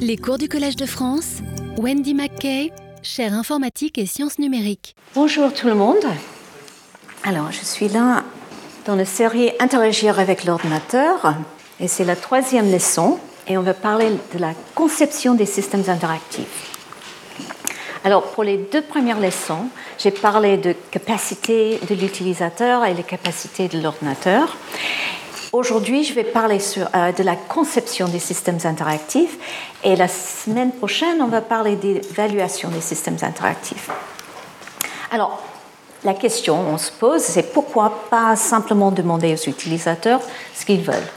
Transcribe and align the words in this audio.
Les 0.00 0.16
cours 0.16 0.38
du 0.38 0.48
Collège 0.48 0.76
de 0.76 0.86
France, 0.86 1.38
Wendy 1.76 2.14
McKay, 2.14 2.72
chaire 3.02 3.34
informatique 3.34 3.98
et 3.98 4.06
sciences 4.06 4.38
numériques. 4.38 4.94
Bonjour 5.14 5.52
tout 5.52 5.66
le 5.66 5.74
monde. 5.74 6.04
Alors, 7.24 7.50
je 7.52 7.64
suis 7.64 7.88
là 7.88 8.24
dans 8.86 8.96
la 8.96 9.04
série 9.04 9.50
Interagir 9.60 10.18
avec 10.18 10.44
l'ordinateur 10.44 11.34
et 11.80 11.88
c'est 11.88 12.04
la 12.04 12.16
troisième 12.16 12.70
leçon 12.72 13.18
et 13.46 13.58
on 13.58 13.62
va 13.62 13.74
parler 13.74 14.10
de 14.34 14.38
la 14.38 14.52
conception 14.74 15.34
des 15.34 15.46
systèmes 15.46 15.84
interactifs. 15.88 16.74
Alors, 18.04 18.22
pour 18.30 18.44
les 18.44 18.56
deux 18.56 18.82
premières 18.82 19.20
leçons, 19.20 19.66
j'ai 19.98 20.10
parlé 20.10 20.56
de 20.56 20.74
capacité 20.90 21.80
de 21.88 21.94
l'utilisateur 21.94 22.84
et 22.84 22.94
les 22.94 23.02
capacités 23.02 23.68
de 23.68 23.80
l'ordinateur. 23.80 24.56
Aujourd'hui, 25.58 26.04
je 26.04 26.14
vais 26.14 26.22
parler 26.22 26.58
euh, 26.94 27.10
de 27.10 27.24
la 27.24 27.34
conception 27.34 28.06
des 28.06 28.20
systèmes 28.20 28.60
interactifs 28.62 29.36
et 29.82 29.96
la 29.96 30.06
semaine 30.06 30.70
prochaine, 30.70 31.20
on 31.20 31.26
va 31.26 31.40
parler 31.40 31.74
d'évaluation 31.74 32.68
des 32.68 32.80
systèmes 32.80 33.16
interactifs. 33.22 33.90
Alors, 35.10 35.42
la 36.04 36.14
question 36.14 36.60
on 36.60 36.78
se 36.78 36.92
pose, 36.92 37.22
c'est 37.22 37.52
pourquoi 37.52 38.04
pas 38.08 38.36
simplement 38.36 38.92
demander 38.92 39.34
aux 39.34 39.50
utilisateurs 39.50 40.20
ce 40.54 40.64
qu'ils 40.64 40.82
veulent? 40.82 41.10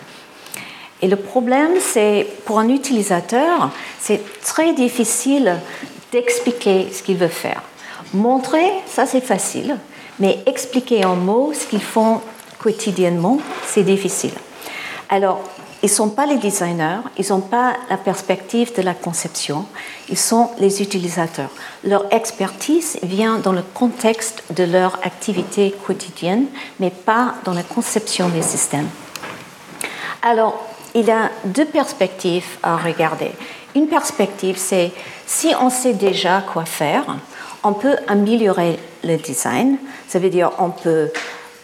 Et 1.03 1.07
le 1.07 1.17
problème, 1.17 1.73
c'est 1.79 2.25
pour 2.45 2.57
un 2.57 2.69
utilisateur, 2.69 3.69
c'est 3.99 4.23
très 4.41 4.73
difficile 4.73 5.59
d'expliquer 6.11 6.91
ce 6.91 7.03
qu'il 7.03 7.17
veut 7.17 7.27
faire. 7.27 7.61
Montrer, 8.15 8.71
ça 8.87 9.05
c'est 9.05 9.21
facile, 9.21 9.77
mais 10.19 10.39
expliquer 10.47 11.05
en 11.05 11.15
mots 11.15 11.53
ce 11.53 11.67
qu'ils 11.67 11.83
font 11.83 12.21
quotidiennement, 12.61 13.39
c'est 13.65 13.83
difficile. 13.83 14.33
Alors, 15.09 15.41
ils 15.83 15.89
ne 15.89 15.95
sont 15.95 16.09
pas 16.09 16.27
les 16.27 16.37
designers, 16.37 16.99
ils 17.17 17.27
n'ont 17.29 17.41
pas 17.41 17.73
la 17.89 17.97
perspective 17.97 18.75
de 18.75 18.83
la 18.83 18.93
conception, 18.93 19.65
ils 20.09 20.17
sont 20.17 20.51
les 20.59 20.81
utilisateurs. 20.81 21.49
Leur 21.83 22.05
expertise 22.13 22.99
vient 23.01 23.39
dans 23.39 23.51
le 23.51 23.63
contexte 23.73 24.43
de 24.55 24.63
leur 24.63 24.99
activité 25.03 25.73
quotidienne, 25.85 26.45
mais 26.79 26.91
pas 26.91 27.33
dans 27.45 27.53
la 27.53 27.63
conception 27.63 28.29
des 28.29 28.43
systèmes. 28.43 28.89
Alors, 30.21 30.63
il 30.93 31.05
y 31.05 31.11
a 31.11 31.31
deux 31.45 31.65
perspectives 31.65 32.45
à 32.61 32.77
regarder. 32.77 33.31
Une 33.73 33.87
perspective, 33.87 34.57
c'est 34.57 34.91
si 35.25 35.53
on 35.59 35.71
sait 35.71 35.93
déjà 35.93 36.41
quoi 36.41 36.65
faire, 36.65 37.05
on 37.63 37.73
peut 37.73 37.95
améliorer 38.07 38.77
le 39.03 39.17
design. 39.17 39.77
Ça 40.07 40.19
veut 40.19 40.29
dire 40.29 40.51
on 40.59 40.69
peut 40.69 41.09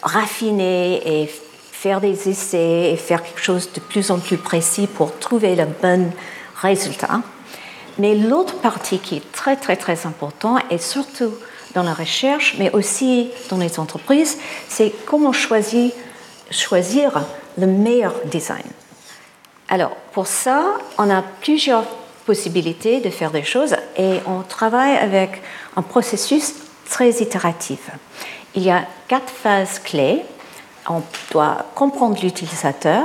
raffiner 0.02 1.22
et 1.22 1.30
faire 1.72 2.00
des 2.00 2.28
essais 2.28 2.92
et 2.92 2.96
faire 2.96 3.22
quelque 3.22 3.40
chose 3.40 3.70
de 3.72 3.80
plus 3.80 4.10
en 4.10 4.18
plus 4.18 4.36
précis 4.36 4.86
pour 4.86 5.18
trouver 5.18 5.54
le 5.54 5.64
bon 5.64 6.12
résultat. 6.60 7.20
Mais 7.98 8.14
l'autre 8.14 8.54
partie 8.60 8.98
qui 8.98 9.16
est 9.16 9.32
très 9.32 9.56
très 9.56 9.76
très 9.76 10.06
important, 10.06 10.56
et 10.70 10.78
surtout 10.78 11.32
dans 11.74 11.82
la 11.82 11.94
recherche, 11.94 12.56
mais 12.58 12.70
aussi 12.72 13.30
dans 13.50 13.58
les 13.58 13.78
entreprises, 13.78 14.38
c'est 14.68 14.92
comment 15.06 15.32
choisir, 15.32 15.90
choisir 16.50 17.24
le 17.56 17.66
meilleur 17.66 18.14
design. 18.24 18.64
Alors 19.68 19.94
pour 20.12 20.26
ça, 20.26 20.64
on 20.96 21.10
a 21.10 21.22
plusieurs 21.22 21.84
possibilités 22.24 23.00
de 23.00 23.10
faire 23.10 23.30
des 23.30 23.44
choses 23.44 23.74
et 23.96 24.20
on 24.26 24.42
travaille 24.42 24.96
avec 24.96 25.42
un 25.76 25.82
processus 25.82 26.54
très 26.88 27.10
itératif. 27.22 27.90
Il 28.54 28.62
y 28.62 28.70
a 28.70 28.84
quatre 29.06 29.30
phases 29.30 29.78
clés. 29.78 30.22
On 30.88 31.02
doit 31.32 31.66
comprendre 31.74 32.18
l'utilisateur, 32.22 33.04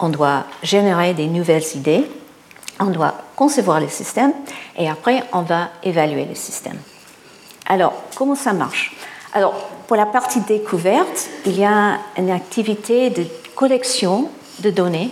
on 0.00 0.08
doit 0.08 0.44
générer 0.64 1.14
des 1.14 1.28
nouvelles 1.28 1.62
idées, 1.76 2.04
on 2.80 2.86
doit 2.86 3.14
concevoir 3.36 3.78
le 3.78 3.88
système 3.88 4.32
et 4.76 4.90
après 4.90 5.22
on 5.32 5.42
va 5.42 5.68
évaluer 5.84 6.24
le 6.24 6.34
système. 6.34 6.78
Alors, 7.66 7.92
comment 8.16 8.34
ça 8.34 8.52
marche? 8.52 8.96
Alors, 9.34 9.54
pour 9.86 9.96
la 9.96 10.06
partie 10.06 10.40
découverte, 10.40 11.28
il 11.44 11.56
y 11.58 11.64
a 11.64 11.98
une 12.16 12.30
activité 12.30 13.10
de 13.10 13.24
collection 13.54 14.28
de 14.60 14.70
données 14.70 15.10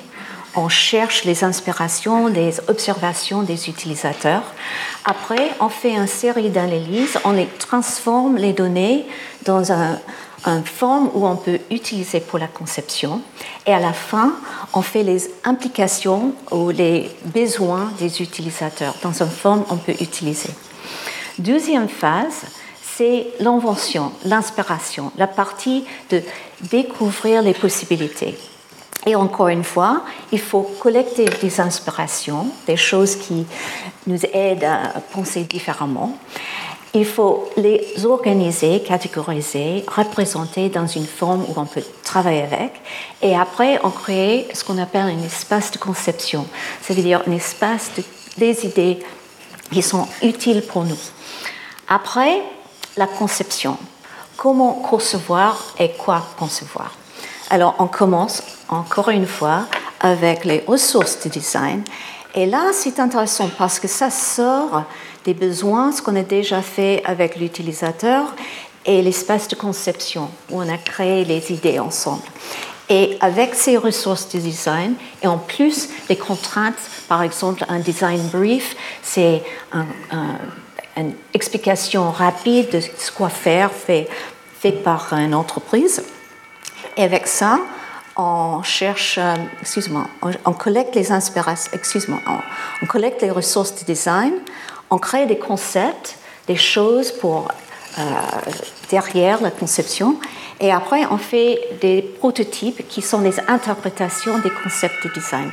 on 0.57 0.69
cherche 0.69 1.25
les 1.25 1.45
inspirations, 1.45 2.29
les 2.29 2.59
observations 2.69 3.43
des 3.43 3.69
utilisateurs. 3.69 4.43
Après, 5.05 5.51
on 5.61 5.69
fait 5.69 5.95
une 5.95 6.07
série 6.07 6.51
d'analyses, 6.51 7.19
on 7.25 7.35
transforme 7.59 8.37
les 8.37 8.53
données 8.53 9.07
dans 9.45 9.73
un, 9.73 9.99
une 10.47 10.65
forme 10.65 11.11
où 11.15 11.27
on 11.27 11.37
peut 11.37 11.59
utiliser 11.71 12.21
pour 12.21 12.39
la 12.39 12.47
conception. 12.47 13.21
Et 13.67 13.73
à 13.73 13.81
la 13.81 13.93
fin, 13.93 14.35
on 14.73 14.83
fait 14.83 15.03
les 15.03 15.31
implications 15.45 16.35
ou 16.51 16.71
les 16.71 17.11
besoins 17.25 17.93
des 17.99 18.23
utilisateurs 18.23 18.95
dans 19.03 19.23
une 19.23 19.31
forme 19.31 19.65
qu'on 19.65 19.77
peut 19.77 19.95
utiliser. 20.01 20.51
Deuxième 21.39 21.89
phase, 21.89 22.43
c'est 22.97 23.27
l'invention, 23.41 24.13
l'inspiration, 24.25 25.11
la 25.17 25.27
partie 25.27 25.85
de 26.11 26.23
découvrir 26.71 27.43
les 27.43 27.55
possibilités. 27.55 28.37
Et 29.07 29.15
encore 29.15 29.49
une 29.49 29.65
fois, 29.65 30.03
il 30.33 30.41
faut 30.41 30.63
collecter 30.81 31.27
des 31.27 31.61
inspirations, 31.61 32.47
des 32.67 32.77
choses 32.77 33.17
qui 33.17 33.47
nous 34.07 34.19
aident 34.33 34.65
à 34.65 35.01
penser 35.13 35.43
différemment. 35.43 36.17
Il 36.95 37.05
faut 37.05 37.51
les 37.57 38.07
organiser, 38.07 38.81
catégoriser, 38.81 39.85
représenter 39.89 40.69
dans 40.69 40.87
une 40.87 41.07
forme 41.07 41.45
où 41.49 41.53
on 41.57 41.67
peut 41.67 41.83
travailler 42.05 42.43
avec. 42.43 42.73
Et 43.21 43.37
après, 43.37 43.81
on 43.83 43.91
crée 43.91 44.47
ce 44.55 44.63
qu'on 44.63 44.79
appelle 44.79 45.03
un 45.03 45.23
espace 45.25 45.73
de 45.73 45.79
conception. 45.79 46.47
Ça 46.81 46.95
veut 46.95 47.03
dire 47.03 47.21
un 47.27 47.33
espace 47.33 47.91
de, 47.97 48.05
des 48.39 48.65
idées 48.65 49.01
qui 49.73 49.83
sont 49.83 50.07
utiles 50.23 50.63
pour 50.63 50.85
nous. 50.85 50.99
Après, 51.89 52.41
la 52.97 53.09
conception. 53.09 53.77
Comment 54.37 54.75
concevoir 54.75 55.75
et 55.79 55.91
quoi 55.91 56.23
concevoir? 56.39 56.93
Alors, 57.51 57.75
on 57.79 57.87
commence 57.87 58.43
encore 58.69 59.11
une 59.11 59.27
fois 59.27 59.67
avec 60.01 60.45
les 60.45 60.63
ressources 60.67 61.21
du 61.21 61.29
design. 61.29 61.83
Et 62.35 62.47
là, 62.47 62.73
c'est 62.73 62.99
intéressant 62.99 63.49
parce 63.57 63.79
que 63.79 63.89
ça 63.89 64.11
sort 64.11 64.85
des 65.25 65.35
besoins, 65.35 65.93
ce 65.93 66.03
qu'on 66.03 66.17
a 66.17 66.23
déjà 66.23 66.63
fait 66.63 67.03
avec 67.05 67.37
l'utilisateur 67.37 68.35
et 68.85 69.01
l'espace 69.03 69.49
de 69.49 69.55
conception 69.55 70.29
où 70.51 70.61
on 70.61 70.69
a 70.69 70.77
créé 70.77 71.25
les 71.25 71.53
idées 71.53 71.79
ensemble. 71.79 72.23
Et 72.91 73.17
avec 73.21 73.55
ces 73.55 73.79
ressources 73.79 74.29
du 74.29 74.39
design, 74.39 74.95
et 75.23 75.27
en 75.27 75.39
plus 75.39 75.89
les 76.11 76.17
contraintes, 76.17 76.75
par 77.09 77.23
exemple 77.23 77.65
un 77.69 77.79
design 77.79 78.21
brief, 78.29 78.77
c'est 79.03 79.43
une 80.97 81.15
explication 81.33 82.11
rapide 82.11 82.71
de 82.71 82.81
ce 82.81 83.11
qu'on 83.11 83.29
faire 83.29 83.73
fait, 83.73 84.07
fait 84.61 84.73
par 84.73 85.13
une 85.15 85.35
entreprise. 85.35 86.03
Et 86.97 87.05
avec 87.05 87.27
ça, 87.27 87.59
on 88.17 88.63
cherche, 88.63 89.19
euh, 89.19 89.35
excuse-moi, 89.61 90.07
on, 90.45 90.53
collecte 90.53 90.95
les 90.95 91.11
inspirations, 91.11 91.71
excuse-moi, 91.73 92.21
on, 92.83 92.87
collecte 92.87 93.23
les 93.23 93.31
ressources 93.31 93.75
de 93.75 93.85
design, 93.85 94.33
on 94.91 94.99
crée 94.99 95.27
des 95.27 95.39
concepts, 95.39 96.17
des 96.47 96.57
choses 96.57 97.11
pour 97.11 97.49
euh, 97.99 98.03
derrière 98.91 99.41
la 99.41 99.51
conception, 99.51 100.17
et 100.61 100.71
après 100.71 101.05
on 101.07 101.19
fait 101.19 101.59
des 101.81 102.03
prototypes 102.03 102.87
qui 102.89 103.03
sont 103.03 103.21
les 103.21 103.41
interprétations 103.49 104.39
des 104.39 104.51
concepts 104.63 105.05
de 105.05 105.13
design. 105.13 105.51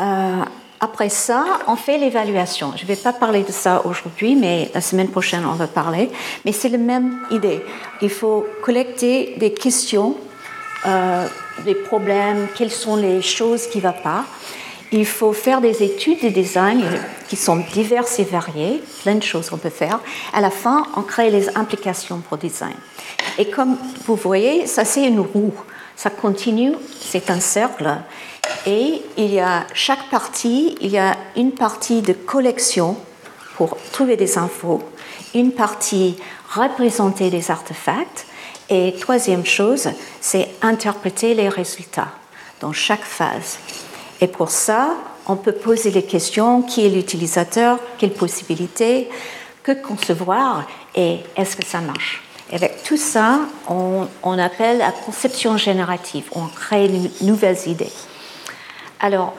Euh, 0.00 0.44
après 0.80 1.10
ça, 1.10 1.44
on 1.68 1.76
fait 1.76 1.96
l'évaluation. 1.96 2.72
Je 2.74 2.82
ne 2.82 2.88
vais 2.88 2.96
pas 2.96 3.12
parler 3.12 3.44
de 3.44 3.52
ça 3.52 3.82
aujourd'hui, 3.84 4.34
mais 4.34 4.68
la 4.74 4.80
semaine 4.80 5.08
prochaine, 5.08 5.44
on 5.46 5.54
va 5.54 5.68
parler. 5.68 6.10
Mais 6.44 6.50
c'est 6.50 6.70
la 6.70 6.78
même 6.78 7.20
idée. 7.30 7.62
Il 8.00 8.10
faut 8.10 8.44
collecter 8.64 9.36
des 9.38 9.54
questions 9.54 10.16
euh, 10.86 11.26
les 11.64 11.74
problèmes, 11.74 12.48
quelles 12.56 12.70
sont 12.70 12.96
les 12.96 13.22
choses 13.22 13.66
qui 13.66 13.78
ne 13.78 13.84
vont 13.84 14.02
pas. 14.02 14.24
Il 14.90 15.06
faut 15.06 15.32
faire 15.32 15.60
des 15.60 15.82
études 15.82 16.22
de 16.22 16.28
design 16.28 16.84
qui 17.28 17.36
sont 17.36 17.56
diverses 17.72 18.18
et 18.18 18.24
variées, 18.24 18.82
plein 19.02 19.14
de 19.14 19.22
choses 19.22 19.48
qu'on 19.48 19.56
peut 19.56 19.70
faire. 19.70 20.00
À 20.34 20.40
la 20.40 20.50
fin, 20.50 20.86
on 20.96 21.02
crée 21.02 21.30
les 21.30 21.56
implications 21.56 22.18
pour 22.18 22.36
design. 22.36 22.74
Et 23.38 23.46
comme 23.48 23.78
vous 24.06 24.16
voyez, 24.16 24.66
ça 24.66 24.84
c'est 24.84 25.04
une 25.06 25.20
roue. 25.20 25.54
Ça 25.96 26.10
continue, 26.10 26.74
c'est 27.00 27.30
un 27.30 27.40
cercle. 27.40 27.88
Et 28.66 29.02
il 29.16 29.32
y 29.32 29.40
a 29.40 29.64
chaque 29.72 30.10
partie, 30.10 30.76
il 30.80 30.90
y 30.90 30.98
a 30.98 31.16
une 31.36 31.52
partie 31.52 32.02
de 32.02 32.12
collection 32.12 32.96
pour 33.56 33.76
trouver 33.92 34.16
des 34.16 34.36
infos, 34.36 34.82
une 35.34 35.52
partie 35.52 36.16
représenter 36.50 37.30
des 37.30 37.50
artefacts, 37.50 38.26
et 38.74 38.94
troisième 38.98 39.44
chose, 39.44 39.90
c'est 40.22 40.48
interpréter 40.62 41.34
les 41.34 41.50
résultats 41.50 42.08
dans 42.58 42.72
chaque 42.72 43.04
phase. 43.04 43.58
Et 44.22 44.26
pour 44.26 44.48
ça, 44.48 44.94
on 45.26 45.36
peut 45.36 45.52
poser 45.52 45.90
les 45.90 46.04
questions 46.04 46.62
qui 46.62 46.86
est 46.86 46.88
l'utilisateur, 46.88 47.78
quelles 47.98 48.14
possibilités, 48.14 49.10
que 49.62 49.72
concevoir 49.72 50.66
et 50.94 51.18
est-ce 51.36 51.54
que 51.54 51.66
ça 51.66 51.82
marche. 51.82 52.22
Avec 52.50 52.82
tout 52.82 52.96
ça, 52.96 53.40
on, 53.68 54.08
on 54.22 54.38
appelle 54.38 54.78
la 54.78 54.90
conception 54.90 55.58
générative, 55.58 56.24
on 56.32 56.46
crée 56.46 56.88
de 56.88 57.26
nouvelles 57.26 57.68
idées. 57.68 57.92
Alors, 59.00 59.34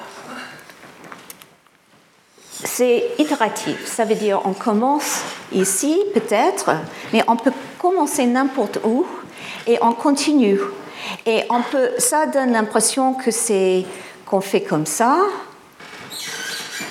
c'est 2.64 3.04
itératif. 3.18 3.88
Ça 3.88 4.06
veut 4.06 4.16
dire 4.16 4.42
on 4.46 4.54
commence 4.54 5.22
ici 5.52 6.00
peut-être, 6.14 6.72
mais 7.12 7.24
on 7.28 7.36
peut 7.36 7.52
commencer 7.80 8.26
n'importe 8.28 8.80
où 8.84 9.08
et 9.68 9.78
on 9.82 9.94
continue. 9.94 10.60
Et 11.26 11.44
on 11.50 11.62
peut, 11.62 11.92
ça 11.98 12.28
donne 12.28 12.54
l'impression 12.54 13.14
que 13.14 13.32
c'est 13.32 13.86
qu'on 14.26 14.42
fait 14.42 14.62
comme 14.62 14.86
ça, 14.86 15.18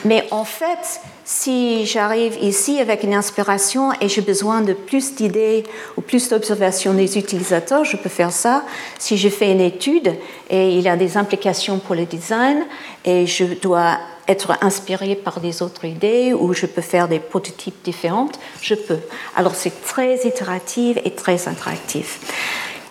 mais 0.05 0.27
en 0.31 0.45
fait, 0.45 1.01
si 1.25 1.87
j'arrive 1.87 2.37
ici 2.43 2.81
avec 2.81 3.05
une 3.05 3.15
inspiration 3.15 3.93
et 4.01 4.09
j'ai 4.09 4.23
besoin 4.23 4.61
de 4.61 4.73
plus 4.73 5.15
d'idées 5.15 5.65
ou 5.97 6.01
plus 6.01 6.29
d'observations 6.29 6.95
des 6.95 7.17
utilisateurs, 7.17 7.85
je 7.85 7.97
peux 7.97 8.09
faire 8.09 8.33
ça. 8.33 8.65
Si 8.99 9.17
je 9.17 9.29
fais 9.29 9.53
une 9.53 9.61
étude 9.61 10.15
et 10.51 10.77
il 10.77 10.81
y 10.81 10.89
a 10.89 10.97
des 10.97 11.17
implications 11.17 11.79
pour 11.79 11.95
le 11.95 12.07
design 12.07 12.65
et 13.05 13.27
je 13.27 13.45
dois 13.45 13.99
être 14.29 14.57
inspiré 14.63 15.15
par 15.15 15.41
des 15.41 15.63
autres 15.63 15.85
idées 15.85 16.33
ou 16.33 16.53
je 16.55 16.67
peux 16.67 16.83
faire 16.83 17.09
des 17.09 17.19
prototypes 17.19 17.83
différents, 17.85 18.29
je 18.61 18.75
peux. 18.75 18.99
Alors 19.37 19.55
c'est 19.55 19.83
très 19.83 20.27
itératif 20.27 20.99
et 21.05 21.11
très 21.13 21.49
interactif. 21.49 22.21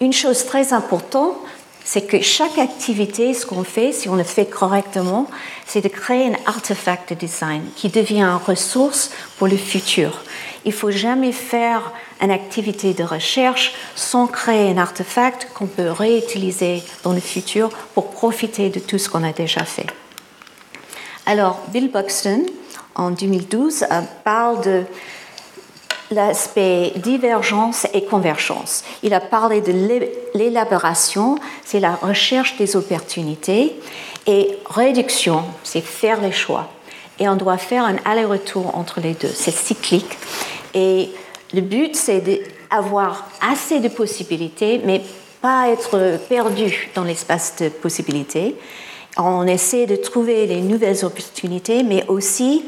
Une 0.01 0.13
chose 0.13 0.45
très 0.45 0.73
importante, 0.73 1.35
c'est 1.93 2.03
que 2.03 2.21
chaque 2.21 2.57
activité, 2.57 3.33
ce 3.33 3.45
qu'on 3.45 3.65
fait, 3.65 3.91
si 3.91 4.07
on 4.07 4.15
le 4.15 4.23
fait 4.23 4.45
correctement, 4.45 5.29
c'est 5.65 5.81
de 5.81 5.89
créer 5.89 6.27
un 6.27 6.37
artefact 6.45 7.09
de 7.09 7.15
design 7.15 7.63
qui 7.75 7.89
devient 7.89 8.21
une 8.21 8.39
ressource 8.47 9.11
pour 9.37 9.49
le 9.49 9.57
futur. 9.57 10.23
Il 10.63 10.71
faut 10.71 10.89
jamais 10.89 11.33
faire 11.33 11.91
une 12.21 12.31
activité 12.31 12.93
de 12.93 13.03
recherche 13.03 13.73
sans 13.93 14.27
créer 14.27 14.71
un 14.71 14.77
artefact 14.77 15.49
qu'on 15.53 15.67
peut 15.67 15.91
réutiliser 15.91 16.81
dans 17.03 17.11
le 17.11 17.19
futur 17.19 17.67
pour 17.93 18.11
profiter 18.11 18.69
de 18.69 18.79
tout 18.79 18.97
ce 18.97 19.09
qu'on 19.09 19.25
a 19.25 19.33
déjà 19.33 19.65
fait. 19.65 19.87
Alors, 21.25 21.59
Bill 21.73 21.91
Buxton, 21.91 22.45
en 22.95 23.11
2012, 23.11 23.83
euh, 23.83 24.01
parle 24.23 24.63
de 24.63 24.83
l'aspect 26.11 26.93
divergence 26.97 27.87
et 27.93 28.03
convergence. 28.03 28.83
Il 29.01 29.13
a 29.13 29.19
parlé 29.19 29.61
de 29.61 29.73
l'élaboration, 30.35 31.37
c'est 31.63 31.79
la 31.79 31.95
recherche 31.95 32.57
des 32.57 32.75
opportunités, 32.75 33.75
et 34.27 34.57
réduction, 34.69 35.43
c'est 35.63 35.81
faire 35.81 36.21
les 36.21 36.31
choix. 36.31 36.69
Et 37.19 37.27
on 37.27 37.35
doit 37.35 37.57
faire 37.57 37.85
un 37.85 37.95
aller-retour 38.05 38.75
entre 38.77 38.99
les 38.99 39.13
deux, 39.13 39.31
c'est 39.33 39.55
cyclique. 39.55 40.17
Et 40.73 41.09
le 41.53 41.61
but, 41.61 41.95
c'est 41.95 42.23
d'avoir 42.69 43.27
assez 43.41 43.79
de 43.79 43.87
possibilités, 43.87 44.81
mais 44.83 45.01
pas 45.41 45.69
être 45.69 46.19
perdu 46.29 46.89
dans 46.93 47.03
l'espace 47.03 47.55
de 47.59 47.69
possibilités. 47.69 48.55
On 49.17 49.45
essaie 49.45 49.87
de 49.87 49.95
trouver 49.95 50.45
les 50.45 50.61
nouvelles 50.61 51.03
opportunités, 51.03 51.83
mais 51.83 52.05
aussi 52.07 52.63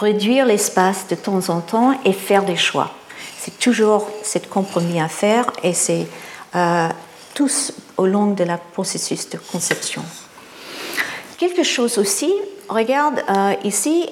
réduire 0.00 0.44
l'espace 0.44 1.06
de 1.08 1.14
temps 1.14 1.48
en 1.48 1.60
temps 1.60 1.98
et 2.04 2.12
faire 2.12 2.44
des 2.44 2.56
choix. 2.56 2.90
C'est 3.38 3.58
toujours 3.58 4.08
ce 4.22 4.38
compromis 4.38 5.00
à 5.00 5.08
faire 5.08 5.50
et 5.62 5.72
c'est 5.72 6.06
euh, 6.54 6.88
tous 7.34 7.72
au 7.96 8.06
long 8.06 8.32
de 8.32 8.44
la 8.44 8.58
processus 8.58 9.28
de 9.30 9.38
conception. 9.38 10.02
Quelque 11.38 11.62
chose 11.62 11.98
aussi, 11.98 12.32
regarde 12.68 13.22
euh, 13.30 13.54
ici, 13.64 14.08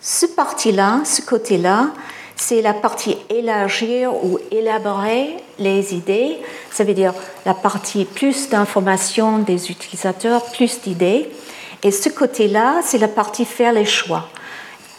ce 0.00 0.26
parti-là, 0.26 1.00
ce 1.04 1.22
côté-là, 1.22 1.90
c'est 2.36 2.60
la 2.60 2.74
partie 2.74 3.16
élargir 3.30 4.12
ou 4.24 4.38
élaborer 4.50 5.36
les 5.58 5.94
idées. 5.94 6.38
Ça 6.70 6.84
veut 6.84 6.94
dire 6.94 7.14
la 7.46 7.54
partie 7.54 8.04
plus 8.04 8.48
d'informations 8.48 9.38
des 9.38 9.70
utilisateurs, 9.70 10.44
plus 10.46 10.80
d'idées. 10.80 11.30
Et 11.82 11.90
ce 11.90 12.08
côté-là, 12.08 12.80
c'est 12.82 12.98
la 12.98 13.08
partie 13.08 13.44
faire 13.44 13.72
les 13.72 13.84
choix 13.84 14.28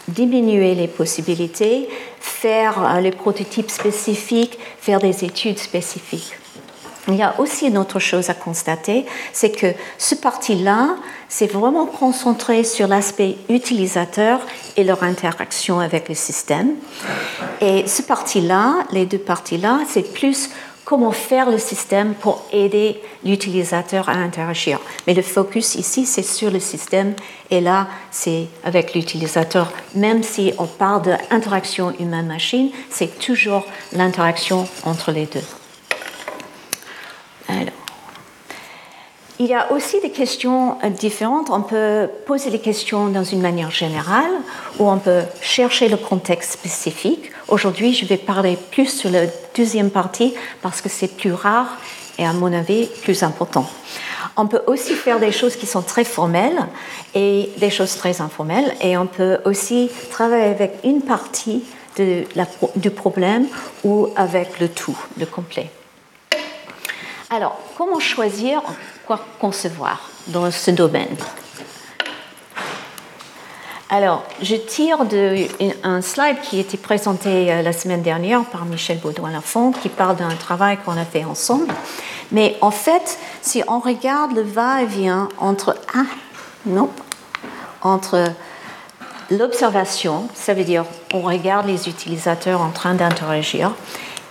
diminuer 0.08 0.74
les 0.74 0.88
possibilités, 0.88 1.88
faire 2.20 2.82
euh, 2.84 3.00
les 3.00 3.10
prototypes 3.10 3.70
spécifiques, 3.70 4.58
faire 4.80 5.00
des 5.00 5.24
études 5.24 5.58
spécifiques. 5.58 6.36
Il 7.08 7.14
y 7.14 7.22
a 7.22 7.38
aussi 7.38 7.68
une 7.68 7.78
autre 7.78 8.00
chose 8.00 8.30
à 8.30 8.34
constater, 8.34 9.06
c'est 9.32 9.52
que 9.52 9.68
ce 9.96 10.16
parti-là, 10.16 10.96
c'est 11.28 11.46
vraiment 11.46 11.86
concentré 11.86 12.64
sur 12.64 12.88
l'aspect 12.88 13.36
utilisateur 13.48 14.40
et 14.76 14.82
leur 14.82 15.04
interaction 15.04 15.78
avec 15.78 16.08
le 16.08 16.16
système. 16.16 16.70
Et 17.60 17.86
ce 17.86 18.02
parti-là, 18.02 18.78
les 18.90 19.06
deux 19.06 19.18
parties-là, 19.18 19.80
c'est 19.88 20.12
plus 20.12 20.50
comment 20.86 21.10
faire 21.10 21.50
le 21.50 21.58
système 21.58 22.14
pour 22.14 22.42
aider 22.52 23.02
l'utilisateur 23.24 24.08
à 24.08 24.12
interagir. 24.12 24.78
Mais 25.06 25.14
le 25.14 25.20
focus 25.20 25.74
ici, 25.74 26.06
c'est 26.06 26.22
sur 26.22 26.50
le 26.50 26.60
système 26.60 27.14
et 27.50 27.60
là, 27.60 27.88
c'est 28.10 28.46
avec 28.64 28.94
l'utilisateur. 28.94 29.72
Même 29.96 30.22
si 30.22 30.54
on 30.58 30.66
parle 30.66 31.02
d'interaction 31.02 31.92
humain-machine, 31.98 32.70
c'est 32.88 33.18
toujours 33.18 33.66
l'interaction 33.92 34.68
entre 34.84 35.10
les 35.10 35.26
deux. 35.26 35.65
Il 39.38 39.46
y 39.46 39.54
a 39.54 39.70
aussi 39.70 40.00
des 40.00 40.10
questions 40.10 40.78
différentes. 40.98 41.50
On 41.50 41.60
peut 41.60 42.08
poser 42.24 42.48
les 42.48 42.58
questions 42.58 43.08
dans 43.08 43.22
une 43.22 43.42
manière 43.42 43.70
générale 43.70 44.30
ou 44.78 44.88
on 44.88 44.96
peut 44.96 45.24
chercher 45.42 45.88
le 45.88 45.98
contexte 45.98 46.52
spécifique. 46.52 47.30
Aujourd'hui, 47.48 47.92
je 47.92 48.06
vais 48.06 48.16
parler 48.16 48.56
plus 48.70 48.86
sur 48.86 49.10
la 49.10 49.26
deuxième 49.54 49.90
partie 49.90 50.32
parce 50.62 50.80
que 50.80 50.88
c'est 50.88 51.08
plus 51.08 51.34
rare 51.34 51.76
et 52.18 52.26
à 52.26 52.32
mon 52.32 52.50
avis 52.50 52.86
plus 53.02 53.22
important. 53.22 53.68
On 54.38 54.46
peut 54.46 54.62
aussi 54.66 54.94
faire 54.94 55.20
des 55.20 55.32
choses 55.32 55.56
qui 55.56 55.66
sont 55.66 55.82
très 55.82 56.04
formelles 56.04 56.66
et 57.14 57.50
des 57.58 57.70
choses 57.70 57.94
très 57.96 58.22
informelles 58.22 58.74
et 58.80 58.96
on 58.96 59.06
peut 59.06 59.38
aussi 59.44 59.90
travailler 60.10 60.44
avec 60.44 60.78
une 60.82 61.02
partie 61.02 61.62
du 61.96 62.90
problème 62.90 63.48
ou 63.84 64.08
avec 64.16 64.60
le 64.60 64.70
tout, 64.70 64.96
le 65.18 65.26
complet. 65.26 65.70
Alors, 67.28 67.58
comment 67.76 67.98
choisir 67.98 68.62
quoi 69.06 69.20
concevoir 69.38 70.10
dans 70.28 70.50
ce 70.50 70.70
domaine 70.70 71.16
alors, 73.88 74.24
je 74.42 74.56
tire 74.56 75.04
de, 75.04 75.46
un 75.84 76.02
slide 76.02 76.40
qui 76.42 76.56
a 76.56 76.60
été 76.60 76.76
présenté 76.76 77.52
euh, 77.52 77.62
la 77.62 77.72
semaine 77.72 78.02
dernière 78.02 78.44
par 78.44 78.64
Michel 78.64 78.98
Baudouin-Lafont, 78.98 79.70
qui 79.70 79.88
parle 79.88 80.16
d'un 80.16 80.34
travail 80.34 80.76
qu'on 80.84 80.96
a 80.96 81.04
fait 81.04 81.24
ensemble. 81.24 81.72
Mais 82.32 82.56
en 82.62 82.72
fait, 82.72 83.16
si 83.42 83.62
on 83.68 83.78
regarde 83.78 84.34
le 84.34 84.42
va-et-vient 84.42 85.28
entre 85.38 85.76
ah, 85.94 86.02
non, 86.66 86.90
entre 87.80 88.24
l'observation, 89.30 90.28
ça 90.34 90.52
veut 90.52 90.64
dire 90.64 90.84
on 91.14 91.20
regarde 91.20 91.68
les 91.68 91.88
utilisateurs 91.88 92.62
en 92.62 92.70
train 92.70 92.94
d'interagir, 92.94 93.72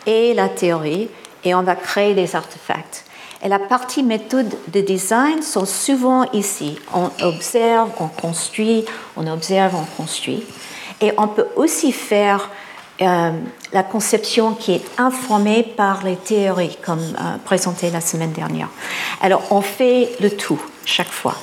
et 0.06 0.34
la 0.34 0.50
théorie, 0.50 1.08
et 1.46 1.56
on 1.56 1.64
va 1.64 1.76
créer 1.76 2.14
des 2.14 2.36
artefacts. 2.36 3.05
Et 3.46 3.48
la 3.48 3.60
partie 3.60 4.02
méthode 4.02 4.52
de 4.70 4.82
design 4.82 5.44
sont 5.44 5.68
souvent 5.68 6.24
ici. 6.32 6.80
On 6.96 7.12
observe, 7.24 7.92
on 8.00 8.08
construit, 8.08 8.86
on 9.16 9.28
observe, 9.28 9.76
on 9.76 9.86
construit. 10.02 10.44
Et 11.00 11.12
on 11.20 11.28
peut 11.28 11.46
aussi 11.56 11.92
faire 11.92 12.50
euh, 13.04 13.32
la 13.72 13.84
conception 13.84 14.56
qui 14.56 14.72
est 14.72 14.82
informée 14.98 15.62
par 15.62 16.04
les 16.04 16.16
théories, 16.16 16.76
comme 16.84 17.00
euh, 17.00 17.38
présenté 17.46 17.92
la 17.92 18.02
semaine 18.02 18.32
dernière. 18.32 18.70
Alors, 19.22 19.44
on 19.52 19.62
fait 19.62 20.10
le 20.22 20.32
tout 20.32 20.60
chaque 20.84 21.12
fois. 21.12 21.36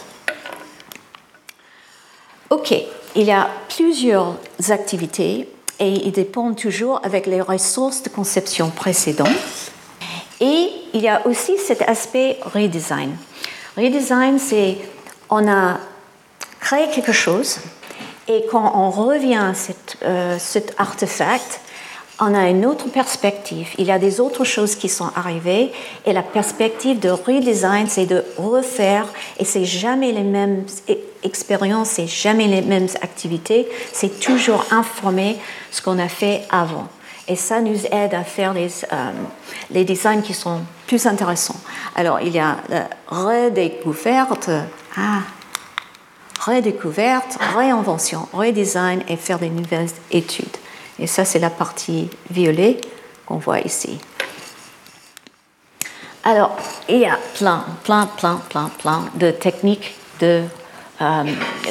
OK, 2.51 2.75
il 3.15 3.23
y 3.23 3.31
a 3.31 3.49
plusieurs 3.69 4.39
activités 4.71 5.49
et 5.79 5.89
ils 5.89 6.13
dépendent 6.13 6.57
toujours 6.57 7.01
avec 7.05 7.27
les 7.27 7.41
ressources 7.41 8.03
de 8.03 8.09
conception 8.09 8.71
précédentes. 8.71 9.29
Et 10.43 10.71
il 10.93 11.01
y 11.01 11.09
a 11.09 11.25
aussi 11.25 11.57
cet 11.57 11.83
aspect 11.83 12.37
redesign. 12.53 13.17
Redesign, 13.77 14.41
c'est 14.41 14.77
on 15.31 15.49
a 15.49 15.79
créé 16.59 16.89
quelque 16.91 17.13
chose 17.13 17.61
et 18.27 18.45
quand 18.51 18.73
on 18.75 18.91
revient 18.91 19.37
à 19.37 19.53
euh, 20.05 20.37
cet 20.41 20.75
artefact, 20.79 21.61
on 22.19 22.35
a 22.35 22.49
une 22.49 22.67
autre 22.67 22.89
perspective. 22.89 23.69
Il 23.79 23.87
y 23.87 23.93
a 23.93 24.01
des 24.01 24.19
autres 24.21 24.45
choses 24.45 24.75
qui 24.75 24.89
sont 24.89 25.11
arrivées 25.15 25.71
et 26.07 26.13
la 26.13 26.23
perspective 26.23 26.99
de 26.99 27.11
redesign, 27.11 27.87
c'est 27.89 28.07
de 28.07 28.25
refaire 28.37 29.07
et 29.39 29.45
c'est 29.45 29.65
jamais 29.65 30.11
les 30.11 30.25
mêmes 30.25 30.65
expériences, 31.23 31.91
c'est 31.91 32.09
jamais 32.09 32.49
les 32.49 32.63
mêmes 32.63 32.89
activités, 33.01 33.69
c'est 33.93 34.19
toujours 34.19 34.65
informer 34.73 35.37
ce 35.71 35.83
qu'on 35.83 36.01
a 36.01 36.09
fait 36.09 36.43
avant. 36.51 36.89
Et 37.33 37.37
ça 37.37 37.63
nous 37.63 37.87
aide 37.87 38.13
à 38.13 38.25
faire 38.25 38.53
les, 38.53 38.69
euh, 38.93 39.11
les 39.71 39.87
designs 39.87 40.21
qui 40.21 40.35
sont 40.35 40.61
plus 40.87 41.07
intéressants. 41.07 41.59
Alors, 41.97 42.21
il 42.21 42.29
y 42.29 42.39
a 42.39 42.59
la 42.69 42.91
redécouverte, 43.09 44.51
ah, 44.99 45.21
redécouverte, 46.45 47.39
réinvention, 47.57 48.29
redesign 48.35 49.03
et 49.09 49.17
faire 49.17 49.39
des 49.39 49.49
nouvelles 49.49 49.89
études. 50.11 50.59
Et 50.99 51.07
ça, 51.07 51.25
c'est 51.25 51.39
la 51.39 51.49
partie 51.49 52.11
violet 52.31 52.79
qu'on 53.25 53.39
voit 53.39 53.61
ici. 53.61 53.99
Alors, 56.25 56.55
il 56.87 56.99
y 56.99 57.07
a 57.07 57.19
plein, 57.39 57.65
plein, 57.83 58.05
plein, 58.19 58.43
plein, 58.51 58.71
plein 58.79 59.07
de 59.15 59.31
techniques, 59.31 59.95
de 60.21 60.43
euh, 61.01 61.25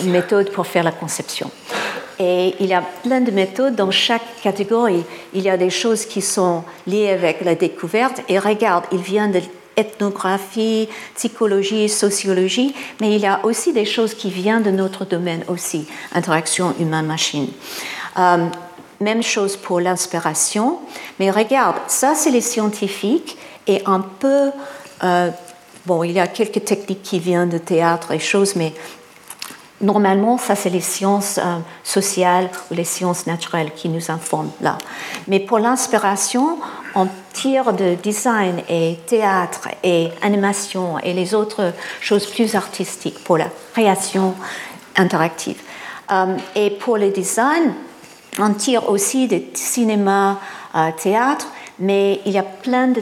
méthodes 0.05 0.51
pour 0.53 0.65
faire 0.65 0.83
la 0.83 0.91
conception. 0.91 1.51
Et 2.23 2.53
il 2.59 2.67
y 2.67 2.73
a 2.75 2.83
plein 3.03 3.19
de 3.19 3.31
méthodes 3.31 3.75
dans 3.75 3.89
chaque 3.89 4.21
catégorie. 4.43 5.03
Il 5.33 5.41
y 5.41 5.49
a 5.49 5.57
des 5.57 5.71
choses 5.71 6.05
qui 6.05 6.21
sont 6.21 6.63
liées 6.85 7.09
avec 7.09 7.41
la 7.41 7.55
découverte. 7.55 8.21
Et 8.29 8.37
regarde, 8.37 8.85
il 8.91 8.99
vient 8.99 9.27
de 9.27 9.41
ethnographie, 9.75 10.87
psychologie, 11.15 11.89
sociologie, 11.89 12.75
mais 12.99 13.15
il 13.15 13.21
y 13.21 13.25
a 13.25 13.43
aussi 13.43 13.73
des 13.73 13.85
choses 13.85 14.13
qui 14.13 14.29
viennent 14.29 14.61
de 14.61 14.69
notre 14.69 15.03
domaine 15.03 15.43
aussi, 15.47 15.87
interaction 16.13 16.75
humain-machine. 16.79 17.47
Euh, 18.19 18.45
même 18.99 19.23
chose 19.23 19.57
pour 19.57 19.79
l'inspiration. 19.79 20.77
Mais 21.19 21.31
regarde, 21.31 21.77
ça 21.87 22.13
c'est 22.13 22.29
les 22.29 22.41
scientifiques 22.41 23.35
et 23.65 23.81
un 23.87 24.01
peu, 24.01 24.51
euh, 25.03 25.31
bon, 25.87 26.03
il 26.03 26.11
y 26.11 26.19
a 26.19 26.27
quelques 26.27 26.63
techniques 26.65 27.01
qui 27.01 27.17
viennent 27.17 27.49
de 27.49 27.57
théâtre 27.57 28.11
et 28.11 28.19
choses, 28.19 28.55
mais 28.55 28.73
normalement, 29.81 30.37
ça 30.37 30.55
c'est 30.55 30.69
les 30.69 30.81
sciences 30.81 31.37
euh, 31.37 31.57
sociales 31.83 32.49
ou 32.69 32.73
les 32.73 32.83
sciences 32.83 33.27
naturelles 33.27 33.71
qui 33.75 33.89
nous 33.89 34.11
informent 34.11 34.51
là. 34.61 34.77
Mais 35.27 35.39
pour 35.39 35.59
l'inspiration, 35.59 36.57
on 36.95 37.07
tire 37.33 37.73
de 37.73 37.95
design 37.95 38.61
et 38.69 38.97
théâtre 39.07 39.69
et 39.83 40.09
animation 40.21 40.99
et 40.99 41.13
les 41.13 41.33
autres 41.33 41.73
choses 41.99 42.25
plus 42.25 42.55
artistiques 42.55 43.23
pour 43.23 43.37
la 43.37 43.47
création 43.73 44.35
interactive. 44.95 45.61
Euh, 46.11 46.37
et 46.55 46.71
pour 46.71 46.97
le 46.97 47.09
design, 47.09 47.73
on 48.39 48.53
tire 48.53 48.89
aussi 48.89 49.27
de 49.27 49.41
cinéma, 49.53 50.39
euh, 50.75 50.89
théâtre, 51.01 51.47
mais 51.79 52.21
il 52.25 52.31
y 52.31 52.37
a 52.37 52.43
plein 52.43 52.87
de, 52.87 53.01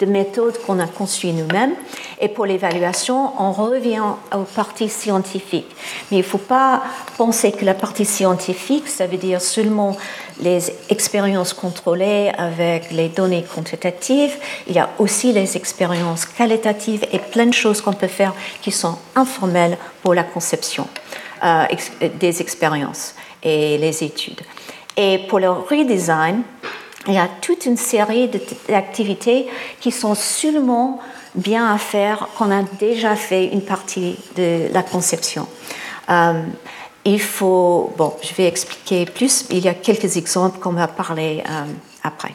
de 0.00 0.06
méthodes 0.06 0.58
qu'on 0.62 0.78
a 0.78 0.86
conçues 0.86 1.32
nous-mêmes. 1.32 1.74
Et 2.20 2.28
pour 2.28 2.46
l'évaluation, 2.46 3.32
on 3.38 3.52
revient 3.52 4.02
aux 4.34 4.44
parties 4.44 4.88
scientifiques. 4.88 5.74
Mais 6.10 6.18
il 6.18 6.20
ne 6.20 6.26
faut 6.26 6.38
pas 6.38 6.82
penser 7.16 7.52
que 7.52 7.64
la 7.64 7.74
partie 7.74 8.04
scientifique, 8.04 8.88
ça 8.88 9.06
veut 9.06 9.16
dire 9.16 9.40
seulement 9.40 9.96
les 10.40 10.72
expériences 10.90 11.54
contrôlées 11.54 12.30
avec 12.36 12.90
les 12.90 13.08
données 13.08 13.44
quantitatives. 13.54 14.36
Il 14.66 14.74
y 14.74 14.78
a 14.78 14.90
aussi 14.98 15.32
les 15.32 15.56
expériences 15.56 16.26
qualitatives 16.26 17.06
et 17.12 17.18
plein 17.18 17.46
de 17.46 17.54
choses 17.54 17.80
qu'on 17.80 17.94
peut 17.94 18.06
faire 18.06 18.34
qui 18.60 18.72
sont 18.72 18.98
informelles 19.14 19.78
pour 20.02 20.14
la 20.14 20.24
conception 20.24 20.86
euh, 21.44 21.64
des 22.18 22.40
expériences 22.40 23.14
et 23.42 23.78
les 23.78 24.04
études. 24.04 24.40
Et 24.96 25.18
pour 25.28 25.38
le 25.38 25.50
redesign, 25.50 26.42
il 27.08 27.14
y 27.14 27.18
a 27.18 27.28
toute 27.40 27.66
une 27.66 27.76
série 27.76 28.30
d'activités 28.68 29.46
qui 29.80 29.92
sont 29.92 30.14
seulement 30.14 31.00
bien 31.34 31.72
à 31.72 31.78
faire, 31.78 32.28
qu'on 32.36 32.50
a 32.50 32.62
déjà 32.78 33.14
fait 33.14 33.46
une 33.46 33.62
partie 33.62 34.16
de 34.36 34.72
la 34.72 34.82
conception. 34.82 35.46
Euh, 36.08 36.42
il 37.04 37.20
faut, 37.20 37.92
bon, 37.96 38.14
je 38.22 38.34
vais 38.34 38.46
expliquer 38.46 39.04
plus, 39.04 39.46
il 39.50 39.58
y 39.58 39.68
a 39.68 39.74
quelques 39.74 40.16
exemples 40.16 40.58
qu'on 40.58 40.72
va 40.72 40.88
parler 40.88 41.44
euh, 41.48 41.64
après. 42.02 42.32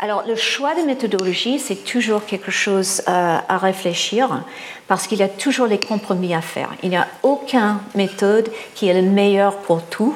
Alors, 0.00 0.22
le 0.28 0.36
choix 0.36 0.76
de 0.76 0.82
méthodologie, 0.82 1.58
c'est 1.58 1.84
toujours 1.84 2.24
quelque 2.24 2.52
chose 2.52 3.02
euh, 3.08 3.38
à 3.48 3.58
réfléchir 3.58 4.44
parce 4.86 5.08
qu'il 5.08 5.18
y 5.18 5.24
a 5.24 5.28
toujours 5.28 5.66
les 5.66 5.80
compromis 5.80 6.34
à 6.34 6.40
faire. 6.40 6.70
Il 6.84 6.90
n'y 6.90 6.96
a 6.96 7.08
aucune 7.24 7.78
méthode 7.96 8.48
qui 8.76 8.86
est 8.86 8.94
la 8.94 9.02
meilleure 9.02 9.56
pour 9.56 9.82
tout. 9.82 10.14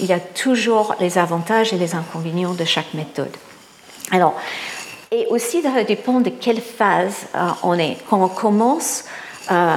Il 0.00 0.06
y 0.06 0.12
a 0.12 0.18
toujours 0.18 0.96
les 0.98 1.16
avantages 1.16 1.72
et 1.72 1.76
les 1.76 1.94
inconvénients 1.94 2.54
de 2.54 2.64
chaque 2.64 2.92
méthode. 2.94 3.30
Alors, 4.10 4.34
et 5.12 5.26
aussi, 5.30 5.62
ça 5.62 5.84
dépend 5.84 6.20
de 6.20 6.30
quelle 6.30 6.60
phase 6.60 7.26
euh, 7.36 7.48
on 7.62 7.78
est. 7.78 7.98
Quand 8.08 8.20
on 8.20 8.28
commence 8.28 9.04
euh, 9.50 9.76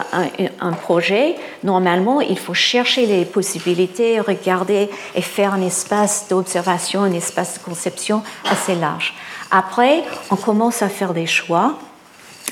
un, 0.59 0.73
projet, 0.73 1.35
normalement, 1.63 2.21
il 2.21 2.37
faut 2.37 2.53
chercher 2.53 3.05
les 3.05 3.25
possibilités, 3.25 4.19
regarder 4.19 4.89
et 5.15 5.21
faire 5.21 5.53
un 5.53 5.61
espace 5.61 6.27
d'observation, 6.27 7.01
un 7.01 7.13
espace 7.13 7.59
de 7.59 7.63
conception 7.63 8.23
assez 8.49 8.75
large. 8.75 9.13
Après, 9.55 10.03
on 10.31 10.35
commence 10.35 10.81
à 10.81 10.89
faire 10.89 11.13
des 11.13 11.27
choix 11.27 11.77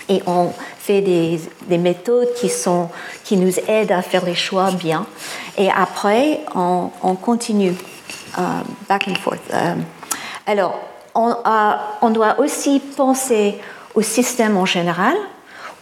et 0.07 0.21
on 0.27 0.51
fait 0.77 1.01
des, 1.01 1.39
méthodes 1.79 2.31
qui, 2.35 2.47
sont, 2.47 2.89
qui 3.23 3.37
nous 3.37 3.57
aident 3.67 3.91
à 3.91 4.03
faire 4.03 4.23
les 4.23 4.35
choix 4.35 4.69
bien. 4.69 5.07
Et 5.57 5.71
après, 5.71 6.41
on, 6.53 7.15
continue 7.15 7.73
euh, 8.37 8.41
back 8.87 9.07
and 9.07 9.15
forth. 9.15 9.39
Euh, 9.51 9.73
alors, 10.45 10.79
on, 11.15 12.09
doit 12.11 12.39
aussi 12.39 12.79
penser 12.79 13.57
au 13.95 14.03
système 14.03 14.55
en 14.55 14.65
général 14.65 15.15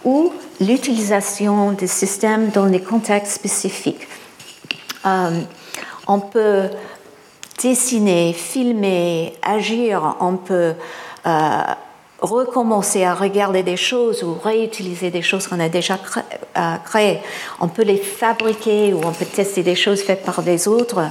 ou 0.05 0.31
l'utilisation 0.61 1.73
des 1.73 1.87
systèmes 1.87 2.49
dans 2.51 2.67
des 2.67 2.81
contextes 2.81 3.33
spécifiques. 3.33 4.07
Euh, 5.05 5.41
on 6.07 6.21
peut 6.21 6.69
dessiner, 7.61 8.31
filmer, 8.31 9.37
agir, 9.41 10.15
on 10.21 10.37
peut 10.37 10.75
recommencer 12.21 13.03
à 13.03 13.13
regarder 13.13 13.63
des 13.63 13.77
choses 13.77 14.23
ou 14.23 14.33
réutiliser 14.33 15.09
des 15.09 15.21
choses 15.21 15.47
qu'on 15.47 15.59
a 15.59 15.69
déjà 15.69 15.97
euh, 16.57 16.75
créées. 16.85 17.19
On 17.59 17.67
peut 17.67 17.83
les 17.83 17.97
fabriquer 17.97 18.93
ou 18.93 19.01
on 19.05 19.11
peut 19.11 19.25
tester 19.25 19.63
des 19.63 19.75
choses 19.75 20.01
faites 20.01 20.23
par 20.23 20.41
des 20.41 20.67
autres. 20.67 21.09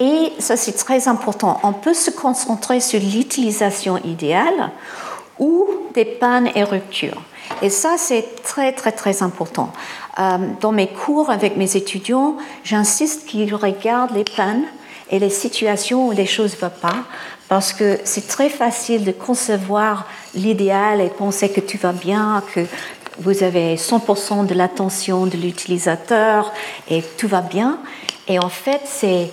Et 0.00 0.32
ça, 0.38 0.56
c'est 0.56 0.72
très 0.72 1.08
important. 1.08 1.60
On 1.62 1.72
peut 1.72 1.94
se 1.94 2.10
concentrer 2.10 2.80
sur 2.80 3.00
l'utilisation 3.00 3.98
idéale 3.98 4.70
ou 5.38 5.66
des 5.94 6.04
pannes 6.04 6.50
et 6.54 6.64
ruptures. 6.64 7.22
Et 7.62 7.70
ça, 7.70 7.94
c'est 7.96 8.42
très, 8.42 8.72
très, 8.72 8.92
très 8.92 9.22
important. 9.22 9.72
Euh, 10.18 10.38
dans 10.60 10.72
mes 10.72 10.88
cours 10.88 11.30
avec 11.30 11.56
mes 11.56 11.76
étudiants, 11.76 12.36
j'insiste 12.64 13.26
qu'ils 13.26 13.54
regardent 13.54 14.14
les 14.14 14.24
pannes 14.24 14.64
et 15.10 15.18
les 15.18 15.30
situations 15.30 16.08
où 16.08 16.12
les 16.12 16.26
choses 16.26 16.54
ne 16.54 16.60
vont 16.60 16.74
pas, 16.80 17.04
parce 17.48 17.72
que 17.72 17.98
c'est 18.04 18.26
très 18.26 18.48
facile 18.48 19.04
de 19.04 19.12
concevoir 19.12 20.06
l'idéal 20.34 21.00
et 21.00 21.08
penser 21.08 21.50
que 21.50 21.60
tu 21.60 21.78
vas 21.78 21.92
bien, 21.92 22.42
que 22.54 22.66
vous 23.18 23.42
avez 23.42 23.76
100% 23.76 24.46
de 24.46 24.54
l'attention 24.54 25.26
de 25.26 25.36
l'utilisateur 25.36 26.52
et 26.90 27.02
tout 27.16 27.28
va 27.28 27.40
bien. 27.40 27.78
Et 28.28 28.38
en 28.38 28.48
fait, 28.48 28.80
c'est 28.84 29.30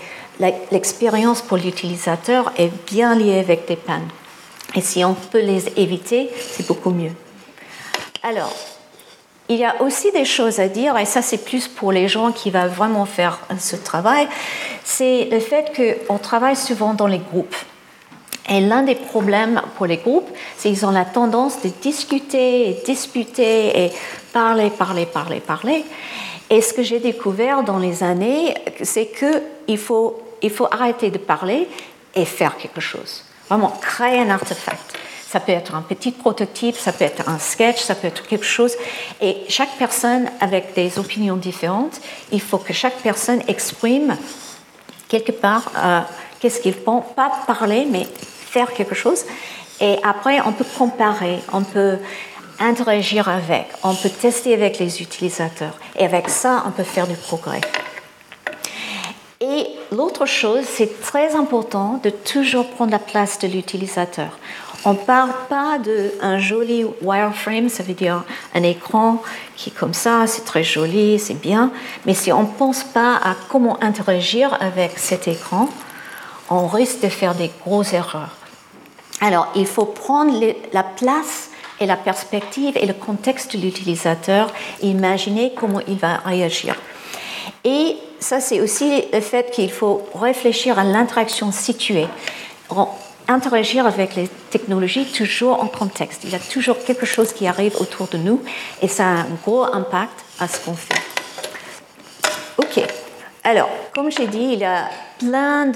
l'expérience 0.72 1.42
pour 1.42 1.58
l'utilisateur 1.58 2.52
est 2.58 2.72
bien 2.88 3.16
liée 3.16 3.40
avec 3.40 3.68
des 3.68 3.76
pannes. 3.76 4.08
Et 4.76 4.82
si 4.82 5.04
on 5.04 5.14
peut 5.14 5.42
les 5.42 5.68
éviter, 5.78 6.30
c'est 6.36 6.68
beaucoup 6.68 6.92
mieux. 6.92 7.12
Alors, 8.24 8.56
il 9.50 9.58
y 9.58 9.66
a 9.66 9.82
aussi 9.82 10.12
des 10.12 10.26
choses 10.26 10.60
à 10.60 10.68
dire, 10.68 10.98
et 10.98 11.06
ça 11.06 11.22
c'est 11.22 11.44
plus 11.44 11.68
pour 11.68 11.92
les 11.92 12.08
gens 12.08 12.32
qui 12.32 12.50
vont 12.50 12.68
vraiment 12.68 13.06
faire 13.06 13.40
ce 13.60 13.76
travail, 13.76 14.28
c'est 14.84 15.26
le 15.26 15.40
fait 15.40 15.72
qu'on 16.08 16.18
travaille 16.18 16.56
souvent 16.56 16.94
dans 16.94 17.08
les 17.08 17.20
groupes. 17.20 17.56
Et 18.50 18.60
l'un 18.60 18.84
des 18.84 18.96
problèmes 18.96 19.62
pour 19.78 19.86
les 19.86 19.98
groupes, 19.98 20.30
c'est 20.58 20.70
qu'ils 20.70 20.86
ont 20.86 20.92
la 20.92 21.06
tendance 21.06 21.62
de 21.62 21.70
discuter 21.82 22.70
et 22.70 22.84
disputer 22.86 23.86
et 23.86 23.92
parler, 24.34 24.70
parler, 24.70 25.06
parler, 25.06 25.40
parler. 25.40 25.86
Et 26.50 26.62
ce 26.62 26.74
que 26.74 26.84
j'ai 26.84 27.00
découvert 27.00 27.64
dans 27.64 27.80
les 27.80 28.04
années, 28.04 28.54
c'est 28.82 29.08
qu'il 29.08 29.78
faut, 29.78 30.22
il 30.42 30.50
faut 30.50 30.68
arrêter 30.70 31.10
de 31.10 31.18
parler 31.18 31.68
et 32.14 32.26
faire 32.26 32.58
quelque 32.58 32.82
chose. 32.82 33.24
Vraiment, 33.50 33.70
créer 33.82 34.20
un 34.20 34.30
artefact. 34.30 34.98
Ça 35.28 35.40
peut 35.40 35.54
être 35.54 35.74
un 35.74 35.82
petit 35.82 36.12
prototype, 36.12 36.76
ça 36.76 36.92
peut 36.92 37.06
être 37.06 37.28
un 37.28 37.40
sketch, 37.40 37.82
ça 37.82 37.96
peut 37.96 38.08
être 38.08 38.28
quelque 38.28 38.46
chose. 38.46 38.74
Et 39.20 39.38
chaque 39.48 39.78
personne 39.80 40.30
avec 40.42 40.76
des 40.76 41.00
opinions 41.00 41.38
différentes, 41.38 42.00
il 42.32 42.42
faut 42.42 42.60
que 42.60 42.74
chaque 42.74 42.98
personne 42.98 43.42
exprime 43.48 44.16
quelque 45.08 45.32
part 45.32 45.72
euh, 45.76 46.02
qu'est-ce 46.40 46.60
qu'il 46.60 46.76
pense, 46.76 47.06
pas 47.16 47.32
parler, 47.48 47.88
mais 47.90 48.06
faire 48.54 48.74
quelque 48.74 48.96
chose. 48.96 49.26
Et 49.82 49.98
après, 50.04 50.40
on 50.46 50.52
peut 50.52 50.66
comparer, 50.78 51.40
on 51.52 51.64
peut 51.64 51.98
interagir 52.60 53.28
avec, 53.28 53.66
on 53.84 53.96
peut 53.96 54.10
tester 54.10 54.54
avec 54.54 54.78
les 54.80 55.02
utilisateurs. 55.02 55.76
Et 55.98 56.06
avec 56.06 56.30
ça, 56.30 56.64
on 56.68 56.72
peut 56.72 56.84
faire 56.84 57.08
du 57.08 57.16
progrès. 57.16 57.62
Et 59.42 59.68
l'autre 59.92 60.26
chose, 60.26 60.64
c'est 60.66 61.02
très 61.02 61.36
important 61.36 62.00
de 62.04 62.12
toujours 62.12 62.68
prendre 62.70 62.92
la 62.92 63.00
place 63.00 63.40
de 63.40 63.48
l'utilisateur. 63.48 64.38
On 64.86 64.94
ne 64.94 64.98
parle 64.98 65.32
pas 65.50 65.80
d'un 65.80 66.38
joli 66.40 66.86
wireframe, 67.02 67.70
ça 67.70 67.84
veut 67.84 67.94
dire 67.94 68.24
un 68.54 68.64
écran 68.64 69.22
qui 69.56 69.70
est 69.70 69.74
comme 69.74 69.94
ça, 69.94 70.28
c'est 70.28 70.46
très 70.46 70.64
joli, 70.64 71.20
c'est 71.20 71.40
bien, 71.40 71.72
mais 72.06 72.14
si 72.14 72.32
on 72.34 72.44
ne 72.44 72.54
pense 72.58 72.84
pas 72.84 73.16
à 73.16 73.36
comment 73.50 73.82
interagir 73.82 74.58
avec 74.62 75.00
cet 75.00 75.28
écran, 75.28 75.70
on 76.50 76.68
risque 76.68 77.02
de 77.02 77.10
faire 77.10 77.34
des 77.34 77.50
grosses 77.66 77.94
erreurs. 77.94 78.36
Alors, 79.24 79.48
il 79.56 79.66
faut 79.66 79.86
prendre 79.86 80.38
la 80.74 80.84
place 80.84 81.50
et 81.80 81.86
la 81.86 81.96
perspective 81.96 82.76
et 82.76 82.86
le 82.86 82.94
contexte 82.94 83.56
de 83.56 83.62
l'utilisateur 83.62 84.52
et 84.82 84.88
imaginer 84.88 85.54
comment 85.56 85.80
il 85.88 85.98
va 85.98 86.18
réagir. 86.26 86.76
Et 87.64 87.96
ça, 88.20 88.42
c'est 88.42 88.60
aussi 88.60 89.06
le 89.14 89.22
fait 89.22 89.50
qu'il 89.50 89.72
faut 89.72 90.06
réfléchir 90.14 90.78
à 90.78 90.84
l'interaction 90.84 91.54
située. 91.54 92.08
Interagir 93.30 93.88
avec 93.88 94.18
les 94.18 94.28
technologies 94.50 95.06
toujours 95.06 95.64
en 95.64 95.68
contexte. 95.68 96.26
Il 96.26 96.32
y 96.32 96.36
a 96.36 96.40
toujours 96.40 96.84
quelque 96.84 97.06
chose 97.06 97.32
qui 97.32 97.48
arrive 97.48 97.78
autour 97.80 98.10
de 98.10 98.18
nous 98.18 98.42
et 98.82 98.90
ça 98.90 99.06
a 99.06 99.14
un 99.22 99.38
gros 99.46 99.64
impact 99.64 100.20
à 100.42 100.50
ce 100.50 100.60
qu'on 100.60 100.76
fait. 100.76 101.02
OK. 102.58 102.86
Alors, 103.46 103.70
comme 103.94 104.10
j'ai 104.10 104.28
dit, 104.28 104.52
il 104.54 104.60
y 104.60 104.66
a 104.66 104.90
plein 105.20 105.70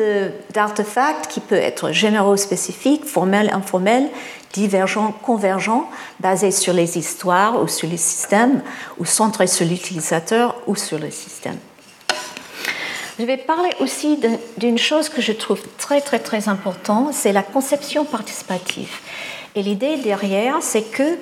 d'artefacts 0.53 1.27
qui 1.27 1.41
peuvent 1.41 1.59
être 1.59 1.91
généraux, 1.91 2.37
spécifiques, 2.37 3.03
formels, 3.03 3.49
informels, 3.53 4.09
divergents, 4.53 5.11
convergents, 5.11 5.89
basés 6.21 6.51
sur 6.51 6.71
les 6.71 6.97
histoires 6.97 7.61
ou 7.61 7.67
sur 7.67 7.89
les 7.89 7.97
systèmes, 7.97 8.61
ou 8.99 9.05
centrés 9.05 9.47
sur 9.47 9.65
l'utilisateur 9.65 10.55
ou 10.65 10.75
sur 10.75 10.97
le 10.97 11.11
système. 11.11 11.57
Je 13.19 13.25
vais 13.25 13.37
parler 13.37 13.71
aussi 13.81 14.17
d'une 14.57 14.77
chose 14.77 15.09
que 15.09 15.21
je 15.21 15.33
trouve 15.33 15.61
très 15.77 16.01
très 16.01 16.19
très 16.19 16.47
importante, 16.47 17.13
c'est 17.13 17.33
la 17.33 17.43
conception 17.43 18.05
participative. 18.05 18.91
Et 19.55 19.63
l'idée 19.63 19.97
derrière, 19.97 20.57
c'est 20.61 20.83
que 20.83 21.17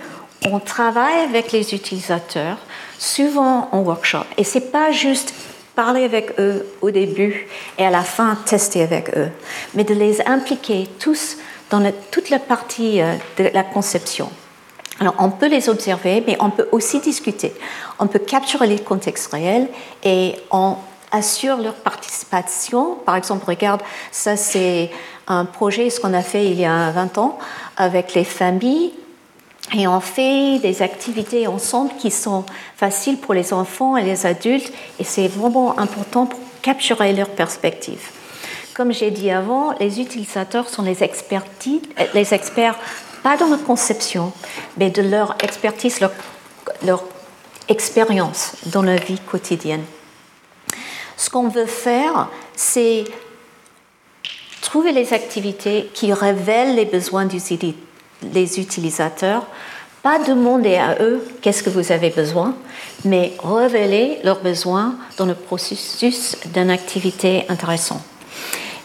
on 0.46 0.60
travaille 0.60 1.22
avec 1.22 1.52
les 1.54 1.74
utilisateurs, 1.74 2.58
souvent 3.00 3.70
en 3.72 3.80
workshop. 3.80 4.26
Et 4.38 4.44
c'est 4.44 4.72
pas 4.72 4.92
juste 4.92 5.34
parler 5.76 6.04
avec 6.04 6.40
eux 6.40 6.66
au 6.82 6.92
début 6.92 7.48
et 7.78 7.86
à 7.86 7.90
la 7.90 8.02
fin 8.02 8.38
tester 8.46 8.82
avec 8.82 9.16
eux, 9.18 9.30
mais 9.74 9.84
de 9.84 9.94
les 9.94 10.22
impliquer 10.26 10.88
tous 11.00 11.38
dans 11.70 11.92
toute 12.12 12.30
la 12.30 12.40
partie 12.40 13.02
euh, 13.02 13.14
de 13.38 13.50
la 13.54 13.64
conception. 13.64 14.30
Alors 15.00 15.16
on 15.20 15.30
peut 15.30 15.48
les 15.48 15.68
observer, 15.68 16.24
mais 16.26 16.38
on 16.40 16.50
peut 16.50 16.68
aussi 16.72 17.00
discuter. 17.00 17.54
On 18.00 18.08
peut 18.08 18.20
capturer 18.20 18.68
les 18.68 18.80
contextes 18.80 19.32
réels 19.32 19.68
et 20.04 20.36
on 20.52 20.78
assure 21.12 21.58
leur 21.58 21.74
participation. 21.74 22.96
Par 23.06 23.16
exemple, 23.16 23.46
regarde, 23.46 23.82
ça 24.12 24.38
c'est 24.38 24.90
un 25.28 25.46
projet, 25.46 25.90
ce 25.90 26.00
qu'on 26.00 26.14
a 26.14 26.22
fait 26.22 26.46
il 26.46 26.60
y 26.60 26.66
a 26.66 26.92
20 26.92 27.18
ans 27.18 27.38
avec 27.78 28.14
les 28.14 28.24
familles 28.24 28.94
et 29.74 29.88
on 29.88 30.00
fait 30.00 30.60
des 30.60 30.82
activités 30.82 31.48
ensemble 31.48 31.92
qui 32.00 32.12
sont 32.12 32.46
faciles 32.78 33.18
pour 33.18 33.34
les 33.34 33.52
enfants 33.52 33.98
et 33.98 34.04
les 34.04 34.26
adultes 34.26 34.72
et 35.00 35.04
c'est 35.04 35.28
vraiment 35.28 35.80
important 35.80 36.28
pour 36.28 36.40
capturer 36.62 37.14
leur 37.14 37.30
perspective. 37.30 38.12
Comme 38.74 38.92
j'ai 38.92 39.10
dit 39.10 39.32
avant, 39.32 39.74
les 39.80 40.02
utilisateurs 40.02 40.70
sont 40.70 40.84
les, 40.84 40.98
les 42.14 42.34
experts, 42.34 42.78
pas 43.24 43.38
dans 43.38 43.48
la 43.48 43.58
conception, 43.58 44.34
mais 44.78 44.90
de 44.90 45.02
leur 45.02 45.36
expertise, 45.42 46.00
leur, 46.84 47.04
expérience 47.68 48.58
dans 48.68 48.84
la 48.84 48.98
vie 48.98 49.18
quotidienne. 49.18 49.84
Ce 51.18 51.32
qu'on 51.32 51.48
veut 51.48 51.66
faire, 51.66 52.30
c'est 52.56 53.06
trouver 54.62 54.92
les 54.92 55.14
activités 55.14 55.90
qui 55.94 56.14
révèlent 56.14 56.76
les 56.76 56.86
besoins 56.86 57.26
des 58.22 58.60
utilisateurs, 58.60 59.46
pas 60.06 60.20
demander 60.20 60.76
à 60.76 60.98
eux 61.02 61.26
qu'est-ce 61.42 61.64
que 61.64 61.72
vous 61.72 61.92
avez 61.92 62.12
besoin, 62.12 62.54
mais 63.06 63.34
révéler 63.44 64.20
leurs 64.24 64.40
besoins 64.40 64.94
dans 65.18 65.26
le 65.26 65.34
processus 65.34 66.38
d'une 66.54 66.70
activité 66.70 67.44
intéressante. 67.50 68.04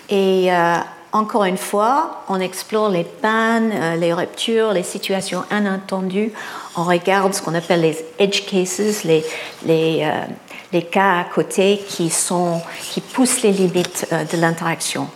Et 0.09 0.51
euh, 0.51 0.77
encore 1.13 1.45
une 1.45 1.59
fois, 1.59 2.25
on 2.29 2.41
explore 2.41 2.89
les 2.89 3.05
pannes, 3.05 3.71
euh, 3.71 3.97
les 3.97 4.15
ruptures, 4.15 4.73
les 4.73 4.83
situations 4.83 5.45
inattendues. 5.51 6.33
On 6.75 6.85
regarde 6.85 7.35
ce 7.35 7.43
qu'on 7.43 7.55
appelle 7.55 7.83
les 7.83 8.03
edge 8.19 8.47
cases, 8.47 9.05
les, 9.05 9.23
les, 9.67 10.01
euh, 10.03 10.25
les 10.73 10.85
cas 10.85 11.21
à 11.21 11.25
côté 11.25 11.85
qui, 11.87 12.09
sont, 12.09 12.63
qui 12.81 13.03
poussent 13.03 13.43
les 13.43 13.53
limites 13.53 14.09
de 14.11 14.39
l'interaction. 14.39 15.07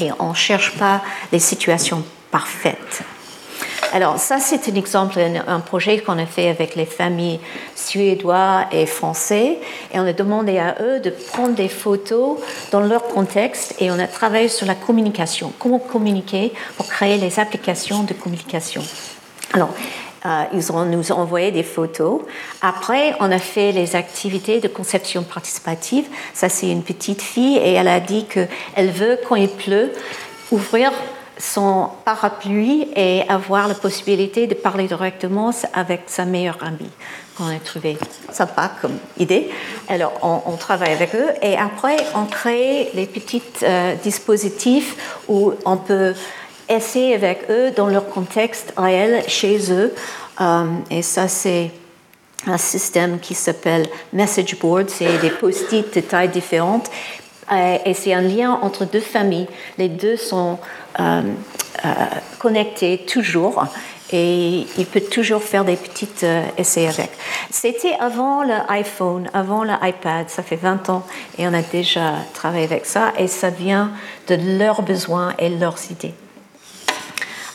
Et 0.00 0.08
on 0.18 0.30
ne 0.30 0.34
cherche 0.34 0.78
pas 0.78 1.02
les 1.32 1.38
situations 1.38 2.02
parfaites. 2.30 3.02
Alors 3.92 4.18
ça, 4.18 4.38
c'est 4.38 4.68
un 4.68 4.74
exemple, 4.74 5.18
un 5.46 5.60
projet 5.60 6.00
qu'on 6.00 6.18
a 6.18 6.26
fait 6.26 6.48
avec 6.48 6.74
les 6.74 6.84
familles 6.84 7.40
suédois 7.74 8.66
et 8.70 8.86
français. 8.86 9.58
Et 9.92 9.98
on 9.98 10.06
a 10.06 10.12
demandé 10.12 10.58
à 10.58 10.76
eux 10.80 11.00
de 11.00 11.10
prendre 11.10 11.54
des 11.54 11.68
photos 11.68 12.38
dans 12.70 12.80
leur 12.80 13.04
contexte 13.08 13.74
et 13.80 13.90
on 13.90 13.98
a 13.98 14.06
travaillé 14.06 14.48
sur 14.48 14.66
la 14.66 14.74
communication. 14.74 15.52
Comment 15.58 15.78
communiquer 15.78 16.52
pour 16.76 16.86
créer 16.86 17.16
les 17.16 17.40
applications 17.40 18.02
de 18.02 18.12
communication. 18.12 18.82
Alors, 19.54 19.70
euh, 20.26 20.44
ils 20.52 20.72
ont 20.72 20.84
nous 20.84 21.12
envoyé 21.12 21.52
des 21.52 21.62
photos. 21.62 22.20
Après, 22.60 23.14
on 23.20 23.30
a 23.30 23.38
fait 23.38 23.72
les 23.72 23.96
activités 23.96 24.60
de 24.60 24.68
conception 24.68 25.22
participative. 25.22 26.06
Ça, 26.34 26.48
c'est 26.48 26.70
une 26.70 26.82
petite 26.82 27.22
fille 27.22 27.56
et 27.56 27.74
elle 27.74 27.88
a 27.88 28.00
dit 28.00 28.26
qu'elle 28.26 28.90
veut, 28.90 29.18
quand 29.26 29.36
il 29.36 29.48
pleut, 29.48 29.92
ouvrir 30.50 30.92
son 31.38 31.88
parapluie 32.04 32.88
et 32.96 33.22
avoir 33.28 33.68
la 33.68 33.74
possibilité 33.74 34.46
de 34.46 34.54
parler 34.54 34.86
directement 34.86 35.52
avec 35.72 36.02
sa 36.06 36.24
meilleure 36.24 36.58
amie 36.62 36.90
qu'on 37.36 37.46
a 37.46 37.58
trouvé 37.60 37.96
sympa 38.32 38.72
comme 38.80 38.98
idée. 39.18 39.48
Alors, 39.88 40.12
on, 40.22 40.56
travaille 40.56 40.92
avec 40.92 41.14
eux 41.14 41.28
et 41.40 41.56
après, 41.56 41.96
on 42.16 42.24
crée 42.24 42.88
les 42.94 43.06
petits 43.06 43.42
euh, 43.62 43.94
dispositifs 44.02 45.20
où 45.28 45.52
on 45.64 45.76
peut 45.76 46.14
essayer 46.68 47.14
avec 47.14 47.44
eux 47.48 47.70
dans 47.70 47.86
leur 47.86 48.08
contexte 48.08 48.72
réel 48.76 49.22
chez 49.28 49.72
eux. 49.72 49.94
Euh, 50.40 50.64
et 50.90 51.02
ça, 51.02 51.28
c'est 51.28 51.70
un 52.46 52.58
système 52.58 53.20
qui 53.20 53.34
s'appelle 53.34 53.86
Message 54.12 54.58
Board. 54.58 54.90
C'est 54.90 55.18
des 55.18 55.30
post-it 55.30 55.94
de 55.94 56.00
tailles 56.00 56.28
différentes. 56.28 56.90
Euh, 57.52 57.78
et 57.84 57.94
c'est 57.94 58.12
un 58.12 58.20
lien 58.20 58.58
entre 58.62 58.84
deux 58.84 59.00
familles. 59.00 59.48
Les 59.78 59.88
deux 59.88 60.16
sont 60.16 60.58
euh, 61.00 61.22
connectés 62.38 62.98
toujours 63.06 63.64
et 64.10 64.66
il 64.78 64.86
peut 64.86 65.02
toujours 65.02 65.42
faire 65.42 65.64
des 65.64 65.76
petits 65.76 66.08
essais 66.56 66.88
avec. 66.88 67.10
C'était 67.50 67.94
avant 68.00 68.42
l'iPhone, 68.42 69.28
avant 69.34 69.64
l'iPad, 69.64 70.30
ça 70.30 70.42
fait 70.42 70.56
20 70.56 70.88
ans 70.88 71.04
et 71.36 71.46
on 71.46 71.52
a 71.52 71.60
déjà 71.60 72.14
travaillé 72.32 72.64
avec 72.64 72.86
ça 72.86 73.12
et 73.18 73.28
ça 73.28 73.50
vient 73.50 73.92
de 74.28 74.58
leurs 74.58 74.82
besoins 74.82 75.34
et 75.38 75.50
leurs 75.50 75.78
idées. 75.90 76.14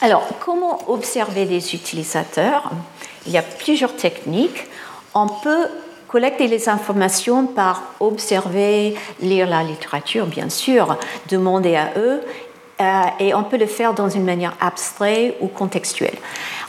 Alors, 0.04 0.28
comment 0.42 0.80
observer 0.92 1.46
les 1.46 1.74
utilisateurs? 1.74 2.70
Il 3.26 3.32
y 3.32 3.38
a 3.38 3.42
plusieurs 3.42 3.96
techniques. 3.96 4.66
On 5.16 5.28
peut 5.28 5.68
collecter 6.14 6.48
les 6.48 6.70
informations 6.70 7.48
par 7.48 7.82
observer, 8.00 8.94
lire 9.20 9.50
la 9.50 9.64
littérature, 9.64 10.28
bien 10.28 10.48
sûr, 10.48 10.96
demander 11.28 11.76
à 11.76 11.90
eux, 11.98 12.22
euh, 12.82 13.02
et 13.20 13.34
on 13.34 13.44
peut 13.44 13.58
le 13.58 13.66
faire 13.66 13.96
dans 13.96 14.10
une 14.10 14.24
manière 14.24 14.54
abstraite 14.62 15.36
ou 15.42 15.48
contextuelle. 15.48 16.16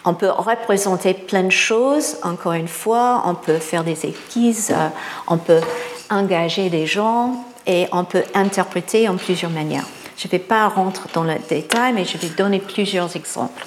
On 0.06 0.14
peut 0.14 0.30
représenter 0.30 1.12
plein 1.12 1.42
de 1.42 1.50
choses, 1.50 2.16
encore 2.22 2.54
une 2.54 2.68
fois, 2.68 3.22
on 3.26 3.34
peut 3.34 3.58
faire 3.58 3.84
des 3.84 4.06
esquisses, 4.06 4.70
euh, 4.70 4.88
on 5.28 5.36
peut 5.36 5.60
engager 6.08 6.70
des 6.70 6.86
gens 6.86 7.44
et 7.66 7.86
on 7.92 8.04
peut 8.04 8.24
interpréter 8.32 9.10
en 9.10 9.16
plusieurs 9.16 9.50
manières. 9.50 9.84
Je 10.16 10.26
ne 10.26 10.30
vais 10.30 10.38
pas 10.38 10.68
rentrer 10.68 11.10
dans 11.12 11.24
le 11.24 11.34
détail, 11.50 11.92
mais 11.92 12.06
je 12.06 12.16
vais 12.16 12.28
donner 12.28 12.60
plusieurs 12.60 13.14
exemples. 13.14 13.66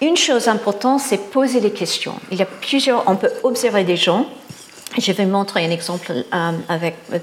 Une 0.00 0.16
chose 0.16 0.48
importante, 0.48 1.00
c'est 1.00 1.18
poser 1.18 1.60
des 1.60 1.72
questions. 1.72 2.14
Il 2.30 2.38
y 2.38 2.42
a 2.42 2.46
plusieurs, 2.46 3.04
on 3.06 3.16
peut 3.16 3.30
observer 3.42 3.84
des 3.84 3.96
gens. 3.96 4.26
Je 4.96 5.12
vais 5.12 5.26
montrer 5.26 5.66
un 5.66 5.70
exemple 5.70 6.10
euh, 6.10 6.52
avec, 6.70 6.96
euh, 7.12 7.18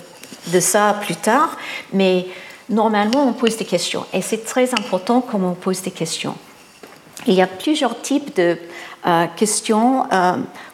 de 0.48 0.60
ça 0.60 0.96
plus 1.02 1.16
tard, 1.16 1.58
mais 1.92 2.28
normalement, 2.70 3.26
on 3.28 3.34
pose 3.34 3.58
des 3.58 3.66
questions. 3.66 4.06
Et 4.14 4.22
c'est 4.22 4.46
très 4.46 4.74
important 4.74 5.22
comment 5.22 5.52
on 5.52 5.56
pose 5.56 5.82
des 5.82 5.92
questions. 5.92 6.36
Il 7.26 7.34
y 7.34 7.42
a 7.42 7.48
plusieurs 7.48 8.00
types 8.00 8.36
de 8.36 8.58
euh, 9.08 9.26
questions 9.36 10.04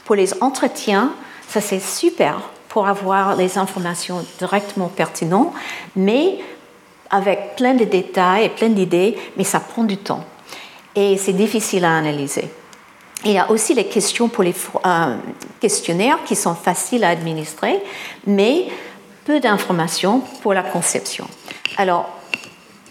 pour 0.04 0.16
les 0.16 0.34
entretiens. 0.44 1.14
Ça, 1.48 1.62
c'est 1.62 1.80
super 1.80 2.42
pour 2.68 2.88
avoir 2.88 3.38
les 3.38 3.58
informations 3.58 4.26
directement 4.40 4.90
pertinentes, 4.90 5.54
mais 5.96 6.40
avec 7.10 7.56
plein 7.56 7.76
de 7.76 7.86
détails 7.86 8.46
et 8.46 8.50
plein 8.50 8.70
d'idées, 8.70 9.18
mais 9.38 9.44
ça 9.46 9.62
prend 9.62 9.84
du 9.84 9.98
temps. 9.98 10.26
Et 10.96 11.18
c'est 11.18 11.34
difficile 11.34 11.86
à 11.86 11.98
analyser. 11.98 12.50
Il 13.26 13.32
y 13.32 13.38
a 13.38 13.50
aussi 13.50 13.74
les 13.74 13.86
questions 13.86 14.28
pour 14.28 14.44
les 14.44 14.54
euh, 14.86 15.16
questionnaires 15.60 16.20
qui 16.26 16.36
sont 16.36 16.56
faciles 16.56 17.04
à 17.04 17.10
administrer, 17.10 17.82
mais 18.28 18.68
peu 19.26 19.40
d'informations 19.40 20.22
pour 20.42 20.54
la 20.54 20.64
conception. 20.64 21.26
Alors, 21.78 22.10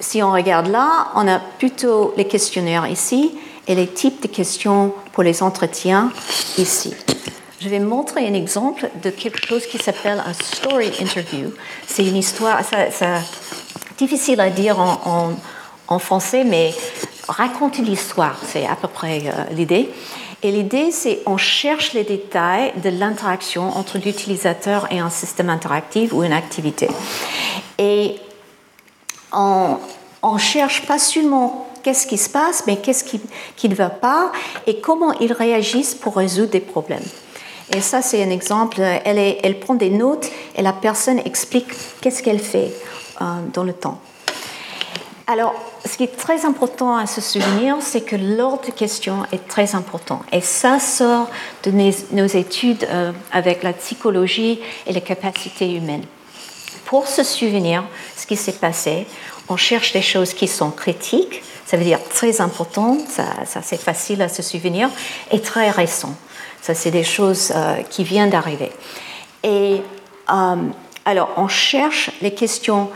si 0.00 0.22
on 0.22 0.32
regarde 0.32 0.68
là, 0.68 1.08
on 1.14 1.28
a 1.28 1.38
plutôt 1.38 2.14
les 2.16 2.26
questionnaires 2.26 2.86
ici 2.88 3.32
et 3.68 3.74
les 3.74 3.86
types 3.86 4.22
de 4.22 4.28
questions 4.28 4.92
pour 5.12 5.22
les 5.22 5.42
entretiens 5.42 6.10
ici. 6.58 6.94
Je 7.60 7.68
vais 7.68 7.78
montrer 7.78 8.26
un 8.26 8.34
exemple 8.34 8.90
de 9.02 9.10
quelque 9.10 9.46
chose 9.46 9.66
qui 9.66 9.78
s'appelle 9.78 10.20
un 10.26 10.32
story 10.32 10.90
interview. 11.00 11.52
C'est 11.86 12.04
une 12.04 12.16
histoire, 12.16 12.64
ça, 12.64 12.90
ça, 12.90 13.20
difficile 13.96 14.40
à 14.40 14.50
dire 14.50 14.80
en, 14.80 15.32
en, 15.86 15.98
français, 16.00 16.42
mais 16.42 16.74
raconter 17.32 17.82
l'histoire, 17.82 18.38
c'est 18.46 18.66
à 18.66 18.76
peu 18.76 18.88
près 18.88 19.22
euh, 19.26 19.44
l'idée. 19.52 19.90
Et 20.42 20.50
l'idée, 20.50 20.90
c'est 20.90 21.20
on 21.26 21.36
cherche 21.36 21.92
les 21.92 22.04
détails 22.04 22.72
de 22.82 22.90
l'interaction 22.90 23.76
entre 23.76 23.98
l'utilisateur 23.98 24.92
et 24.92 24.98
un 24.98 25.10
système 25.10 25.50
interactif 25.50 26.12
ou 26.12 26.24
une 26.24 26.32
activité. 26.32 26.88
Et 27.78 28.16
on, 29.32 29.78
cherche 30.38 30.84
pas 30.86 30.98
seulement 30.98 31.68
qu'est-ce 31.82 32.06
qui 32.06 32.18
se 32.18 32.28
passe, 32.28 32.64
mais 32.66 32.76
qu'est-ce 32.76 33.04
qui, 33.04 33.20
qui, 33.56 33.68
ne 33.68 33.74
va 33.74 33.88
pas 33.88 34.32
et 34.66 34.80
comment 34.80 35.12
ils 35.20 35.32
réagissent 35.32 35.94
pour 35.94 36.16
résoudre 36.16 36.50
des 36.50 36.60
problèmes. 36.60 37.04
Et 37.74 37.80
ça, 37.80 38.02
c'est 38.02 38.22
un 38.22 38.30
exemple. 38.30 38.80
Elle, 38.80 39.38
elle, 39.42 39.58
prend 39.58 39.74
des 39.74 39.90
notes 39.90 40.28
et 40.56 40.62
la 40.62 40.72
personne 40.72 41.20
explique 41.24 41.68
qu'est-ce 42.00 42.22
qu'elle 42.22 42.40
fait 42.40 42.72
euh, 43.20 43.24
dans 43.52 43.64
le 43.64 43.72
temps. 43.72 44.00
Alors, 45.32 45.54
ce 45.86 45.96
qui 45.96 46.04
est 46.04 46.14
très 46.14 46.44
important 46.44 46.94
à 46.94 47.06
se 47.06 47.22
souvenir, 47.22 47.76
c'est 47.80 48.02
que 48.02 48.16
l'ordre 48.16 48.66
de 48.66 48.70
questions 48.70 49.24
est 49.32 49.48
très 49.48 49.74
important. 49.74 50.20
Et 50.30 50.42
ça 50.42 50.78
sort 50.78 51.30
de 51.62 51.70
nos, 51.70 52.26
études 52.26 52.84
euh, 52.84 53.12
avec 53.32 53.62
la 53.62 53.72
psychologie 53.72 54.60
et 54.86 54.92
les 54.92 55.00
capacités 55.00 55.72
humaines. 55.72 56.04
Pour 56.84 57.06
se 57.08 57.22
souvenir 57.22 57.82
ce 58.14 58.26
qui 58.26 58.36
s'est 58.36 58.52
passé, 58.52 59.06
on 59.48 59.56
cherche 59.56 59.94
des 59.94 60.02
choses 60.02 60.34
qui 60.34 60.46
sont 60.46 60.70
critiques, 60.70 61.42
ça 61.64 61.78
veut 61.78 61.84
dire 61.84 62.00
très 62.10 62.42
importantes, 62.42 63.00
ça, 63.08 63.62
c'est 63.62 63.80
facile 63.80 64.20
à 64.20 64.28
se 64.28 64.42
souvenir, 64.42 64.90
et 65.30 65.40
très 65.40 65.70
récentes. 65.70 66.14
Ça, 66.60 66.74
c'est 66.74 66.90
des 66.90 67.04
choses 67.04 67.54
euh, 67.56 67.76
qui 67.88 68.04
viennent 68.04 68.28
d'arriver. 68.28 68.70
Et 69.42 69.80
euh, 70.30 70.56
alors, 71.06 71.30
on 71.38 71.48
cherche 71.48 72.10
les 72.20 72.34
questions 72.34 72.90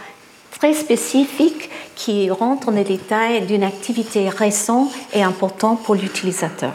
très 0.59 0.73
spécifiques 0.75 1.71
qui 1.95 2.31
rentrent 2.31 2.67
dans 2.67 2.73
les 2.73 2.85
détails 2.85 3.43
d'une 3.43 3.63
activité 3.63 4.29
récente 4.29 4.93
et 5.13 5.23
importante 5.23 5.83
pour 5.83 5.95
l'utilisateur. 5.95 6.73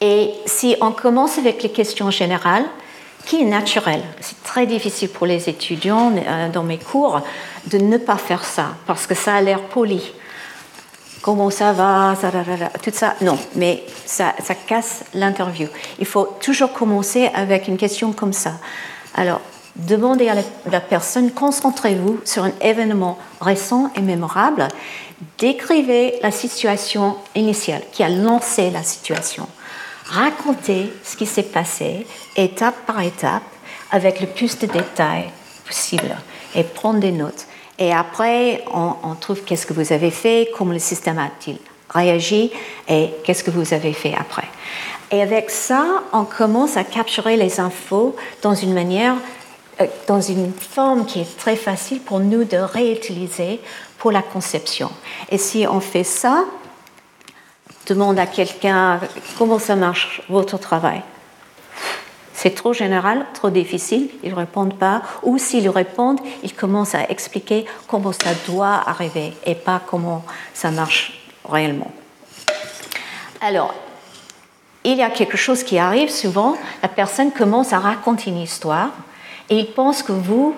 Et 0.00 0.30
si 0.46 0.76
on 0.80 0.92
commence 0.92 1.38
avec 1.38 1.62
les 1.62 1.70
questions 1.70 2.10
générales, 2.10 2.66
qui 3.26 3.40
est 3.40 3.46
naturel? 3.46 4.02
C'est 4.20 4.42
très 4.42 4.66
difficile 4.66 5.08
pour 5.08 5.26
les 5.26 5.48
étudiants 5.48 6.12
euh, 6.14 6.48
dans 6.50 6.62
mes 6.62 6.78
cours 6.78 7.22
de 7.66 7.78
ne 7.78 7.96
pas 7.96 8.16
faire 8.16 8.44
ça 8.44 8.74
parce 8.86 9.06
que 9.06 9.14
ça 9.14 9.36
a 9.36 9.40
l'air 9.40 9.62
poli. 9.62 10.12
Comment 11.22 11.48
ça 11.48 11.72
va, 11.72 12.14
tout 12.82 12.90
ça. 12.92 13.14
Non, 13.22 13.38
mais 13.54 13.82
ça, 14.04 14.34
ça 14.42 14.54
casse 14.54 15.04
l'interview. 15.14 15.68
Il 15.98 16.04
faut 16.04 16.28
toujours 16.38 16.74
commencer 16.74 17.30
avec 17.32 17.66
une 17.66 17.78
question 17.78 18.12
comme 18.12 18.34
ça. 18.34 18.52
Alors, 19.14 19.40
demandez 19.76 20.28
à 20.28 20.36
la, 20.70 20.80
personne, 20.80 21.30
concentrez-vous 21.30 22.20
sur 22.24 22.44
un 22.44 22.52
événement 22.60 23.18
récent 23.40 23.90
et 23.96 24.00
mémorable. 24.00 24.68
Décrivez 25.38 26.14
la 26.22 26.30
situation 26.30 27.16
initiale 27.34 27.82
qui 27.92 28.02
a 28.02 28.08
lancé 28.08 28.70
la 28.70 28.82
situation. 28.82 29.48
Racontez 30.06 30.92
ce 31.02 31.16
qui 31.16 31.26
s'est 31.26 31.42
passé 31.42 32.06
étape 32.36 32.76
par 32.86 33.00
étape 33.00 33.42
avec 33.90 34.20
le 34.20 34.26
plus 34.26 34.58
de 34.58 34.66
détails 34.66 35.30
possible 35.66 36.14
et 36.54 36.62
prendre 36.62 37.00
des 37.00 37.12
notes. 37.12 37.46
Et 37.78 37.92
après, 37.92 38.64
on, 38.72 39.14
trouve 39.14 39.42
qu'est-ce 39.42 39.66
que 39.66 39.72
vous 39.72 39.92
avez 39.92 40.10
fait, 40.10 40.50
comment 40.56 40.72
le 40.72 40.78
système 40.78 41.18
a-t-il 41.18 41.58
réagi 41.90 42.50
et 42.88 43.10
qu'est-ce 43.22 43.44
que 43.44 43.50
vous 43.50 43.72
avez 43.72 43.92
fait 43.92 44.14
après. 44.18 44.48
Et 45.10 45.22
avec 45.22 45.50
ça, 45.50 45.84
on 46.12 46.24
commence 46.24 46.76
à 46.76 46.84
capturer 46.84 47.36
les 47.36 47.60
infos 47.60 48.16
dans 48.42 48.54
une 48.54 48.74
manière 48.74 49.14
dans 50.06 50.20
une 50.20 50.52
forme 50.52 51.06
qui 51.06 51.20
est 51.20 51.36
très 51.38 51.56
facile 51.56 52.00
pour 52.00 52.20
nous 52.20 52.44
de 52.44 52.56
réutiliser 52.56 53.60
pour 53.98 54.12
la 54.12 54.22
conception. 54.22 54.90
Et 55.30 55.38
si 55.38 55.66
on 55.68 55.80
fait 55.80 56.04
ça, 56.04 56.44
demande 57.86 58.18
à 58.18 58.26
quelqu'un 58.26 59.00
comment 59.38 59.58
ça 59.58 59.76
marche 59.76 60.22
votre 60.28 60.58
travail? 60.58 61.02
C'est 62.34 62.54
trop 62.54 62.72
général, 62.74 63.24
trop 63.32 63.48
difficile, 63.48 64.10
ils 64.22 64.30
ne 64.30 64.34
répondent 64.34 64.78
pas. 64.78 65.02
Ou 65.22 65.38
s'ils 65.38 65.68
répondent, 65.70 66.20
ils 66.42 66.52
commencent 66.52 66.94
à 66.94 67.08
expliquer 67.08 67.64
comment 67.88 68.12
ça 68.12 68.34
doit 68.46 68.82
arriver 68.86 69.32
et 69.46 69.54
pas 69.54 69.80
comment 69.86 70.24
ça 70.52 70.70
marche 70.70 71.26
réellement. 71.48 71.90
Alors, 73.40 73.72
il 74.84 74.98
y 74.98 75.02
a 75.02 75.08
quelque 75.08 75.38
chose 75.38 75.62
qui 75.62 75.78
arrive 75.78 76.10
souvent, 76.10 76.56
la 76.82 76.88
personne 76.88 77.30
commence 77.30 77.72
à 77.72 77.78
raconter 77.78 78.30
une 78.30 78.40
histoire 78.40 78.90
et 79.54 79.58
il 79.58 79.66
pense 79.66 80.02
que 80.02 80.10
vous 80.10 80.56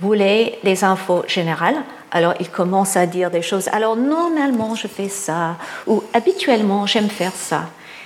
voulez 0.00 0.56
les 0.62 0.84
infos 0.84 1.24
générales. 1.26 1.82
Alors 2.12 2.34
il 2.38 2.48
commence 2.48 2.96
à 2.96 3.04
dire 3.06 3.28
des 3.28 3.42
choses. 3.42 3.68
Alors 3.72 3.96
normalement 3.96 4.76
je 4.76 4.86
fais 4.86 5.08
ça 5.08 5.56
ou 5.88 6.04
habituellement 6.14 6.86
j'aime 6.86 7.08
faire 7.08 7.32
ça. 7.34 7.64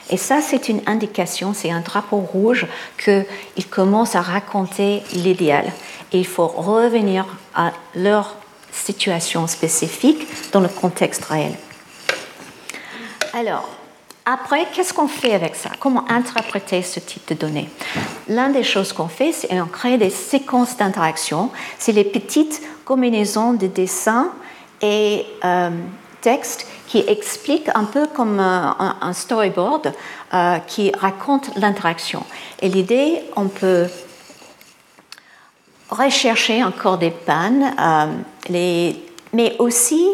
Et 0.09 0.17
ça 0.17 0.41
c'est 0.41 0.71
une 0.71 0.81
indication, 0.87 1.53
c'est 1.53 1.71
un 1.71 1.81
drapeau 1.81 2.21
rouge 2.21 2.67
qu'il 2.97 3.67
commence 3.69 4.15
à 4.17 4.23
raconter 4.23 5.03
l'idéal. 5.13 5.67
Et 6.13 6.19
il 6.21 6.27
faut 6.27 6.47
revenir 6.47 7.27
à 7.55 7.73
leur 7.95 8.35
situation 8.73 9.47
spécifique 9.47 10.27
dans 10.53 10.61
le 10.61 10.69
contexte 10.69 11.27
réel. 11.27 11.53
Alors, 13.35 13.69
après, 14.33 14.67
qu'est-ce 14.73 14.95
qu'on 14.95 15.09
fait 15.09 15.35
avec 15.35 15.57
ça? 15.57 15.71
Comment 15.81 16.09
interpréter 16.09 16.83
ce 16.83 17.01
type 17.01 17.27
de 17.29 17.35
données? 17.35 17.69
L'une 18.29 18.53
des 18.53 18.63
choses 18.63 18.93
qu'on 18.93 19.09
fait, 19.09 19.33
c'est 19.33 19.49
qu'on 19.49 19.67
crée 19.67 19.99
des 19.99 20.11
séquences 20.11 20.77
d'interaction. 20.77 21.51
C'est 21.79 21.93
les 21.93 22.05
petites 22.05 22.63
combinaisons 22.85 23.55
de 23.55 23.67
dessins 23.67 24.31
et 24.83 25.27
euh, 25.45 25.71
textes 26.21 26.67
qui 26.87 27.01
expliquent 27.07 27.71
un 27.75 27.85
peu 27.85 28.07
comme 28.07 28.39
un, 28.41 29.13
storyboard 29.13 29.93
euh, 30.33 30.59
qui 30.67 30.93
raconte 30.93 31.51
l'interaction. 31.57 32.25
Et 32.63 32.69
l'idée, 32.69 33.23
on 33.37 33.49
peut 33.49 33.87
rechercher 35.89 36.63
encore 36.63 36.99
des 36.99 37.11
pannes, 37.11 37.75
euh, 37.81 38.07
mais 39.33 39.57
aussi 39.59 40.07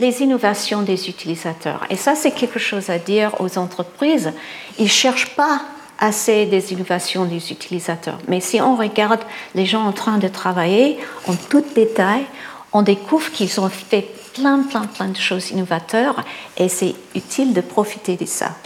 les 0.00 0.22
innovations 0.22 0.82
des 0.82 1.08
utilisateurs. 1.08 1.84
Et 1.90 1.96
ça, 1.96 2.14
c'est 2.14 2.32
quelque 2.32 2.58
chose 2.58 2.90
à 2.90 2.98
dire 2.98 3.40
aux 3.40 3.58
entreprises. 3.58 4.32
Ils 4.78 4.84
ne 4.84 4.88
cherchent 4.88 5.34
pas 5.36 5.62
assez 5.98 6.46
des 6.46 6.72
innovations 6.72 7.24
des 7.24 7.52
utilisateurs. 7.52 8.18
Mais 8.26 8.40
si 8.40 8.60
on 8.60 8.74
regarde 8.74 9.20
les 9.54 9.66
gens 9.66 9.84
en 9.86 9.92
train 9.92 10.18
de 10.18 10.28
travailler 10.28 10.98
en 11.28 11.34
tout 11.34 11.64
détail, 11.74 12.24
on 12.72 12.82
découvre 12.82 13.30
qu'ils 13.30 13.60
ont 13.60 13.68
fait 13.68 14.08
plein, 14.34 14.62
plein, 14.62 14.86
plein 14.86 15.08
de 15.08 15.16
choses 15.16 15.50
innovateurs 15.50 16.24
et 16.56 16.68
c'est 16.68 16.94
utile 17.14 17.52
de 17.52 17.60
profiter 17.60 18.16
de 18.16 18.24
ça. 18.24 18.56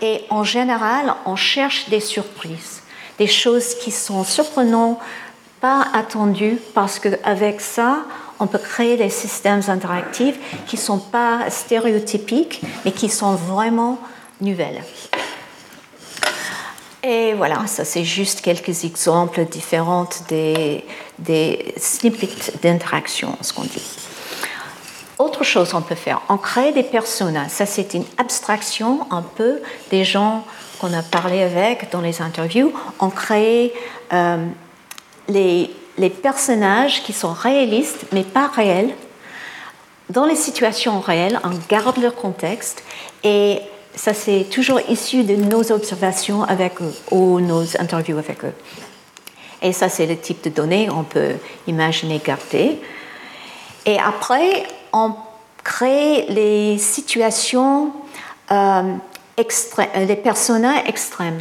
Et 0.00 0.24
en 0.30 0.44
général, 0.44 1.14
on 1.26 1.36
cherche 1.36 1.88
des 1.90 2.00
surprises, 2.00 2.80
des 3.18 3.26
choses 3.26 3.74
qui 3.74 3.90
sont 3.90 4.24
surprenantes, 4.24 4.98
pas 5.60 5.86
attendues, 5.92 6.58
parce 6.72 6.98
qu'avec 6.98 7.60
ça, 7.60 7.98
on 8.40 8.46
peut 8.46 8.58
créer 8.58 8.96
des 8.96 9.10
systèmes 9.10 9.62
interactifs 9.68 10.38
qui 10.66 10.76
ne 10.76 10.80
sont 10.80 10.98
pas 10.98 11.48
stéréotypiques, 11.50 12.62
mais 12.84 12.92
qui 12.92 13.08
sont 13.08 13.34
vraiment 13.34 13.98
nouvelles. 14.40 14.82
Et 17.02 17.34
voilà, 17.34 17.66
ça 17.66 17.84
c'est 17.84 18.04
juste 18.04 18.40
quelques 18.40 18.84
exemples 18.84 19.44
différents 19.46 20.08
des, 20.28 20.84
snippets 21.76 22.52
d'interaction, 22.62 23.36
ce 23.40 23.52
qu'on 23.52 23.62
dit. 23.62 23.96
Autre 25.18 25.44
chose 25.44 25.70
qu'on 25.70 25.82
peut 25.82 25.94
faire, 25.94 26.22
on 26.30 26.38
crée 26.38 26.72
des 26.72 26.82
personas. 26.82 27.48
Ça 27.48 27.66
c'est 27.66 27.94
une 27.94 28.04
abstraction 28.16 29.06
un 29.10 29.22
peu 29.22 29.60
des 29.90 30.04
gens 30.04 30.44
qu'on 30.78 30.92
a 30.94 31.02
parlé 31.02 31.42
avec 31.42 31.90
dans 31.90 32.00
les 32.00 32.22
interviews. 32.22 32.72
On 33.00 33.10
crée 33.10 33.72
euh, 34.12 34.46
les 35.28 35.70
les 35.98 36.10
personnages 36.10 37.02
qui 37.02 37.12
sont 37.12 37.32
réalistes 37.32 38.06
mais 38.12 38.22
pas 38.22 38.48
réels, 38.48 38.94
dans 40.08 40.26
les 40.26 40.36
situations 40.36 41.00
réelles, 41.00 41.38
on 41.44 41.50
garde 41.68 41.98
leur 41.98 42.14
contexte 42.14 42.82
et 43.22 43.60
ça 43.94 44.14
c'est 44.14 44.44
toujours 44.50 44.80
issu 44.88 45.22
de 45.24 45.36
nos 45.36 45.70
observations 45.72 46.42
avec 46.42 46.80
eux 46.80 46.94
ou 47.10 47.40
nos 47.40 47.62
interviews 47.78 48.18
avec 48.18 48.44
eux. 48.44 48.54
Et 49.62 49.72
ça 49.72 49.88
c'est 49.88 50.06
le 50.06 50.16
type 50.16 50.42
de 50.42 50.50
données 50.50 50.88
qu'on 50.88 51.04
peut 51.04 51.34
imaginer 51.66 52.20
garder. 52.24 52.78
Et 53.86 53.98
après, 53.98 54.64
on 54.92 55.14
crée 55.62 56.26
les 56.28 56.78
situations 56.78 57.92
euh, 58.50 58.94
les 59.96 60.16
personnages 60.16 60.82
extrêmes. 60.86 61.40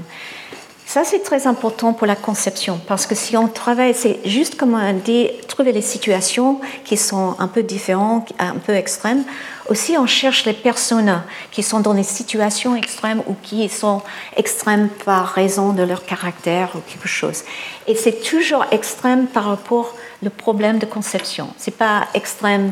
Ça, 0.89 1.03
c'est 1.03 1.19
très 1.19 1.45
important 1.45 1.93
pour 1.93 2.07
la 2.07 2.15
conception, 2.15 2.81
parce 2.87 3.05
que 3.05 3.13
si 3.13 3.37
on 3.37 3.47
travaille, 3.47 3.93
c'est 3.93 4.19
juste 4.25 4.57
comme 4.57 4.73
on 4.73 4.93
dit, 4.93 5.29
trouver 5.47 5.71
les 5.71 5.83
situations 5.83 6.59
qui 6.83 6.97
sont 6.97 7.35
un 7.37 7.47
peu 7.47 7.61
différentes, 7.61 8.33
un 8.39 8.55
peu 8.55 8.73
extrêmes. 8.73 9.23
Aussi, 9.69 9.99
on 9.99 10.07
cherche 10.07 10.45
les 10.45 10.53
personnes 10.53 11.21
qui 11.51 11.61
sont 11.61 11.79
dans 11.79 11.93
des 11.93 12.01
situations 12.01 12.75
extrêmes 12.75 13.21
ou 13.27 13.35
qui 13.35 13.69
sont 13.69 14.01
extrêmes 14.35 14.89
par 15.05 15.27
raison 15.27 15.73
de 15.73 15.83
leur 15.83 16.07
caractère 16.07 16.71
ou 16.73 16.79
quelque 16.79 17.07
chose. 17.07 17.43
Et 17.85 17.93
c'est 17.93 18.23
toujours 18.23 18.65
extrême 18.71 19.27
par 19.27 19.43
rapport 19.43 19.93
au 20.25 20.29
problème 20.31 20.79
de 20.79 20.87
conception. 20.87 21.49
C'est 21.57 21.77
pas 21.77 22.07
extrême 22.15 22.71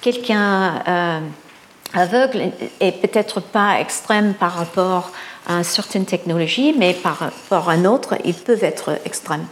quelqu'un 0.00 0.82
euh, 0.88 1.20
aveugle 1.92 2.50
et 2.80 2.92
peut-être 2.92 3.40
pas 3.40 3.78
extrême 3.78 4.32
par 4.32 4.54
rapport 4.54 5.12
à 5.48 5.54
une 5.54 5.64
certaine 5.64 6.04
technologie, 6.04 6.74
mais 6.76 6.94
par 6.94 7.16
rapport 7.16 7.70
à 7.70 7.72
un 7.72 7.84
autre, 7.84 8.14
ils 8.24 8.34
peuvent 8.34 8.64
être 8.64 8.98
extrêmes. 9.04 9.46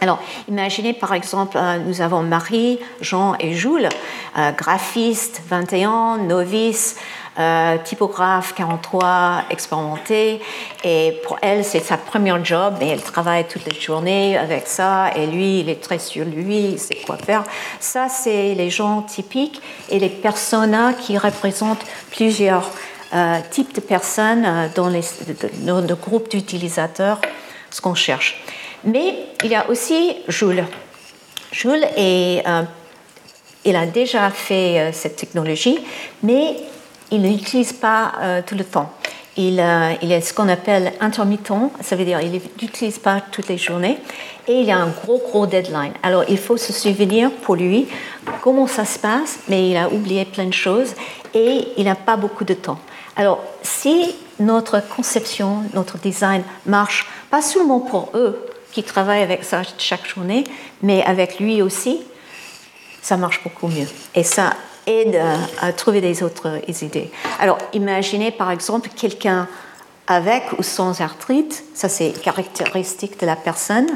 Alors, 0.00 0.18
imaginez 0.48 0.94
par 0.94 1.12
exemple, 1.12 1.58
euh, 1.58 1.78
nous 1.78 2.00
avons 2.00 2.22
Marie, 2.22 2.78
Jean 3.02 3.34
et 3.38 3.52
Jules, 3.52 3.88
euh, 4.38 4.50
graphistes 4.52 5.42
21, 5.46 6.18
novices, 6.18 6.96
euh, 7.38 7.76
typographe 7.84 8.54
43, 8.54 9.44
expérimenté. 9.50 10.40
Et 10.84 11.20
pour 11.24 11.38
elle, 11.42 11.64
c'est 11.64 11.80
sa 11.80 11.98
première 11.98 12.42
job, 12.42 12.74
mais 12.80 12.88
elle 12.88 13.02
travaille 13.02 13.46
toutes 13.46 13.66
les 13.66 13.78
journées 13.78 14.38
avec 14.38 14.66
ça. 14.68 15.10
Et 15.16 15.26
lui, 15.26 15.60
il 15.60 15.68
est 15.68 15.82
très 15.82 15.98
sur 15.98 16.24
lui, 16.24 16.72
il 16.72 16.78
sait 16.78 16.98
quoi 17.06 17.18
faire. 17.18 17.44
Ça, 17.78 18.08
c'est 18.08 18.54
les 18.54 18.70
gens 18.70 19.02
typiques 19.02 19.60
et 19.90 19.98
les 19.98 20.08
personas 20.08 20.94
qui 20.94 21.18
représentent 21.18 21.84
plusieurs 22.10 22.70
types 23.50 23.74
de 23.74 23.80
personnes 23.80 24.70
dans, 24.74 24.88
les, 24.88 25.02
le 25.64 25.94
groupe 25.94 26.30
d'utilisateurs, 26.30 27.20
ce 27.70 27.80
qu'on 27.80 27.94
cherche. 27.94 28.42
Mais 28.84 29.14
il 29.44 29.50
y 29.50 29.54
a 29.54 29.68
aussi 29.68 30.16
Jules. 30.28 30.64
Jules, 31.52 31.84
euh, 31.98 32.62
il 33.64 33.76
a 33.76 33.86
déjà 33.86 34.30
fait 34.30 34.78
euh, 34.78 34.90
cette 34.92 35.16
technologie, 35.16 35.78
mais 36.22 36.56
il 37.10 37.20
ne 37.22 37.28
l'utilise 37.28 37.72
pas 37.72 38.12
euh, 38.20 38.42
tout 38.44 38.54
le 38.54 38.64
temps. 38.64 38.92
Il, 39.36 39.58
est 39.58 40.20
ce 40.20 40.34
qu'on 40.34 40.48
appelle 40.48 40.92
intermittent, 41.00 41.52
ça 41.80 41.96
veut 41.96 42.04
dire 42.04 42.20
qu'il 42.20 42.40
n'utilise 42.60 42.98
pas 42.98 43.22
toutes 43.32 43.48
les 43.48 43.56
journées, 43.56 43.96
et 44.46 44.52
il 44.52 44.66
y 44.66 44.70
a 44.70 44.76
un 44.76 44.88
gros, 44.88 45.18
gros 45.18 45.46
deadline. 45.46 45.92
Alors 46.02 46.24
il 46.28 46.36
faut 46.36 46.58
se 46.58 46.74
souvenir 46.74 47.30
pour 47.30 47.56
lui 47.56 47.88
comment 48.42 48.66
ça 48.66 48.84
se 48.84 48.98
passe, 48.98 49.38
mais 49.48 49.70
il 49.70 49.76
a 49.78 49.88
oublié 49.88 50.26
plein 50.26 50.44
de 50.44 50.52
choses, 50.52 50.94
et 51.32 51.68
il 51.78 51.84
n'a 51.84 51.94
pas 51.94 52.16
beaucoup 52.16 52.44
de 52.44 52.52
temps. 52.52 52.78
Alors 53.16 53.42
si 53.62 54.14
notre 54.38 54.80
conception, 54.88 55.64
notre 55.74 55.98
design 55.98 56.42
marche 56.66 57.08
pas 57.30 57.42
seulement 57.42 57.80
pour 57.80 58.10
eux, 58.14 58.46
qui 58.72 58.82
travaille 58.82 59.22
avec 59.22 59.44
ça 59.44 59.62
chaque 59.78 60.06
journée, 60.06 60.44
mais 60.82 61.02
avec 61.04 61.40
lui 61.40 61.60
aussi, 61.62 62.00
ça 63.02 63.16
marche 63.16 63.42
beaucoup 63.42 63.68
mieux. 63.68 63.88
Et 64.14 64.22
ça 64.22 64.54
aide 64.86 65.20
à, 65.60 65.72
trouver 65.72 66.00
des 66.00 66.22
autres 66.22 66.60
idées. 66.82 67.10
Alors, 67.38 67.58
imaginez 67.72 68.30
par 68.30 68.50
exemple 68.50 68.88
quelqu'un 68.94 69.48
avec 70.10 70.42
ou 70.58 70.64
sans 70.64 71.00
arthrite, 71.00 71.62
ça 71.72 71.88
c'est 71.88 72.10
caractéristique 72.20 73.20
de 73.20 73.26
la 73.26 73.36
personne, 73.36 73.86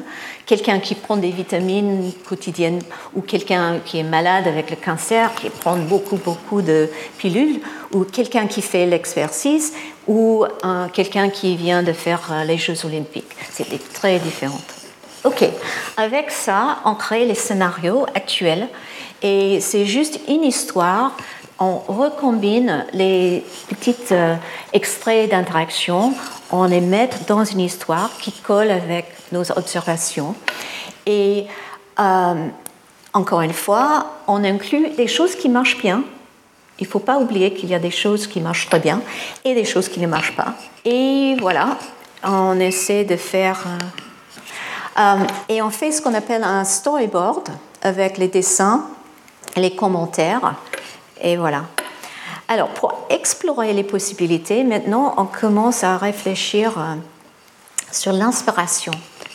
quelqu'un 0.46 0.78
qui 0.78 0.94
prend 0.94 1.16
des 1.16 1.32
vitamines 1.32 2.12
quotidiennes 2.24 2.80
ou 3.16 3.20
quelqu'un 3.20 3.80
qui 3.84 3.98
est 3.98 4.04
malade 4.04 4.46
avec 4.46 4.70
le 4.70 4.76
cancer, 4.76 5.34
qui 5.34 5.50
prend 5.50 5.74
beaucoup 5.74 6.16
beaucoup 6.16 6.62
de 6.62 6.88
pilules, 7.18 7.60
ou 7.92 8.04
quelqu'un 8.04 8.46
qui 8.46 8.62
fait 8.62 8.86
l'exercice, 8.86 9.72
ou 10.06 10.44
quelqu'un 10.92 11.30
qui 11.30 11.56
vient 11.56 11.82
de 11.82 11.92
faire 11.92 12.20
euh, 12.30 12.44
les 12.44 12.58
Jeux 12.58 12.86
olympiques. 12.86 13.34
C'est 13.50 13.92
très 13.92 14.20
différent. 14.20 14.60
Ok, 15.24 15.44
avec 15.96 16.30
ça, 16.30 16.78
on 16.84 16.94
crée 16.94 17.24
les 17.24 17.34
scénarios 17.34 18.06
actuels 18.14 18.68
et 19.22 19.58
c'est 19.60 19.86
juste 19.86 20.20
une 20.28 20.44
histoire. 20.44 21.16
On 21.58 21.78
recombine 21.78 22.84
les 22.92 23.44
petits 23.68 23.94
euh, 24.10 24.34
extraits 24.72 25.30
d'interaction, 25.30 26.12
on 26.50 26.64
les 26.64 26.80
met 26.80 27.08
dans 27.28 27.44
une 27.44 27.60
histoire 27.60 28.10
qui 28.18 28.32
colle 28.32 28.70
avec 28.70 29.06
nos 29.30 29.48
observations. 29.52 30.34
Et 31.06 31.46
euh, 32.00 32.48
encore 33.12 33.42
une 33.42 33.52
fois, 33.52 34.06
on 34.26 34.42
inclut 34.42 34.90
des 34.96 35.06
choses 35.06 35.36
qui 35.36 35.48
marchent 35.48 35.78
bien. 35.78 36.02
Il 36.80 36.86
ne 36.86 36.90
faut 36.90 36.98
pas 36.98 37.18
oublier 37.18 37.54
qu'il 37.54 37.68
y 37.68 37.74
a 37.74 37.78
des 37.78 37.92
choses 37.92 38.26
qui 38.26 38.40
marchent 38.40 38.68
très 38.68 38.80
bien 38.80 39.00
et 39.44 39.54
des 39.54 39.64
choses 39.64 39.88
qui 39.88 40.00
ne 40.00 40.08
marchent 40.08 40.34
pas. 40.34 40.54
Et 40.84 41.36
voilà, 41.40 41.78
on 42.24 42.58
essaie 42.58 43.04
de 43.04 43.16
faire 43.16 43.64
euh, 44.98 45.16
et 45.48 45.62
on 45.62 45.70
fait 45.70 45.92
ce 45.92 46.02
qu'on 46.02 46.14
appelle 46.14 46.44
un 46.44 46.64
storyboard 46.64 47.48
avec 47.82 48.18
les 48.18 48.28
dessins, 48.28 48.86
les 49.56 49.74
commentaires, 49.74 50.54
et 51.20 51.36
voilà. 51.36 51.64
Alors, 52.48 52.68
pour 52.68 53.06
explorer 53.08 53.72
les 53.72 53.84
possibilités, 53.84 54.64
maintenant, 54.64 55.14
on 55.16 55.24
commence 55.24 55.82
à 55.82 55.96
réfléchir 55.96 56.78
euh, 56.78 56.94
sur 57.90 58.12
l'inspiration. 58.12 58.92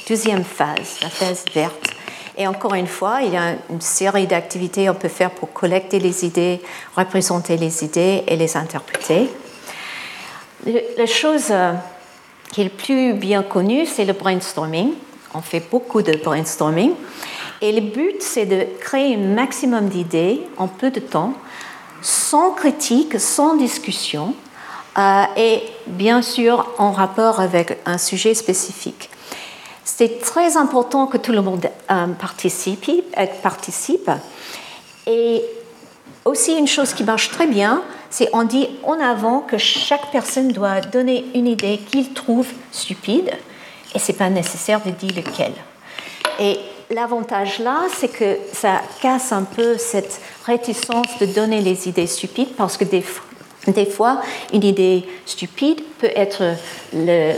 Deuxième 0.07 0.43
phase, 0.43 0.99
la 1.01 1.09
phase 1.09 1.45
verte. 1.53 1.91
Et 2.37 2.47
encore 2.47 2.75
une 2.75 2.87
fois, 2.87 3.21
il 3.21 3.33
y 3.33 3.37
a 3.37 3.55
une 3.69 3.81
série 3.81 4.27
d'activités 4.27 4.87
qu'on 4.87 4.93
peut 4.93 5.09
faire 5.09 5.31
pour 5.31 5.51
collecter 5.51 5.99
les 5.99 6.25
idées, 6.25 6.61
représenter 6.95 7.57
les 7.57 7.83
idées 7.83 8.23
et 8.27 8.35
les 8.35 8.55
interpréter. 8.55 9.29
La 10.65 11.05
chose 11.05 11.47
euh, 11.49 11.73
qui 12.51 12.61
est 12.61 12.65
le 12.65 12.69
plus 12.69 13.13
bien 13.13 13.43
connue, 13.43 13.85
c'est 13.85 14.05
le 14.05 14.13
brainstorming 14.13 14.93
on 15.33 15.41
fait 15.41 15.63
beaucoup 15.69 16.01
de 16.01 16.13
brainstorming. 16.13 16.91
Et 17.61 17.71
le 17.71 17.81
but, 17.81 18.21
c'est 18.21 18.45
de 18.45 18.65
créer 18.79 19.15
un 19.15 19.33
maximum 19.35 19.89
d'idées 19.89 20.41
en 20.57 20.67
peu 20.67 20.91
de 20.91 20.99
temps, 20.99 21.33
sans 22.01 22.51
critique, 22.51 23.19
sans 23.19 23.55
discussion, 23.55 24.33
euh, 24.97 25.23
et 25.37 25.63
bien 25.87 26.21
sûr 26.21 26.67
en 26.77 26.91
rapport 26.91 27.39
avec 27.39 27.77
un 27.85 27.97
sujet 27.97 28.33
spécifique. 28.33 29.09
C'est 29.83 30.19
très 30.21 30.57
important 30.57 31.07
que 31.07 31.17
tout 31.17 31.31
le 31.31 31.41
monde 31.41 31.65
euh, 31.91 32.07
participe, 32.07 32.89
euh, 33.17 33.25
participe. 33.41 34.09
Et 35.07 35.43
aussi 36.25 36.53
une 36.53 36.67
chose 36.67 36.93
qui 36.93 37.03
marche 37.03 37.31
très 37.31 37.47
bien, 37.47 37.81
c'est 38.09 38.29
on 38.33 38.43
dit 38.43 38.67
en 38.83 38.99
avant 38.99 39.39
que 39.39 39.57
chaque 39.57 40.11
personne 40.11 40.49
doit 40.49 40.81
donner 40.81 41.25
une 41.35 41.47
idée 41.47 41.79
qu'il 41.89 42.13
trouve 42.13 42.47
stupide 42.71 43.31
et 43.93 43.99
ce 43.99 44.11
n'est 44.11 44.17
pas 44.17 44.29
nécessaire 44.29 44.81
de 44.83 44.91
dire 44.91 45.11
lequel. 45.15 45.53
Et 46.39 46.59
l'avantage 46.89 47.59
là, 47.59 47.81
c'est 47.95 48.07
que 48.07 48.37
ça 48.53 48.81
casse 49.01 49.31
un 49.31 49.43
peu 49.43 49.77
cette 49.77 50.21
réticence 50.49 51.17
de 51.19 51.25
donner 51.25 51.61
les 51.61 51.87
idées 51.87 52.07
stupides 52.07 52.55
parce 52.57 52.75
que 52.77 52.83
des, 52.83 53.01
fois, 53.85 54.21
une 54.53 54.63
idée 54.63 55.05
stupide 55.25 55.81
peut 55.99 56.11
être 56.15 56.55
le, 56.93 57.33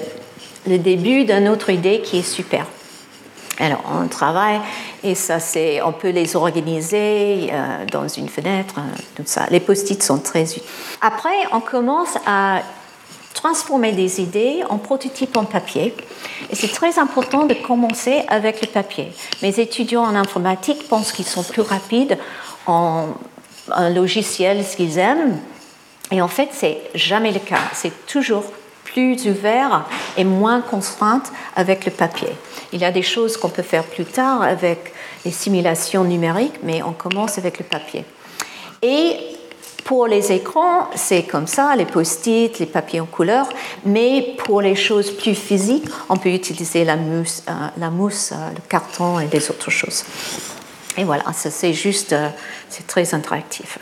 le 0.68 0.78
début 0.78 1.26
d'une 1.26 1.50
autre 1.50 1.70
idée 1.70 2.02
qui 2.02 2.20
est 2.20 2.34
super. 2.38 2.66
Alors, 3.60 3.84
on 4.02 4.08
travaille 4.08 4.60
et 5.04 5.14
ça, 5.14 5.40
c'est, 5.40 5.82
on 5.82 5.92
peut 5.92 6.10
les 6.10 6.36
organiser 6.36 7.50
euh, 7.52 7.86
dans 7.92 8.08
une 8.08 8.30
fenêtre, 8.30 8.76
euh, 8.78 8.82
tout 9.16 9.24
ça. 9.26 9.46
Les 9.52 9.60
post-it 9.60 10.02
sont 10.02 10.18
très 10.18 10.44
utiles. 10.44 10.64
Après, 11.02 11.36
on 11.52 11.60
commence 11.60 12.18
à 12.26 12.62
transformer 13.34 13.92
des 13.92 14.22
idées 14.22 14.62
en 14.70 14.78
prototypes 14.78 15.38
en 15.38 15.46
papier. 15.46 15.96
Et 16.50 16.56
c'est 16.56 16.72
très 16.72 17.00
important 17.00 17.46
de 17.46 17.54
commencer 17.54 18.24
avec 18.28 18.62
le 18.62 18.68
papier. 18.68 19.12
Mes 19.42 19.60
étudiants 19.60 20.04
en 20.04 20.16
informatique 20.16 20.88
pensent 20.88 21.12
qu'ils 21.12 21.26
sont 21.26 21.44
plus 21.44 21.62
rapides 21.62 22.18
en 22.66 23.10
un 23.72 23.90
logiciel, 23.90 24.64
ce 24.66 24.76
qu'ils 24.76 24.98
aiment. 24.98 25.38
Et 26.12 26.22
en 26.22 26.28
fait, 26.28 26.50
c'est 26.52 26.78
jamais 26.94 27.32
le 27.32 27.40
cas. 27.40 27.62
C'est 27.74 28.06
toujours 28.06 28.44
plus 28.84 29.28
ouvert 29.28 29.86
et 30.18 30.24
moins 30.24 30.62
contrainte 30.62 31.32
avec 31.56 31.86
le 31.86 31.92
papier. 31.92 32.30
Il 32.74 32.82
y 32.82 32.86
a 32.86 32.92
des 32.92 33.02
choses 33.02 33.38
qu'on 33.38 33.50
peut 33.50 33.62
faire 33.62 33.84
plus 33.84 34.06
tard 34.06 34.42
avec 34.42 34.94
les 35.24 35.32
simulations 35.32 36.04
numériques, 36.04 36.60
mais 36.64 36.82
on 36.84 36.94
commence 36.94 37.38
avec 37.38 37.60
le 37.60 37.66
papier. 37.66 38.04
Et 38.82 39.18
pour 39.84 40.08
les 40.08 40.32
écrans, 40.32 40.90
c'est 40.96 41.24
comme 41.24 41.48
ça, 41.48 41.76
les 41.76 41.86
post-it, 41.86 42.60
les 42.60 42.66
papiers 42.66 43.00
en 43.00 43.06
couleur, 43.06 43.48
mais 43.86 44.36
pour 44.46 44.62
les 44.62 44.76
choses 44.76 45.12
plus 45.12 45.36
physiques, 45.36 45.86
on 46.10 46.18
peut 46.18 46.30
utiliser 46.30 46.84
la 46.84 46.96
mousse, 46.98 47.44
euh, 47.50 47.52
euh, 47.82 48.50
le 48.56 48.62
carton 48.68 49.20
et 49.20 49.26
des 49.26 49.50
autres 49.50 49.72
choses. 49.72 50.04
Et 50.98 51.04
voilà, 51.04 51.24
c'est 51.34 51.74
juste, 51.74 52.14
euh, 52.14 52.30
c'est 52.70 52.86
très 52.86 53.14
interactif. 53.14 53.80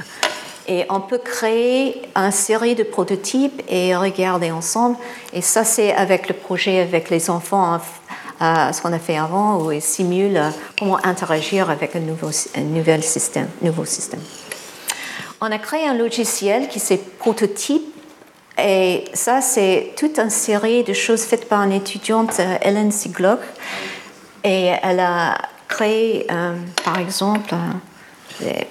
Et 0.68 0.86
on 0.90 1.02
peut 1.02 1.18
créer 1.18 2.04
une 2.16 2.32
série 2.32 2.76
de 2.76 2.84
prototypes 2.84 3.62
et 3.68 3.96
regarder 3.96 4.52
ensemble. 4.52 4.98
Et 5.34 5.42
ça, 5.42 5.64
c'est 5.64 5.94
avec 5.96 6.28
le 6.28 6.36
projet 6.36 6.80
avec 6.82 7.10
les 7.10 7.32
enfants, 7.32 7.80
ce 8.40 8.80
qu'on 8.80 8.94
a 8.94 9.00
fait 9.00 9.18
avant, 9.18 9.64
où 9.64 9.72
ils 9.72 9.82
simulent 9.82 10.40
comment 10.78 11.04
interagir 11.04 11.72
avec 11.72 11.96
un 11.96 12.02
nouveau, 12.02 12.32
système, 12.32 13.50
nouveau 13.64 13.84
système. 13.84 14.22
On 15.42 15.52
a 15.52 15.58
créé 15.58 15.88
un 15.88 15.96
logiciel 15.96 16.68
qui 16.68 16.80
s'est 16.80 17.02
prototype 17.18 18.00
et 18.62 19.06
ça, 19.14 19.42
c'est 19.42 19.94
toute 19.96 20.20
une 20.20 20.30
série 20.30 20.84
de 20.84 20.94
choses 20.94 21.24
faites 21.24 21.48
par 21.48 21.64
une 21.64 21.72
étudiante, 21.72 22.40
euh, 22.40 22.58
Ellen 22.62 22.92
Siglock. 22.92 23.40
Et 24.44 24.72
elle 24.84 25.00
a 25.00 25.38
créé, 25.70 26.28
euh, 26.30 26.56
par 26.84 27.00
exemple, 27.00 27.56
vais 28.42 28.68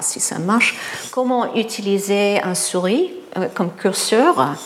si 0.00 0.18
ça 0.18 0.40
marche, 0.40 0.74
comment 1.12 1.54
utiliser 1.54 2.42
un 2.42 2.56
souris 2.56 3.12
euh, 3.36 3.46
comme 3.54 3.70
curseur, 3.72 4.56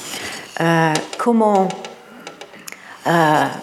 comment 1.19 1.69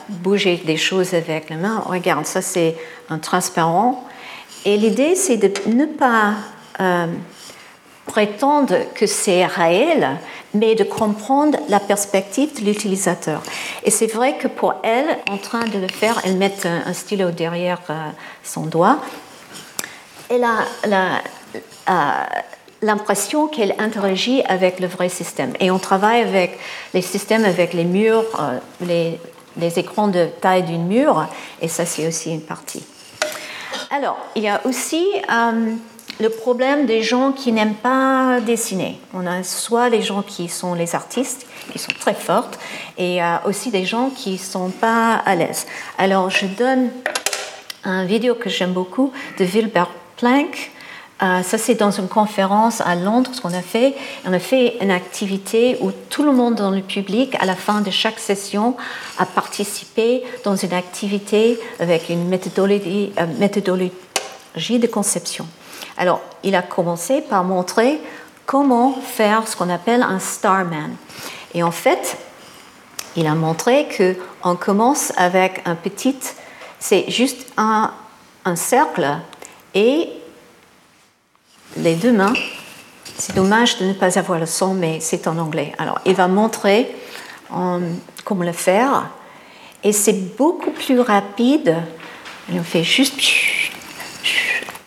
bouger 0.10 0.62
des 0.64 0.78
choses 0.78 1.16
avec 1.16 1.50
la 1.50 1.56
main. 1.56 1.84
Regarde, 1.88 2.28
ça 2.28 2.44
c'est 2.44 2.76
un 3.10 3.18
transparent. 3.18 4.08
Et 4.66 4.78
l'idée, 4.78 5.16
c'est 5.16 5.38
de 5.38 5.52
ne 5.68 5.86
pas 5.86 6.36
prétendre 8.06 8.76
que 8.96 9.06
c'est 9.06 9.46
réel, 9.46 10.18
mais 10.54 10.76
de 10.76 10.84
comprendre 10.84 11.58
la 11.70 11.80
perspective 11.80 12.60
de 12.60 12.66
l'utilisateur. 12.66 13.42
Et 13.84 13.92
c'est 13.92 14.08
vrai 14.08 14.38
que 14.38 14.48
pour 14.48 14.74
elle, 14.84 15.18
en 15.30 15.38
train 15.38 15.66
de 15.66 15.80
le 15.80 15.88
faire, 15.88 16.20
elle 16.24 16.36
met 16.36 16.54
un, 16.66 16.94
stylo 16.94 17.32
derrière 17.32 17.80
euh, 17.90 18.10
son 18.44 18.66
doigt. 18.66 19.00
Elle 20.30 20.44
a 20.44 21.22
euh, 21.90 21.94
l'impression 22.82 23.48
qu'elle 23.48 23.76
interagit 23.78 24.42
avec 24.44 24.80
le 24.80 24.88
vrai 24.88 25.10
système. 25.10 25.54
Et 25.60 25.72
on 25.72 25.80
travaille 25.80 26.22
avec 26.22 26.58
les 26.94 27.02
systèmes, 27.02 27.46
avec 27.46 27.74
les 27.74 27.86
murs, 27.86 28.26
euh, 28.40 29.16
les 29.58 29.80
écrans 29.80 30.08
de 30.08 30.28
taille 30.42 30.64
d'une 30.64 30.88
mur, 30.88 31.28
et 31.62 31.68
ça 31.68 31.86
c'est 31.86 32.08
aussi 32.08 32.32
une 32.32 32.42
partie. 32.42 32.84
Alors, 33.90 34.18
il 34.36 34.44
y 34.44 34.48
a 34.48 34.62
aussi 34.66 35.06
le 36.22 36.30
problème 36.30 36.86
des 36.86 37.02
gens 37.02 37.32
qui 37.32 37.52
n'aiment 37.52 37.74
pas 37.74 38.40
dessiner. 38.42 39.00
On 39.14 39.26
a 39.26 39.44
soit 39.44 39.90
les 39.90 40.02
gens 40.02 40.22
qui 40.22 40.48
sont 40.48 40.74
les 40.76 40.94
artistes, 40.96 41.48
qui 41.72 41.80
sont 41.80 41.92
très 42.00 42.14
fortes, 42.14 42.60
et 42.98 43.22
euh, 43.22 43.36
aussi 43.46 43.72
des 43.72 43.86
gens 43.86 44.10
qui 44.10 44.34
ne 44.34 44.38
sont 44.38 44.70
pas 44.70 45.16
à 45.16 45.36
l'aise. 45.36 45.66
Alors 45.98 46.30
je 46.30 46.46
donne 46.46 46.90
un 47.84 48.06
vidéo 48.06 48.36
que 48.36 48.50
j'aime 48.50 48.74
beaucoup 48.74 49.12
de 49.40 49.46
Wilbert 49.46 49.90
Planck. 50.18 50.72
Euh, 51.24 51.44
ça, 51.44 51.60
c'est 51.60 51.76
dans 51.76 51.92
une 51.92 52.08
conférence 52.08 52.82
à 52.82 52.96
Londres, 52.96 53.30
qu'on 53.42 53.54
a 53.54 53.62
fait. 53.62 53.94
On 54.26 54.34
a 54.34 54.40
fait 54.40 54.78
une 54.82 54.90
activité 54.90 55.78
où 55.82 55.92
tout 56.10 56.24
le 56.24 56.32
monde 56.32 56.56
dans 56.56 56.72
le 56.72 56.82
public, 56.82 57.36
à 57.40 57.46
la 57.46 57.56
fin 57.56 57.82
de 57.82 57.92
chaque 57.92 58.20
session, 58.20 58.76
a 59.20 59.26
participé 59.26 60.24
dans 60.44 60.56
une 60.56 60.74
activité 60.74 61.60
avec 61.80 62.10
une 62.10 62.28
méthodologie, 62.28 63.12
euh, 63.20 63.26
méthodologie 63.40 63.92
de 64.80 64.88
conception. 64.88 65.46
Alors, 66.02 66.20
il 66.42 66.56
a 66.56 66.64
commencé 66.64 67.22
par 67.22 67.44
montrer 67.44 68.02
comment 68.48 68.92
faire 69.00 69.48
ce 69.48 69.56
qu'on 69.56 69.70
appelle 69.70 70.02
un 70.02 70.18
starman. 70.18 70.96
Et 71.54 71.62
en 71.62 71.70
fait, 71.70 72.18
il 73.16 73.28
a 73.28 73.36
montré 73.36 73.88
que 73.88 74.16
on 74.44 74.56
commence 74.56 75.14
avec 75.16 75.62
un 75.66 75.76
petit, 75.76 76.16
c'est 76.80 77.08
juste 77.12 77.54
un, 77.56 77.94
cercle 78.56 79.20
et 79.76 80.10
les 81.78 81.94
deux 81.94 82.14
mains. 82.14 82.34
C'est 83.20 83.36
dommage 83.36 83.78
de 83.78 83.86
ne 83.86 83.94
pas 83.94 84.18
avoir 84.18 84.40
le 84.40 84.48
son, 84.48 84.74
mais 84.74 85.00
c'est 85.02 85.28
en 85.28 85.38
anglais. 85.38 85.72
Alors, 85.78 86.00
il 86.06 86.16
va 86.16 86.28
montrer 86.28 86.96
comment 87.48 88.44
le 88.44 88.54
faire. 88.54 89.08
Et 89.84 89.94
c'est 89.94 90.36
beaucoup 90.36 90.72
plus 90.72 91.00
rapide. 91.00 91.76
Il 92.50 92.64
fait 92.64 92.84
juste 92.84 93.22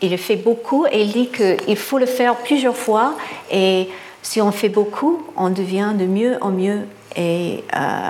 il 0.05 0.11
le 0.11 0.17
fait 0.17 0.35
beaucoup 0.35 0.85
et 0.91 1.01
il 1.01 1.11
dit 1.11 1.29
qu'il 1.29 1.77
faut 1.77 1.97
le 1.97 2.05
faire 2.05 2.35
plusieurs 2.35 2.77
fois 2.77 3.15
et 3.51 3.89
si 4.21 4.41
on 4.41 4.51
fait 4.51 4.69
beaucoup, 4.69 5.21
on 5.35 5.49
devient 5.49 5.93
de 5.97 6.05
mieux 6.05 6.37
en 6.41 6.51
mieux 6.51 6.81
et 7.15 7.63
euh, 7.75 8.09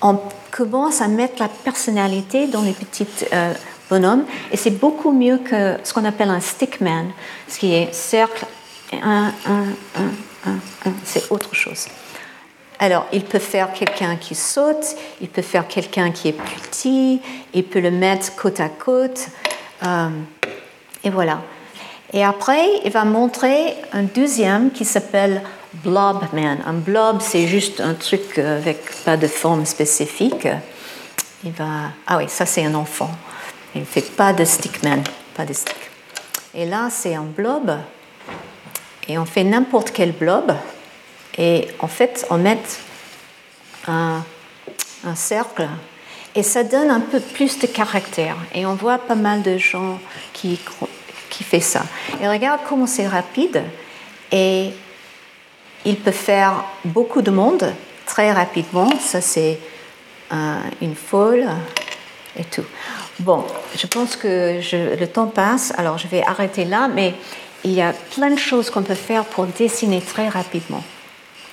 on 0.00 0.18
commence 0.50 1.00
à 1.00 1.08
mettre 1.08 1.40
la 1.40 1.48
personnalité 1.48 2.46
dans 2.46 2.62
les 2.62 2.72
petits 2.72 3.06
euh, 3.32 3.52
bonhommes 3.88 4.24
et 4.50 4.56
c'est 4.56 4.78
beaucoup 4.78 5.12
mieux 5.12 5.38
que 5.38 5.76
ce 5.82 5.94
qu'on 5.94 6.04
appelle 6.04 6.28
un 6.28 6.40
stickman, 6.40 7.06
ce 7.48 7.58
qui 7.58 7.74
est 7.74 7.92
cercle, 7.94 8.44
un, 9.02 9.32
un, 9.46 9.64
un, 9.96 10.50
un, 10.50 10.92
c'est 11.04 11.30
autre 11.30 11.54
chose. 11.54 11.86
Alors, 12.78 13.06
il 13.12 13.24
peut 13.24 13.38
faire 13.38 13.72
quelqu'un 13.72 14.16
qui 14.16 14.34
saute, 14.34 14.96
il 15.20 15.28
peut 15.28 15.40
faire 15.40 15.68
quelqu'un 15.68 16.10
qui 16.10 16.28
est 16.28 16.32
petit, 16.32 17.20
il 17.54 17.64
peut 17.64 17.78
le 17.78 17.92
mettre 17.92 18.34
côte 18.34 18.58
à 18.58 18.68
côte. 18.68 19.28
Euh, 19.84 20.08
et 21.04 21.10
voilà. 21.10 21.42
Et 22.12 22.24
après, 22.24 22.80
il 22.84 22.90
va 22.90 23.04
montrer 23.04 23.74
un 23.92 24.02
deuxième 24.02 24.70
qui 24.70 24.84
s'appelle 24.84 25.42
Blobman. 25.72 26.58
Un 26.66 26.74
blob, 26.74 27.20
c'est 27.20 27.46
juste 27.46 27.80
un 27.80 27.94
truc 27.94 28.38
avec 28.38 28.78
pas 29.04 29.16
de 29.16 29.26
forme 29.26 29.64
spécifique. 29.64 30.46
Il 31.44 31.52
va. 31.52 31.90
Ah 32.06 32.18
oui, 32.18 32.24
ça 32.28 32.44
c'est 32.44 32.64
un 32.64 32.74
enfant. 32.74 33.10
Il 33.74 33.80
ne 33.80 33.86
fait 33.86 34.14
pas 34.14 34.32
de 34.32 34.44
stickman, 34.44 35.02
pas 35.34 35.46
de 35.46 35.54
stick. 35.54 35.76
Et 36.54 36.66
là, 36.66 36.88
c'est 36.90 37.14
un 37.14 37.22
blob. 37.22 37.78
Et 39.08 39.16
on 39.16 39.24
fait 39.24 39.44
n'importe 39.44 39.90
quel 39.92 40.12
blob. 40.12 40.54
Et 41.38 41.68
en 41.78 41.88
fait, 41.88 42.26
on 42.28 42.36
met 42.36 42.60
un 43.88 44.22
cercle 45.14 45.66
et 46.34 46.42
ça 46.42 46.64
donne 46.64 46.90
un 46.90 47.00
peu 47.00 47.20
plus 47.20 47.58
de 47.58 47.66
caractère. 47.66 48.36
Et 48.54 48.66
on 48.66 48.74
voit 48.74 48.98
pas 48.98 49.14
mal 49.14 49.42
de 49.42 49.58
gens 49.58 49.98
qui, 50.32 50.58
qui 51.30 51.44
fait 51.44 51.60
ça. 51.60 51.82
Et 52.20 52.28
regarde 52.28 52.60
comment 52.68 52.86
c'est 52.86 53.06
rapide. 53.06 53.62
Et 54.30 54.70
il 55.84 55.96
peut 55.96 56.10
faire 56.10 56.64
beaucoup 56.84 57.22
de 57.22 57.30
monde 57.30 57.72
très 58.06 58.32
rapidement. 58.32 58.90
Ça, 59.00 59.20
c'est 59.20 59.58
une 60.80 60.94
folle 60.94 61.46
et 62.38 62.44
tout. 62.44 62.64
Bon, 63.20 63.44
je 63.76 63.86
pense 63.86 64.16
que 64.16 64.60
le 64.98 65.06
temps 65.06 65.26
passe, 65.26 65.72
alors 65.76 65.98
je 65.98 66.08
vais 66.08 66.22
arrêter 66.22 66.64
là, 66.64 66.88
mais 66.88 67.14
il 67.64 67.72
y 67.72 67.82
a 67.82 67.92
plein 68.14 68.30
de 68.30 68.38
choses 68.38 68.70
qu'on 68.70 68.82
peut 68.82 68.94
faire 68.94 69.24
pour 69.24 69.46
dessiner 69.46 70.00
très 70.00 70.28
rapidement. 70.28 70.82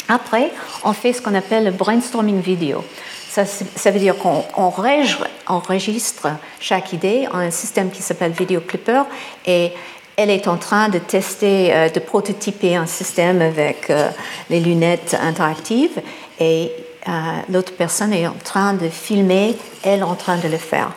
Après, 0.08 0.52
on 0.84 0.94
fait 0.94 1.14
ce 1.14 1.22
qu'on 1.22 1.36
appelle 1.36 1.66
le 1.66 1.72
brainstorming 1.72 2.42
vidéo. 2.42 2.84
Ça, 3.30 3.92
veut 3.92 4.00
dire 4.00 4.18
qu'on 4.18 4.44
enregistre 4.56 6.30
chaque 6.60 6.94
idée 6.94 7.28
en 7.32 7.38
un 7.38 7.52
système 7.52 7.92
qui 7.92 8.02
s'appelle 8.02 8.32
Video 8.32 8.60
Clipper 8.60 9.04
et 9.46 9.72
elle 10.16 10.32
est 10.32 10.48
en 10.48 10.58
train 10.58 10.90
de 10.90 10.98
tester, 10.98 11.74
euh, 11.74 11.90
de 11.90 12.00
prototyper 12.00 12.76
un 12.76 12.88
système 12.88 13.42
avec 13.42 13.92
euh, 13.92 14.10
les 14.50 14.60
lunettes 14.60 15.16
interactives 15.22 16.02
et 16.40 16.72
euh, 17.08 17.12
l'autre 17.50 17.74
personne 17.78 18.14
est 18.14 18.26
en 18.26 18.36
train 18.44 18.74
de 18.74 18.90
filmer, 18.90 19.56
elle 19.84 20.04
en 20.04 20.16
train 20.16 20.38
de 20.38 20.48
le 20.48 20.58
faire. 20.58 20.92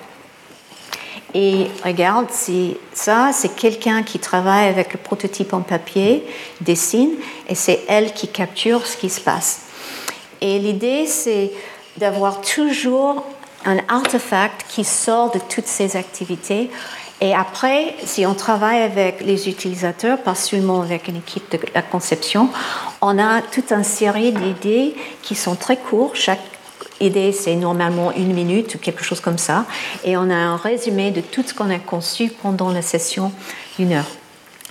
Et 1.34 1.68
regarde, 1.84 2.26
ça, 2.94 3.30
c'est 3.32 3.54
quelqu'un 3.54 4.02
qui 4.02 4.18
travaille 4.18 4.68
avec 4.68 4.94
le 4.94 4.98
prototype 4.98 5.52
en 5.52 5.60
papier, 5.60 6.24
dessine, 6.60 7.12
et 7.48 7.54
c'est 7.54 7.80
elle 7.88 8.12
qui 8.12 8.28
capture 8.28 8.86
ce 8.86 8.96
qui 8.96 9.08
se 9.08 9.20
passe. 9.20 9.62
Et 10.42 10.58
l'idée, 10.58 11.06
c'est 11.06 11.52
d'avoir 11.96 12.40
toujours 12.40 13.24
un 13.64 13.78
artefact 13.88 14.64
qui 14.68 14.84
sort 14.84 15.30
de 15.30 15.38
toutes 15.38 15.66
ces 15.66 15.96
activités. 15.96 16.70
Et 17.20 17.34
après, 17.34 17.94
si 18.04 18.26
on 18.26 18.34
travaille 18.34 18.82
avec 18.82 19.20
les 19.20 19.48
utilisateurs, 19.48 20.18
pas 20.18 20.34
seulement 20.34 20.82
avec 20.82 21.06
une 21.06 21.16
équipe 21.16 21.52
de 21.52 21.58
la 21.72 21.82
conception, 21.82 22.48
on 23.00 23.18
a 23.18 23.42
toute 23.42 23.70
une 23.70 23.84
série 23.84 24.32
d'idées 24.32 24.96
qui 25.22 25.36
sont 25.36 25.54
très 25.54 25.76
courtes. 25.76 26.16
Chaque 26.16 26.40
idée, 26.98 27.30
c'est 27.30 27.54
normalement 27.54 28.10
une 28.12 28.32
minute 28.32 28.74
ou 28.74 28.78
quelque 28.78 29.04
chose 29.04 29.20
comme 29.20 29.38
ça. 29.38 29.66
Et 30.04 30.16
on 30.16 30.30
a 30.30 30.34
un 30.34 30.56
résumé 30.56 31.12
de 31.12 31.20
tout 31.20 31.44
ce 31.46 31.54
qu'on 31.54 31.70
a 31.70 31.78
conçu 31.78 32.28
pendant 32.42 32.72
la 32.72 32.82
session 32.82 33.30
d'une 33.78 33.92
heure. 33.92 34.10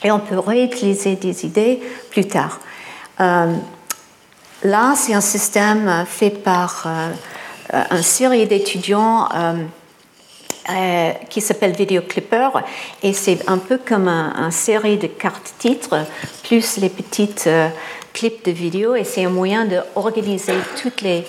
Et 0.04 0.12
on 0.12 0.20
peut 0.20 0.40
réutiliser 0.40 1.16
des 1.16 1.46
idées 1.46 1.80
plus 2.10 2.26
tard. 2.26 2.60
Euh, 3.20 3.54
là, 4.64 4.94
c'est 4.96 5.14
un 5.14 5.22
système 5.22 6.06
fait 6.08 6.30
par 6.30 6.86
euh, 6.86 7.84
une 7.92 8.04
série 8.04 8.46
d'étudiants 8.48 9.30
euh, 10.70 11.12
qui 11.30 11.42
s'appelle 11.42 11.74
Video 11.74 12.02
Clipper 12.02 12.50
et 13.02 13.14
c'est 13.14 13.48
un 13.48 13.58
peu 13.58 13.78
comme 13.78 14.08
une 14.08 14.52
série 14.52 14.98
de 14.98 15.08
cartes 15.08 15.54
titres 15.60 16.06
plus 16.44 16.78
les 16.78 16.90
petites 16.90 17.50
clips 18.14 18.46
de 18.46 18.52
vidéo 18.52 18.96
et 18.96 19.04
c'est 19.04 19.26
un 19.26 19.30
moyen 19.30 19.66
d'organiser 19.66 20.54
toutes 20.82 21.02
les 21.02 21.26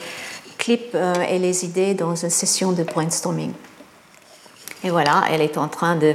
clips 0.59 0.95
euh, 0.95 1.15
et 1.29 1.39
les 1.39 1.65
idées 1.65 1.95
dans 1.95 2.15
une 2.15 2.31
session 2.31 2.73
de 2.73 2.85
brainstorming. 2.85 3.53
Et 4.85 4.91
voilà, 4.91 5.25
elle 5.31 5.41
est 5.41 5.59
en 5.59 5.69
train 5.69 5.97
de 5.97 6.15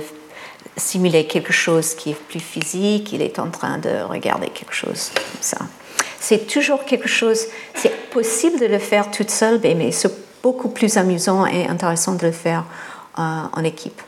simuler 0.76 1.26
quelque 1.26 1.54
chose 1.54 1.96
qui 1.96 2.12
est 2.12 2.22
plus 2.30 2.40
physique, 2.40 3.12
il 3.14 3.22
est 3.22 3.40
en 3.40 3.50
train 3.50 3.78
de 3.78 4.04
regarder 4.04 4.48
quelque 4.48 4.74
chose 4.74 5.12
comme 5.14 5.42
ça. 5.42 5.58
C'est 6.30 6.46
toujours 6.46 6.84
quelque 6.84 7.08
chose, 7.08 7.46
c'est 7.74 8.10
possible 8.10 8.60
de 8.60 8.66
le 8.66 8.80
faire 8.80 9.12
toute 9.12 9.30
seule, 9.30 9.62
mais 9.64 9.94
c'est 9.94 10.12
beaucoup 10.44 10.68
plus 10.68 10.98
amusant 10.98 11.46
et 11.46 11.68
intéressant 11.68 12.16
de 12.16 12.26
le 12.26 12.34
faire 12.34 12.66
euh, 13.18 13.22
en 13.54 13.64
équipe. 13.64 14.02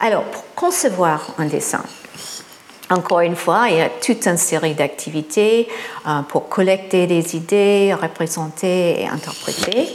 Alors, 0.00 0.24
pour 0.24 0.44
concevoir 0.54 1.34
un 1.36 1.44
dessin, 1.44 1.82
encore 2.88 3.20
une 3.20 3.36
fois, 3.36 3.66
il 3.68 3.76
y 3.76 3.82
a 3.82 3.90
toute 3.90 4.26
une 4.26 4.38
série 4.38 4.72
d'activités 4.72 5.68
euh, 6.06 6.22
pour 6.22 6.48
collecter 6.48 7.06
des 7.06 7.36
idées, 7.36 7.92
représenter 7.92 9.02
et 9.02 9.06
interpréter. 9.06 9.90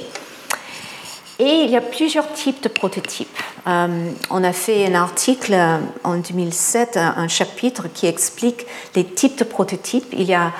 Et 1.39 1.63
il 1.63 1.71
y 1.71 1.75
a 1.75 1.81
plusieurs 1.81 2.31
types 2.33 2.61
de 2.61 2.69
prototypes. 2.69 3.35
Euh, 3.65 4.11
on 4.29 4.43
a 4.43 4.53
fait 4.53 4.85
un 4.85 4.93
article 4.93 5.57
en 6.03 6.17
2007, 6.17 6.97
un, 6.97 7.27
chapitre 7.27 7.87
qui 7.91 8.05
explique 8.05 8.67
les 8.95 9.05
types 9.05 9.39
de 9.39 9.43
prototypes. 9.43 10.13
Il 10.13 10.25
y 10.25 10.35
a 10.35 10.51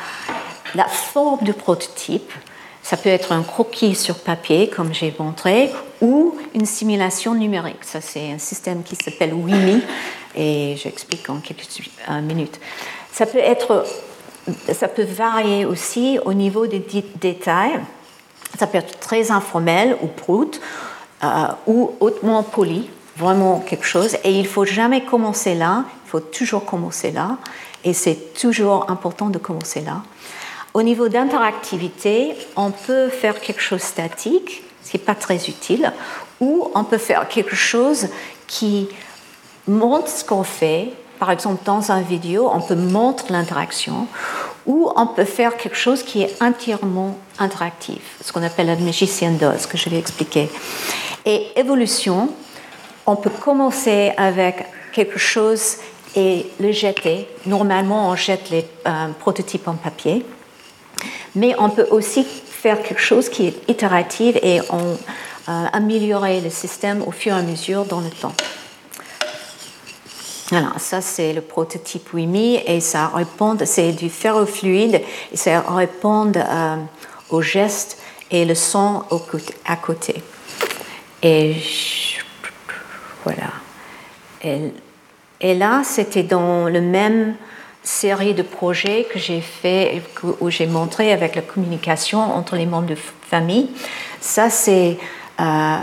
la 0.76 0.86
forme 0.86 1.44
du 1.44 1.54
prototype. 1.54 2.32
Ça 2.84 2.98
peut 2.98 3.10
être 3.10 3.32
un 3.32 3.44
croquis 3.44 3.96
sur 3.96 4.20
papier, 4.20 4.68
comme 4.68 4.94
j'ai 4.94 5.14
montré, 5.20 5.72
ou 6.02 6.36
une 6.56 6.66
simulation 6.66 7.36
numérique. 7.36 7.84
Ça, 7.84 8.02
c'est 8.02 8.32
un 8.32 8.40
système 8.40 8.84
qui 8.84 8.96
s'appelle 8.96 9.34
WIMI 9.34 9.82
et 10.36 10.76
j'explique 10.82 11.30
en 11.30 11.38
quelques 11.38 11.68
minutes. 12.24 12.60
Ça 13.12 13.26
peut 13.26 13.38
être 13.38 13.86
ça 14.74 14.88
peut 14.88 15.04
varier 15.04 15.66
aussi 15.66 16.20
au 16.26 16.34
niveau 16.34 16.68
des 16.68 16.84
détails. 17.20 17.80
Ça 18.58 18.68
peut 18.68 18.78
être 18.78 19.00
très 19.00 19.32
informel 19.32 19.98
ou 20.02 20.08
brut 20.08 20.60
euh, 21.24 21.28
ou 21.68 21.92
hautement 22.00 22.44
poli, 22.44 22.90
vraiment 23.18 23.60
quelque 23.60 23.86
chose. 23.86 24.18
Et 24.24 24.32
il 24.40 24.48
faut 24.48 24.66
jamais 24.66 25.04
commencer 25.04 25.56
là, 25.56 25.86
il 26.06 26.10
faut 26.10 26.20
toujours 26.20 26.66
commencer 26.66 27.12
là. 27.12 27.38
Et 27.84 27.94
c'est 27.94 28.34
toujours 28.34 28.90
important 28.90 29.30
de 29.30 29.38
commencer 29.38 29.82
là. 29.82 30.02
Au 30.74 30.84
niveau 30.84 31.10
d'interactivité, 31.10 32.34
on 32.56 32.72
peut 32.72 33.10
faire 33.10 33.42
quelque 33.42 33.62
chose 33.62 33.82
statique, 33.82 34.64
ce 34.84 34.92
qui 34.92 34.98
n'est 34.98 35.04
pas 35.04 35.16
très 35.16 35.50
utile, 35.50 35.92
ou 36.40 36.70
on 36.74 36.86
peut 36.86 36.98
faire 36.98 37.28
quelque 37.28 37.56
chose 37.56 38.08
qui 38.48 38.88
montre 39.68 40.08
ce 40.08 40.24
qu'on 40.24 40.44
fait. 40.44 40.94
Par 41.20 41.30
exemple, 41.30 41.62
dans 41.66 41.92
un 41.92 42.02
vidéo, 42.02 42.50
on 42.52 42.62
peut 42.62 42.76
montrer 42.76 43.34
l'interaction, 43.34 44.08
ou 44.66 44.90
on 44.96 45.08
peut 45.08 45.26
faire 45.26 45.58
quelque 45.58 45.76
chose 45.76 46.04
qui 46.04 46.24
est 46.24 46.42
entièrement 46.42 47.18
interactif, 47.38 48.18
ce 48.24 48.32
qu'on 48.32 48.44
appelle 48.44 48.68
la 48.68 48.78
magicienne 48.78 49.38
dose, 49.38 49.66
que 49.66 49.78
je 49.78 49.90
vais 49.90 50.00
expliquer. 50.00 50.50
Et 51.26 51.48
évolution, 51.58 52.30
on 53.06 53.18
peut 53.18 53.30
commencer 53.30 54.14
avec 54.16 54.66
quelque 54.94 55.20
chose 55.20 55.78
et 56.16 56.48
le 56.60 56.72
jeter. 56.72 57.28
Normalement, 57.46 58.10
on 58.10 58.16
jette 58.16 58.50
les 58.50 58.66
euh, 58.88 59.08
prototypes 59.20 59.68
en 59.68 59.76
papier, 59.76 60.26
mais 61.36 61.56
on 61.58 61.70
peut 61.70 61.88
aussi 61.92 62.24
faire 62.24 62.82
quelque 62.82 63.02
chose 63.02 63.30
qui 63.30 63.48
est 63.48 63.70
itératif 63.70 64.36
et 64.42 64.60
euh, 64.60 64.96
améliorer 65.74 66.42
le 66.42 66.50
système 66.50 67.02
au 67.04 67.12
fur 67.12 67.36
et 67.36 67.40
à 67.40 67.42
mesure 67.42 67.86
dans 67.86 68.02
le 68.02 68.10
temps. 68.10 68.34
Voilà, 70.50 70.74
ça 70.78 71.00
c'est 71.02 71.32
le 71.32 71.42
prototype 71.42 72.14
WIMI 72.14 72.62
et 72.68 72.82
ça 72.82 73.08
répond, 73.08 73.58
c'est 73.64 73.94
du 73.94 74.10
ferrofluide 74.10 75.02
et 75.32 75.38
ça 75.38 75.62
répond 75.62 76.32
euh, 76.36 76.76
aux 77.30 77.42
gestes 77.42 77.98
et 78.30 78.44
le 78.46 78.56
son 78.56 79.04
à 79.66 79.76
côté. 79.78 80.22
Et 81.24 81.56
voilà. 83.24 83.52
Et 85.42 85.56
là, 85.56 85.82
c'était 85.84 86.24
dans 86.24 86.68
le 86.68 86.82
même 86.82 87.36
série 87.84 88.34
de 88.34 88.44
projets 88.44 89.08
que 89.12 89.18
j'ai 89.18 89.42
fait, 89.42 90.02
où 90.40 90.50
j'ai 90.50 90.68
montré 90.68 91.12
avec 91.12 91.36
la 91.36 91.42
communication 91.42 92.20
entre 92.20 92.56
les 92.56 92.66
membres 92.66 92.88
de 92.88 92.96
famille. 92.96 93.70
Ça, 94.20 94.50
c'est 94.50 94.98
euh, 95.40 95.78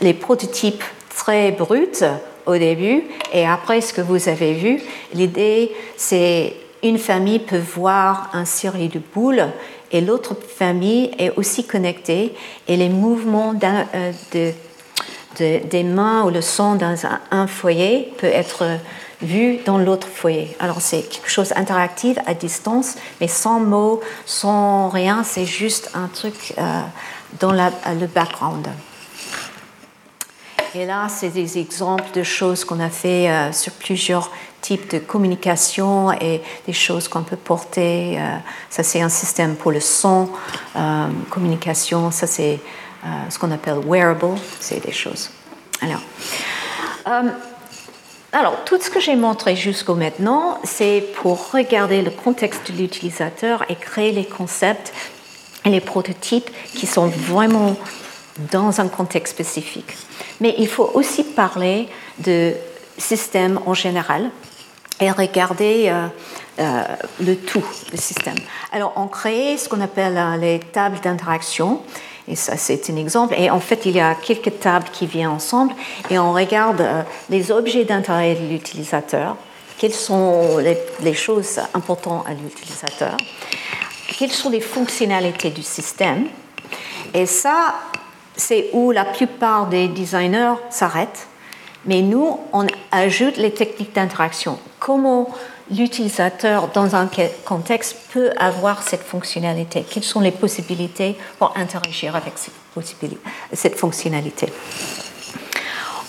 les 0.00 0.14
prototypes 0.14 0.84
très 1.14 1.50
bruts 1.52 2.04
au 2.46 2.56
début 2.56 3.04
et 3.32 3.46
après 3.46 3.80
ce 3.80 3.92
que 3.92 4.00
vous 4.00 4.28
avez 4.28 4.54
vu. 4.54 4.80
L'idée, 5.14 5.72
c'est 5.96 6.54
une 6.82 6.98
famille 6.98 7.38
peut 7.38 7.58
voir 7.58 8.30
une 8.34 8.46
série 8.46 8.88
de 8.88 9.00
boules 9.14 9.46
et 9.92 10.00
l'autre 10.00 10.34
famille 10.34 11.10
est 11.18 11.30
aussi 11.36 11.66
connectée 11.66 12.34
et 12.68 12.76
les 12.76 12.88
mouvements 12.88 13.54
euh, 13.62 14.12
de, 14.32 14.52
des 15.38 15.82
mains 15.82 16.24
ou 16.24 16.30
le 16.30 16.40
son 16.40 16.74
dans 16.74 16.96
un, 17.30 17.46
foyer 17.46 18.12
peut 18.18 18.26
être 18.26 18.64
vu 19.22 19.58
dans 19.64 19.78
l'autre 19.78 20.08
foyer. 20.08 20.56
Alors 20.60 20.80
c'est 20.80 21.02
quelque 21.02 21.30
chose 21.30 21.50
d'interactif 21.50 22.18
à 22.26 22.34
distance, 22.34 22.96
mais 23.20 23.28
sans 23.28 23.60
mots, 23.60 24.00
sans 24.26 24.88
rien, 24.88 25.22
c'est 25.24 25.46
juste 25.46 25.90
un 25.94 26.08
truc 26.08 26.54
euh, 26.58 26.80
dans 27.38 27.52
le 27.52 28.06
background. 28.06 28.68
Et 30.74 30.86
là, 30.86 31.08
c'est 31.08 31.30
des 31.30 31.58
exemples 31.58 32.12
de 32.14 32.22
choses 32.22 32.64
qu'on 32.64 32.78
a 32.78 32.90
fait 32.90 33.28
euh, 33.28 33.52
sur 33.52 33.72
plusieurs 33.72 34.30
types 34.60 34.92
de 34.92 34.98
communication 34.98 36.12
et 36.12 36.40
des 36.64 36.72
choses 36.72 37.08
qu'on 37.08 37.22
peut 37.22 37.36
porter. 37.36 38.20
Euh, 38.20 38.36
ça, 38.68 38.84
c'est 38.84 39.00
un 39.00 39.08
système 39.08 39.56
pour 39.56 39.72
le 39.72 39.80
son, 39.80 40.28
euh, 40.76 41.08
communication. 41.28 42.10
Ça, 42.12 42.26
c'est 42.26 42.60
ce 43.30 43.38
qu'on 43.38 43.50
appelle 43.50 43.78
wearable. 43.86 44.36
C'est 44.60 44.84
des 44.84 44.92
choses. 44.92 45.30
Alors, 45.80 46.02
alors, 48.32 48.64
tout 48.64 48.80
ce 48.80 48.90
que 48.90 49.00
j'ai 49.00 49.16
montré 49.16 49.56
jusqu'au 49.56 49.96
maintenant, 49.96 50.60
c'est 50.62 51.04
pour 51.16 51.50
regarder 51.50 52.00
le 52.00 52.10
contexte 52.10 52.70
de 52.70 52.76
l'utilisateur 52.76 53.64
et 53.68 53.74
créer 53.74 54.12
les 54.12 54.24
concepts 54.24 54.92
et 55.64 55.70
les 55.70 55.80
prototypes 55.80 56.48
qui 56.74 56.86
sont 56.86 57.08
vraiment 57.08 57.76
dans 58.52 58.80
un 58.80 58.88
contexte 58.88 59.34
spécifique. 59.34 59.96
Mais 60.40 60.54
il 60.58 60.68
faut 60.68 60.90
aussi 60.94 61.24
parler 61.24 61.88
de 62.18 62.54
système 62.98 63.58
en 63.66 63.74
général 63.74 64.30
et 65.00 65.10
regarder 65.10 65.88
euh, 65.88 66.06
euh, 66.60 66.82
le 67.20 67.36
tout, 67.36 67.64
le 67.90 67.98
système. 67.98 68.36
Alors, 68.72 68.92
on 68.96 69.08
crée 69.08 69.56
ce 69.56 69.68
qu'on 69.68 69.80
appelle 69.80 70.16
euh, 70.16 70.36
les 70.36 70.60
tables 70.60 71.00
d'interaction. 71.00 71.82
Et 72.30 72.36
ça, 72.36 72.56
c'est 72.56 72.88
un 72.90 72.96
exemple. 72.96 73.34
Et 73.36 73.50
en 73.50 73.58
fait, 73.58 73.86
il 73.86 73.96
y 73.96 74.00
a 74.00 74.14
quelques 74.14 74.60
tables 74.60 74.88
qui 74.92 75.06
viennent 75.06 75.26
ensemble 75.26 75.74
et 76.08 76.18
on 76.18 76.32
regarde 76.32 76.82
les 77.28 77.50
objets 77.50 77.84
d'intérêt 77.84 78.36
de 78.36 78.46
l'utilisateur, 78.46 79.36
quelles 79.76 79.92
sont 79.92 80.58
les, 80.58 80.78
les 81.02 81.14
choses 81.14 81.60
importantes 81.74 82.24
à 82.28 82.34
l'utilisateur, 82.34 83.16
quelles 84.16 84.30
sont 84.30 84.50
les 84.50 84.60
fonctionnalités 84.60 85.50
du 85.50 85.62
système? 85.62 86.26
Et 87.12 87.26
ça, 87.26 87.74
c'est 88.36 88.70
où 88.72 88.92
la 88.92 89.04
plupart 89.04 89.66
des 89.66 89.88
designers 89.88 90.54
s'arrêtent. 90.70 91.26
Mais 91.86 92.02
nous, 92.02 92.38
on 92.52 92.66
ajoute 92.92 93.38
les 93.38 93.52
techniques 93.52 93.94
d'interaction. 93.94 94.58
Comment 94.78 95.30
l'utilisateur, 95.70 96.68
dans 96.68 96.94
un 96.96 97.08
contexte, 97.44 97.96
peut 98.12 98.30
avoir 98.38 98.82
cette 98.82 99.02
fonctionnalité 99.02 99.84
Quelles 99.88 100.04
sont 100.04 100.20
les 100.20 100.30
possibilités 100.30 101.16
pour 101.38 101.56
interagir 101.56 102.16
avec 102.16 102.34
cette, 103.52 103.76
fonctionnalité 103.76 104.48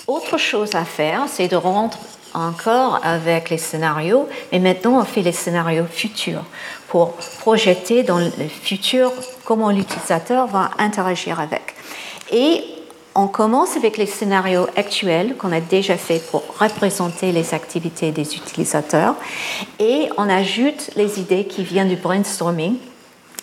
Autre 0.08 0.38
chose 0.38 0.76
à 0.76 0.86
faire, 0.86 1.24
c'est 1.28 1.48
de 1.48 1.56
rendre 1.56 1.98
encore 2.34 3.00
avec 3.04 3.50
les 3.50 3.58
scénarios, 3.58 4.28
mais 4.52 4.60
maintenant 4.60 5.00
on 5.00 5.04
fait 5.04 5.22
les 5.22 5.34
scénarios 5.34 5.86
futurs 5.86 6.46
pour 6.88 7.14
projeter 7.40 8.04
dans 8.04 8.20
le 8.20 8.48
futur 8.48 9.12
comment 9.44 9.70
l'utilisateur 9.70 10.48
va 10.48 10.72
interagir 10.78 11.40
avec. 11.40 11.76
Et 12.32 12.64
on 13.16 13.28
commence 13.28 13.76
avec 13.76 13.98
les 13.98 14.06
scénarios 14.06 14.68
actuels 14.76 15.36
qu'on 15.38 15.52
a 15.52 15.60
déjà 15.60 15.98
fait 15.98 16.22
pour 16.32 16.44
représenter 16.58 17.32
les 17.32 17.54
activités 17.54 18.12
des 18.12 18.36
utilisateurs 18.36 19.16
et 19.80 20.10
on 20.18 20.30
ajoute 20.30 20.92
les 20.96 21.20
idées 21.20 21.46
qui 21.46 21.64
viennent 21.64 21.90
du 21.90 21.98
brainstorming 21.98 22.76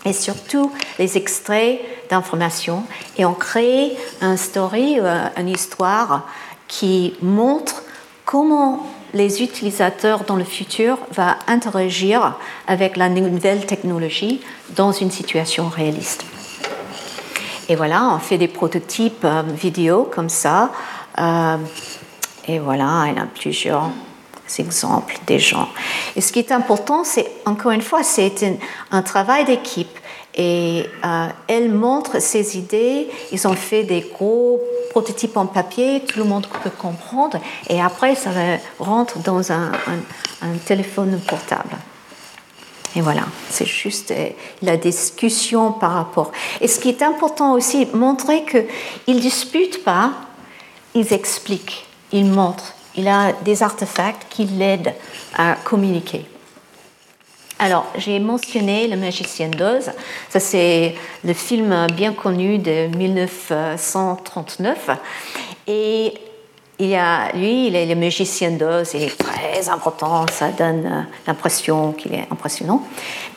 et 0.05 0.13
surtout 0.13 0.73
les 0.99 1.17
extraits 1.17 1.81
d'informations 2.09 2.85
et 3.19 3.25
on 3.25 3.35
crée 3.35 3.93
un 4.21 4.37
story, 4.37 4.99
euh, 5.01 5.27
une 5.37 5.49
histoire 5.49 6.27
qui 6.67 7.15
montre 7.21 7.83
comment 8.25 8.87
les 9.15 9.43
utilisateurs 9.43 10.25
dans 10.25 10.37
le 10.37 10.45
futur 10.45 10.99
vont 11.13 11.35
interagir 11.47 12.39
avec 12.67 12.97
la 12.97 13.09
nouvelle 13.09 13.67
technologie 13.67 14.41
dans 14.77 14.93
une 14.93 15.11
situation 15.11 15.69
réaliste. 15.69 16.25
Et 17.69 17.77
voilà, 17.77 18.15
on 18.15 18.19
fait 18.19 18.39
des 18.39 18.49
prototypes 18.49 19.25
euh, 19.25 19.43
vidéo 19.43 20.09
comme 20.11 20.31
ça. 20.31 20.71
Euh, 21.19 21.57
et 22.47 22.59
voilà, 22.59 23.05
il 23.09 23.17
y 23.17 23.19
a 23.19 23.27
plusieurs 23.27 23.91
exemples 24.59 25.19
des 25.27 25.39
gens. 25.39 25.69
Et 26.17 26.23
ce 26.23 26.33
qui 26.33 26.39
est 26.39 26.51
important, 26.51 27.05
c'est 27.05 27.31
encore 27.45 27.73
une 27.73 27.83
fois, 27.83 28.03
c'est 28.03 28.59
un, 28.91 29.03
travail 29.03 29.45
d'équipe. 29.45 29.99
Et 30.35 30.87
euh, 31.05 31.27
elle 31.47 31.71
montre 31.71 32.23
ses 32.23 32.57
idées. 32.57 33.09
Ils 33.33 33.47
ont 33.47 33.55
fait 33.55 33.83
des 33.83 34.01
gros 34.01 34.63
prototypes 34.91 35.37
en 35.37 35.45
papier, 35.45 36.03
tout 36.07 36.19
le 36.19 36.25
monde 36.25 36.47
peut 36.63 36.71
comprendre. 36.71 37.39
Et 37.69 37.83
après, 37.83 38.15
ça 38.15 38.31
rentre 38.79 39.19
dans 39.19 39.53
un 39.53 39.73
téléphone 40.65 41.21
portable. 41.29 41.77
Et 42.97 43.01
voilà, 43.01 43.23
c'est 43.51 43.67
juste 43.67 44.11
euh, 44.11 44.31
la 44.63 44.77
discussion 44.77 45.73
par 45.73 45.93
rapport. 45.93 46.33
Et 46.61 46.69
ce 46.69 46.81
qui 46.81 46.89
est 46.89 47.03
important 47.03 47.53
aussi, 47.53 47.87
montrer 47.93 48.45
qu'ils 48.45 49.17
ne 49.17 49.21
disputent 49.21 49.85
pas, 49.85 50.13
ils 50.95 51.13
expliquent, 51.13 51.87
ils 52.13 52.25
montrent. 52.25 52.75
Il 52.97 53.07
a 53.07 53.33
des 53.45 53.63
artefacts 53.63 54.27
qui 54.31 54.45
l'aident 54.45 54.95
à 55.37 55.55
communiquer. 55.65 56.25
Alors, 57.61 57.87
j'ai 57.97 58.21
mentionné 58.21 58.87
Le 58.87 58.97
Magicien 58.97 59.49
d'Oz. 59.49 59.91
Ça, 60.29 60.41
c'est 60.41 60.95
le 61.25 61.33
film 61.35 61.89
bien 61.93 62.13
connu 62.13 62.59
de 62.59 62.87
1939. 62.97 64.91
Et 65.67 66.15
il 66.79 66.95
a, 66.95 67.33
lui, 67.33 67.67
il 67.67 67.77
est 67.77 67.87
le 67.87 67.95
magicien 67.95 68.51
d'Oz, 68.53 68.93
il 68.95 69.03
est 69.03 69.19
très 69.19 69.69
important, 69.69 70.27
ça 70.33 70.49
donne 70.51 70.87
euh, 70.87 71.03
l'impression 71.27 71.93
qu'il 71.93 72.15
est 72.15 72.27
impressionnant. 72.31 72.83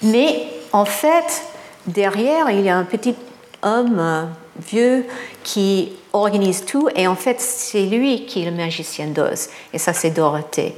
Mais 0.04 0.44
en 0.72 0.86
fait, 0.86 1.44
derrière, 1.88 2.50
il 2.52 2.62
y 2.62 2.70
a 2.70 2.78
un 2.78 2.84
petit 2.84 3.16
homme 3.64 3.98
euh, 4.00 4.24
vieux 4.60 5.06
qui 5.44 5.92
organise 6.14 6.66
tout, 6.66 6.88
et 6.96 7.08
en 7.08 7.16
fait, 7.16 7.42
c'est 7.42 7.86
lui 7.86 8.26
qui 8.26 8.44
est 8.44 8.46
le 8.46 8.56
magicien 8.56 9.08
d'Oz, 9.08 9.50
et 9.74 9.80
ça, 9.80 9.94
c'est 9.94 10.12
Dorothée. 10.12 10.76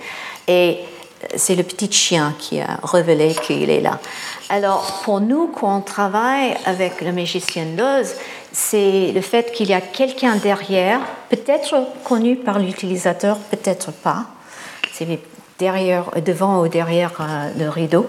Et 0.48 0.80
c'est 1.36 1.56
le 1.56 1.64
petit 1.64 1.92
chien 1.92 2.36
qui 2.38 2.60
a 2.60 2.80
révélé 2.84 3.34
qu'il 3.34 3.70
est 3.70 3.82
là. 3.82 4.00
Alors, 4.50 5.02
pour 5.04 5.22
nous, 5.22 5.48
quand 5.48 5.78
on 5.78 5.82
travaille 5.82 6.56
avec 6.66 7.02
la 7.02 7.12
magicienne 7.12 7.76
d'Oz, 7.76 8.16
c'est 8.54 9.12
le 9.12 9.22
fait 9.22 9.52
qu'il 9.52 9.68
y 9.68 9.74
a 9.74 9.82
quelqu'un 9.82 10.36
derrière, 10.36 11.00
peut-être 11.30 11.76
connu 12.04 12.36
par 12.36 12.60
l'utilisateur, 12.60 13.38
peut-être 13.38 13.92
pas. 13.92 14.28
C'est 14.94 15.08
derrière, 15.58 16.12
devant 16.24 16.62
ou 16.62 16.68
derrière 16.68 17.14
euh, 17.20 17.50
le 17.58 17.68
rideau. 17.68 18.08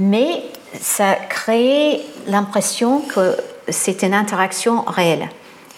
Mais 0.00 0.42
ça 0.80 1.14
crée 1.14 2.00
l'impression 2.26 3.00
que 3.00 3.36
c'est 3.68 4.02
une 4.02 4.14
interaction 4.14 4.82
réelle. 4.82 5.28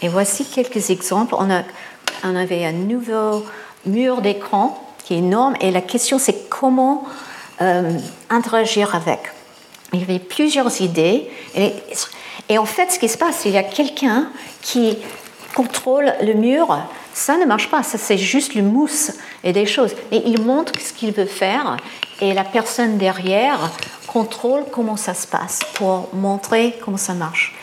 Et 0.01 0.09
voici 0.09 0.45
quelques 0.45 0.91
exemples. 0.91 1.35
On, 1.37 1.51
avait 2.37 2.65
un 2.65 2.73
nouveau 2.73 3.45
mur 3.85 4.21
d'écran 4.21 4.81
qui 5.05 5.15
est 5.15 5.19
énorme 5.19 5.55
et 5.61 5.71
la 5.71 5.81
question 5.81 6.19
c'est 6.19 6.49
comment 6.49 7.05
euh, 7.61 7.99
interagir 8.31 8.95
avec. 8.95 9.21
Il 9.93 10.01
y 10.01 10.03
avait 10.03 10.19
plusieurs 10.19 10.81
idées 10.81 11.29
et, 11.57 12.59
en 12.59 12.65
fait 12.67 12.91
ce 12.91 12.99
qui 12.99 13.09
se 13.09 13.19
passe, 13.19 13.45
il 13.45 13.53
y 13.53 13.59
a 13.59 13.63
quelqu'un 13.63 14.29
qui 14.61 14.99
contrôle 15.55 16.13
le 16.23 16.35
mur. 16.35 16.79
Ça 17.15 17.37
ne 17.37 17.47
marche 17.47 17.69
pas, 17.71 17.83
ça 17.83 17.99
c'est 17.99 18.19
juste 18.19 18.55
le 18.55 18.63
mousse 18.63 19.13
et 19.43 19.53
des 19.53 19.67
choses. 19.67 19.95
Mais 20.11 20.23
il 20.25 20.41
montre 20.43 20.73
ce 20.79 20.93
qu'il 20.93 21.13
veut 21.13 21.27
faire 21.27 21.77
et 22.21 22.35
la 22.35 22.45
personne 22.45 22.99
derrière 22.99 23.71
contrôle 24.07 24.65
comment 24.71 24.97
ça 24.97 25.15
se 25.15 25.27
passe 25.27 25.61
pour 25.75 26.09
montrer 26.13 26.77
comment 26.85 26.97
ça 26.97 27.15
marche. 27.15 27.55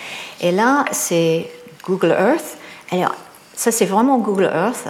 Et 0.41 0.51
là, 0.51 0.85
c'est 0.91 1.49
Google 1.83 2.15
Earth. 2.17 2.57
Alors, 2.91 3.15
ça, 3.55 3.71
c'est 3.71 3.85
vraiment 3.85 4.17
Google 4.17 4.51
Earth 4.53 4.85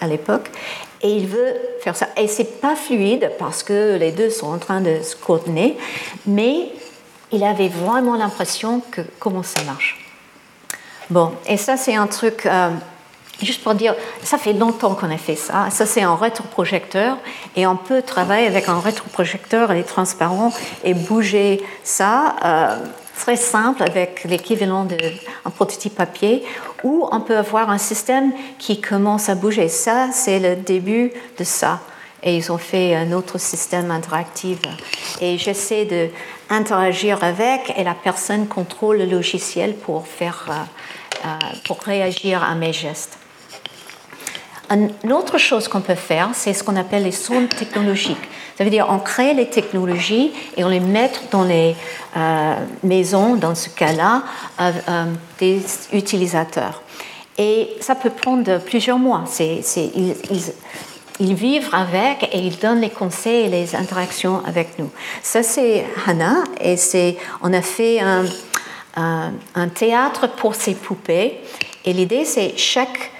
à 0.00 0.06
l'époque. 0.06 0.50
Et 1.02 1.10
il 1.10 1.26
veut 1.26 1.54
faire 1.80 1.96
ça. 1.96 2.08
Et 2.16 2.26
c'est 2.26 2.60
pas 2.60 2.74
fluide 2.74 3.30
parce 3.38 3.62
que 3.62 3.96
les 3.96 4.10
deux 4.10 4.30
sont 4.30 4.48
en 4.48 4.58
train 4.58 4.80
de 4.80 5.00
se 5.02 5.14
coordonner, 5.14 5.76
mais 6.26 6.70
il 7.30 7.44
avait 7.44 7.68
vraiment 7.68 8.16
l'impression 8.16 8.82
que 8.90 9.02
comment 9.18 9.42
ça 9.42 9.62
marche. 9.64 10.04
Bon, 11.10 11.32
et 11.46 11.56
ça, 11.56 11.76
c'est 11.76 11.94
un 11.94 12.06
truc. 12.06 12.46
Euh, 12.46 12.70
Juste 13.40 13.62
pour 13.62 13.74
dire, 13.74 13.94
ça 14.24 14.36
fait 14.36 14.52
longtemps 14.52 14.96
qu'on 14.96 15.12
a 15.12 15.16
fait 15.16 15.36
ça. 15.36 15.70
Ça, 15.70 15.86
c'est 15.86 16.02
un 16.02 16.16
rétroprojecteur 16.16 17.18
et 17.54 17.68
on 17.68 17.76
peut 17.76 18.02
travailler 18.02 18.48
avec 18.48 18.68
un 18.68 18.80
rétroprojecteur, 18.80 19.72
il 19.72 19.78
est 19.78 19.84
transparent 19.84 20.52
et 20.82 20.92
bouger 20.92 21.62
ça. 21.84 22.34
Euh, 22.44 22.76
très 23.16 23.36
simple 23.36 23.82
avec 23.82 24.24
l'équivalent 24.24 24.84
d'un 24.84 25.50
prototype 25.54 25.94
papier, 25.94 26.44
ou 26.84 27.08
on 27.10 27.20
peut 27.20 27.36
avoir 27.36 27.70
un 27.70 27.78
système 27.78 28.32
qui 28.58 28.80
commence 28.80 29.28
à 29.28 29.34
bouger. 29.34 29.68
Ça, 29.68 30.08
c'est 30.12 30.38
le 30.38 30.56
début 30.56 31.12
de 31.38 31.44
ça. 31.44 31.80
Et 32.22 32.36
ils 32.36 32.50
ont 32.50 32.58
fait 32.58 32.96
un 32.96 33.12
autre 33.12 33.38
système 33.38 33.90
interactif. 33.90 34.58
Et 35.20 35.38
j'essaie 35.38 36.10
d'interagir 36.50 37.22
avec, 37.22 37.72
et 37.76 37.84
la 37.84 37.94
personne 37.94 38.48
contrôle 38.48 38.98
le 38.98 39.06
logiciel 39.06 39.74
pour, 39.74 40.06
faire, 40.06 40.46
euh, 40.48 41.26
euh, 41.26 41.38
pour 41.64 41.80
réagir 41.80 42.42
à 42.42 42.54
mes 42.54 42.72
gestes. 42.72 43.18
Une 44.70 45.12
autre 45.12 45.38
chose 45.38 45.66
qu'on 45.66 45.80
peut 45.80 45.94
faire, 45.94 46.30
c'est 46.34 46.52
ce 46.52 46.62
qu'on 46.62 46.76
appelle 46.76 47.04
les 47.04 47.12
sondes 47.12 47.48
technologiques. 47.48 48.28
Ça 48.58 48.64
veut 48.64 48.70
dire 48.70 48.86
on 48.90 48.98
crée 48.98 49.34
les 49.34 49.46
technologies 49.46 50.32
et 50.56 50.64
on 50.64 50.68
les 50.68 50.80
met 50.80 51.12
dans 51.30 51.44
les 51.44 51.76
euh, 52.16 52.54
maisons, 52.82 53.36
dans 53.36 53.54
ce 53.54 53.68
cas-là, 53.68 54.24
euh, 54.60 54.72
euh, 54.88 55.04
des 55.38 55.62
utilisateurs. 55.92 56.82
Et 57.38 57.68
ça 57.80 57.94
peut 57.94 58.10
prendre 58.10 58.58
plusieurs 58.58 58.98
mois. 58.98 59.22
ils, 61.20 61.34
vivent 61.34 61.68
avec 61.72 62.28
et 62.32 62.38
ils 62.38 62.58
donnent 62.58 62.80
les 62.80 62.90
conseils 62.90 63.44
et 63.44 63.48
les 63.48 63.76
interactions 63.76 64.42
avec 64.44 64.76
nous. 64.80 64.90
Ça, 65.22 65.44
c'est 65.44 65.86
Hannah 66.04 66.42
et 66.60 67.16
on 67.42 67.52
a 67.52 67.62
fait 67.62 68.00
un, 68.00 68.24
un 69.54 69.68
théâtre 69.68 70.26
pour 70.34 70.56
ces 70.56 70.74
poupées. 70.74 71.38
Et 71.84 71.92
l'idée, 71.92 72.24
c'est 72.24 72.54
chaque 72.56 73.12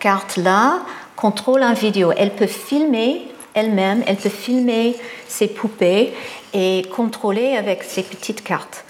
carte-là 0.00 0.78
contrôle 1.14 1.62
un 1.62 1.74
vidéo. 1.74 2.12
Elle 2.16 2.34
peut 2.34 2.46
filmer 2.46 3.35
elle-même, 3.56 4.04
elle 4.06 4.16
peut 4.16 4.28
filmer 4.28 4.94
ses 5.26 5.48
poupées 5.48 6.12
et 6.54 6.84
contrôler 6.94 7.56
avec 7.56 7.82
ses 7.82 8.04
petites 8.04 8.44
cartes. 8.44 8.84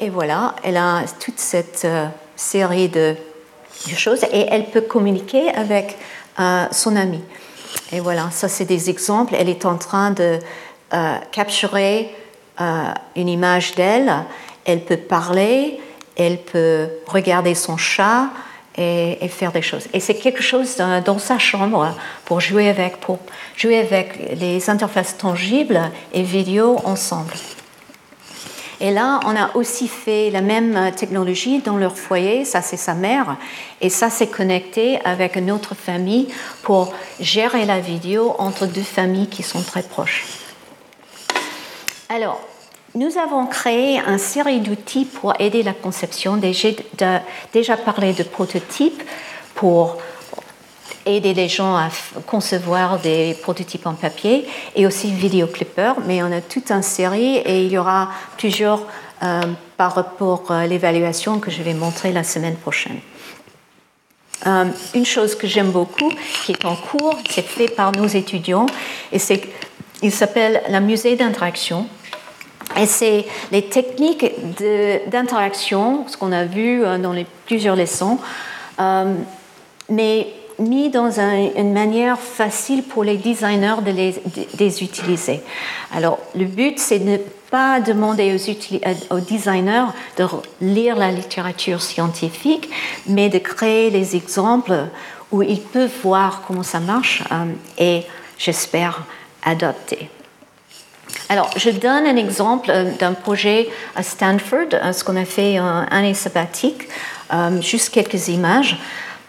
Et 0.00 0.08
voilà, 0.08 0.56
elle 0.64 0.76
a 0.76 1.02
toute 1.20 1.38
cette 1.38 1.84
euh, 1.84 2.06
série 2.34 2.88
de, 2.88 3.14
choses 3.94 4.24
et 4.32 4.46
elle 4.50 4.70
peut 4.70 4.80
communiquer 4.80 5.50
avec 5.50 5.96
euh, 6.40 6.64
son 6.72 6.96
ami. 6.96 7.20
Et 7.92 8.00
voilà, 8.00 8.30
ça 8.32 8.48
c'est 8.48 8.64
des 8.64 8.88
exemples. 8.90 9.34
Elle 9.38 9.48
est 9.48 9.66
en 9.66 9.76
train 9.76 10.10
de 10.10 10.38
capturer 11.32 12.14
une 13.16 13.28
image 13.28 13.74
d'elle. 13.74 14.12
Elle 14.64 14.84
peut 14.84 14.96
parler, 14.96 15.80
elle 16.16 16.38
peut 16.38 16.88
regarder 17.06 17.54
son 17.54 17.76
chat, 17.76 18.28
et, 18.76 19.28
faire 19.28 19.52
des 19.52 19.62
choses. 19.62 19.86
Et 19.92 20.00
c'est 20.00 20.14
quelque 20.14 20.42
chose 20.42 20.76
dans, 20.76 21.18
sa 21.18 21.38
chambre 21.38 21.94
pour 22.24 22.40
jouer 22.40 22.68
avec, 22.68 22.96
pour 22.98 23.18
jouer 23.56 23.78
avec 23.78 24.38
les 24.38 24.68
interfaces 24.70 25.16
tangibles 25.16 25.80
et 26.12 26.22
vidéo 26.22 26.80
ensemble. 26.84 27.32
Et 28.80 28.90
là, 28.90 29.20
on 29.24 29.36
a 29.36 29.54
aussi 29.54 29.86
fait 29.86 30.30
la 30.30 30.40
même 30.40 30.92
technologie 30.96 31.60
dans 31.60 31.76
leur 31.76 31.96
foyer, 31.96 32.44
ça 32.44 32.60
c'est 32.60 32.76
sa 32.76 32.94
mère, 32.94 33.36
et 33.80 33.88
ça 33.88 34.10
c'est 34.10 34.26
connecté 34.26 34.98
avec 35.04 35.36
une 35.36 35.50
autre 35.52 35.74
famille 35.74 36.28
pour 36.62 36.92
gérer 37.20 37.64
la 37.66 37.78
vidéo 37.78 38.34
entre 38.38 38.66
deux 38.66 38.82
familles 38.82 39.28
qui 39.28 39.44
sont 39.44 39.62
très 39.62 39.82
proches. 39.82 40.26
Alors, 42.08 42.40
nous 42.94 43.18
avons 43.18 43.46
créé 43.46 43.98
une 43.98 44.18
série 44.18 44.60
d'outils 44.60 45.04
pour 45.04 45.34
aider 45.40 45.62
la 45.62 45.72
conception. 45.72 46.36
Déjà, 46.36 46.68
déjà 47.52 47.76
parlé 47.76 48.12
de 48.12 48.22
prototypes 48.22 49.02
pour 49.54 49.98
aider 51.06 51.34
les 51.34 51.48
gens 51.48 51.76
à 51.76 51.88
concevoir 52.26 52.98
des 53.00 53.36
prototypes 53.42 53.86
en 53.86 53.94
papier 53.94 54.46
et 54.74 54.86
aussi 54.86 55.10
vidéoclippers, 55.10 55.96
mais 56.06 56.22
on 56.22 56.32
a 56.32 56.40
toute 56.40 56.70
une 56.70 56.82
série 56.82 57.36
et 57.36 57.64
il 57.64 57.72
y 57.72 57.78
aura 57.78 58.10
plusieurs 58.38 58.82
euh, 59.22 59.42
par 59.76 59.94
rapport 59.94 60.50
à 60.50 60.66
l'évaluation 60.66 61.40
que 61.40 61.50
je 61.50 61.62
vais 61.62 61.74
montrer 61.74 62.12
la 62.12 62.24
semaine 62.24 62.56
prochaine. 62.56 63.00
Euh, 64.46 64.66
une 64.94 65.06
chose 65.06 65.34
que 65.34 65.46
j'aime 65.46 65.70
beaucoup, 65.70 66.12
qui 66.44 66.52
est 66.52 66.64
en 66.64 66.76
cours, 66.76 67.18
c'est 67.28 67.44
fait 67.44 67.68
par 67.68 67.92
nos 67.92 68.06
étudiants, 68.06 68.66
et 69.12 69.18
c'est, 69.18 69.42
il 70.02 70.12
s'appelle 70.12 70.62
la 70.68 70.80
musée 70.80 71.16
d'interaction. 71.16 71.86
Et 72.76 72.86
c'est 72.86 73.24
les 73.52 73.62
techniques 73.62 74.26
d'interaction, 75.10 76.06
ce 76.08 76.16
qu'on 76.16 76.32
a 76.32 76.44
vu 76.44 76.84
euh, 76.84 76.98
dans 76.98 77.12
les 77.12 77.26
plusieurs 77.46 77.76
leçons, 77.76 78.18
euh, 78.80 79.14
mais 79.88 80.28
mis 80.58 80.88
dans 80.90 81.18
une 81.20 81.72
manière 81.72 82.18
facile 82.18 82.84
pour 82.84 83.02
les 83.04 83.16
designers 83.16 83.76
de 83.84 83.90
les, 83.90 84.82
utiliser. 84.82 85.40
Alors, 85.92 86.18
le 86.36 86.44
but, 86.44 86.78
c'est 86.78 87.00
de 87.00 87.10
ne 87.10 87.16
pas 87.50 87.80
demander 87.80 88.34
aux, 88.34 89.14
aux, 89.14 89.20
designers 89.20 89.86
de 90.16 90.26
lire 90.60 90.96
la 90.96 91.10
littérature 91.10 91.82
scientifique, 91.82 92.70
mais 93.06 93.28
de 93.28 93.38
créer 93.38 93.90
les 93.90 94.14
exemples 94.14 94.86
où 95.32 95.42
ils 95.42 95.60
peuvent 95.60 95.90
voir 96.02 96.42
comment 96.46 96.62
ça 96.62 96.80
marche 96.80 97.24
euh, 97.32 97.46
et, 97.78 98.02
j'espère, 98.38 99.02
adopter. 99.42 100.08
Alors, 101.30 101.50
je 101.56 101.70
donne 101.70 102.06
un 102.06 102.16
exemple 102.16 102.70
euh, 102.70 102.90
d'un 102.98 103.14
projet 103.14 103.68
à 103.96 104.02
Stanford, 104.02 104.74
euh, 104.74 104.92
ce 104.92 105.02
qu'on 105.04 105.16
a 105.16 105.24
fait 105.24 105.58
en 105.58 105.86
année 105.90 106.12
sabbatique, 106.12 106.88
euh, 107.32 107.62
juste 107.62 107.90
quelques 107.90 108.28
images. 108.28 108.78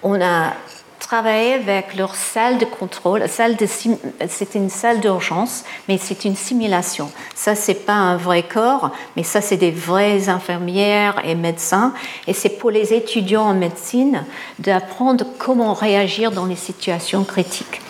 On 0.03 0.21
a 0.21 0.53
travaillé 0.99 1.53
avec 1.53 1.95
leur 1.95 2.15
salle 2.15 2.57
de 2.57 2.65
contrôle. 2.65 3.23
C'est 3.29 4.55
une 4.55 4.69
salle 4.69 4.99
d'urgence, 4.99 5.63
mais 5.87 5.97
c'est 5.97 6.25
une 6.25 6.35
simulation. 6.35 7.11
Ça, 7.33 7.55
c'est 7.55 7.85
pas 7.85 7.93
un 7.93 8.17
vrai 8.17 8.43
corps, 8.43 8.91
mais 9.15 9.23
ça, 9.23 9.39
c'est 9.39 9.57
des 9.57 9.71
vraies 9.71 10.27
infirmières 10.27 11.21
et 11.23 11.35
médecins. 11.35 11.93
Et 12.27 12.33
c'est 12.33 12.49
pour 12.49 12.71
les 12.71 12.93
étudiants 12.93 13.43
en 13.45 13.53
médecine 13.53 14.23
d'apprendre 14.59 15.25
comment 15.37 15.73
réagir 15.73 16.31
dans 16.31 16.45
les 16.45 16.55
situations 16.55 17.23
critiques. 17.23 17.81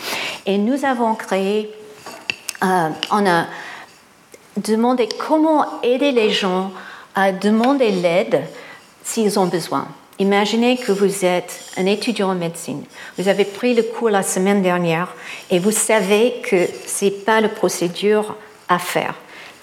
Et 0.45 0.57
nous 0.57 0.85
avons 0.85 1.15
créé, 1.15 1.71
on 2.61 3.25
a 3.25 3.45
demander 4.57 5.07
comment 5.17 5.81
aider 5.81 6.11
les 6.11 6.31
gens 6.31 6.71
à 7.13 7.31
demander 7.31 7.91
l'aide 7.91 8.43
s'ils 9.03 9.39
ont 9.39 9.47
besoin. 9.47 9.87
Imaginez 10.17 10.77
que 10.77 10.91
vous 10.91 11.25
êtes 11.25 11.59
un 11.77 11.85
étudiant 11.85 12.29
en 12.29 12.35
médecine. 12.35 12.83
Vous 13.17 13.27
avez 13.27 13.43
pris 13.43 13.73
le 13.73 13.83
cours 13.83 14.09
la 14.09 14.23
semaine 14.23 14.61
dernière 14.61 15.13
et 15.51 15.59
vous 15.59 15.71
savez 15.71 16.35
que 16.49 16.67
ce 16.87 17.05
n'est 17.05 17.11
pas 17.11 17.41
la 17.41 17.49
procédure 17.49 18.35
à 18.69 18.79
faire. 18.79 19.13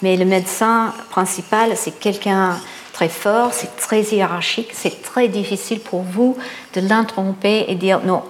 Mais 0.03 0.15
le 0.15 0.25
médecin 0.25 0.93
principal, 1.09 1.71
c'est 1.75 1.99
quelqu'un 1.99 2.59
très 2.93 3.09
fort, 3.09 3.53
c'est 3.53 3.75
très 3.77 4.03
hiérarchique, 4.03 4.69
c'est 4.73 5.01
très 5.01 5.27
difficile 5.27 5.79
pour 5.79 6.03
vous 6.03 6.37
de 6.75 6.81
l'interrompre 6.81 7.45
et 7.45 7.73
dire 7.75 8.01
non, 8.03 8.21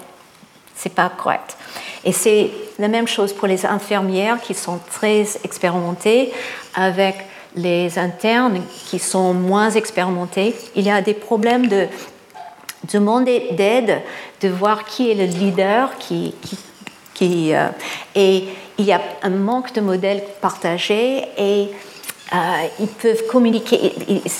c'est 0.76 0.94
pas 0.94 1.10
correct. 1.10 1.58
Et 2.06 2.12
c'est 2.12 2.50
la 2.80 2.88
même 2.88 3.08
chose 3.08 3.34
pour 3.34 3.48
les 3.48 3.66
infirmières 3.66 4.42
qui 4.42 4.54
sont 4.54 4.80
très 4.92 5.26
expérimentées 5.44 6.32
avec 6.76 7.16
les 7.56 7.98
internes 8.00 8.62
qui 8.88 9.00
sont 9.00 9.34
moins 9.34 9.70
expérimentés. 9.72 10.56
Il 10.76 10.86
y 10.86 10.92
a 10.92 11.02
des 11.02 11.14
problèmes 11.14 11.68
de 11.68 11.88
demander 12.92 13.50
d'aide, 13.52 14.02
de 14.42 14.50
voir 14.50 14.86
qui 14.86 15.12
est 15.12 15.16
le 15.16 15.26
leader, 15.26 15.92
qui, 15.98 16.34
euh, 17.22 17.68
et 18.16 18.44
il 18.78 18.86
y 18.86 18.92
a 18.92 19.02
un 19.22 19.30
manque 19.30 19.74
de 19.74 19.82
modèles 19.82 20.24
partagés 20.42 21.24
et 21.38 21.70
euh, 22.34 22.38
ils 22.80 22.88
peuvent 22.88 23.28
communiquer, 23.28 23.94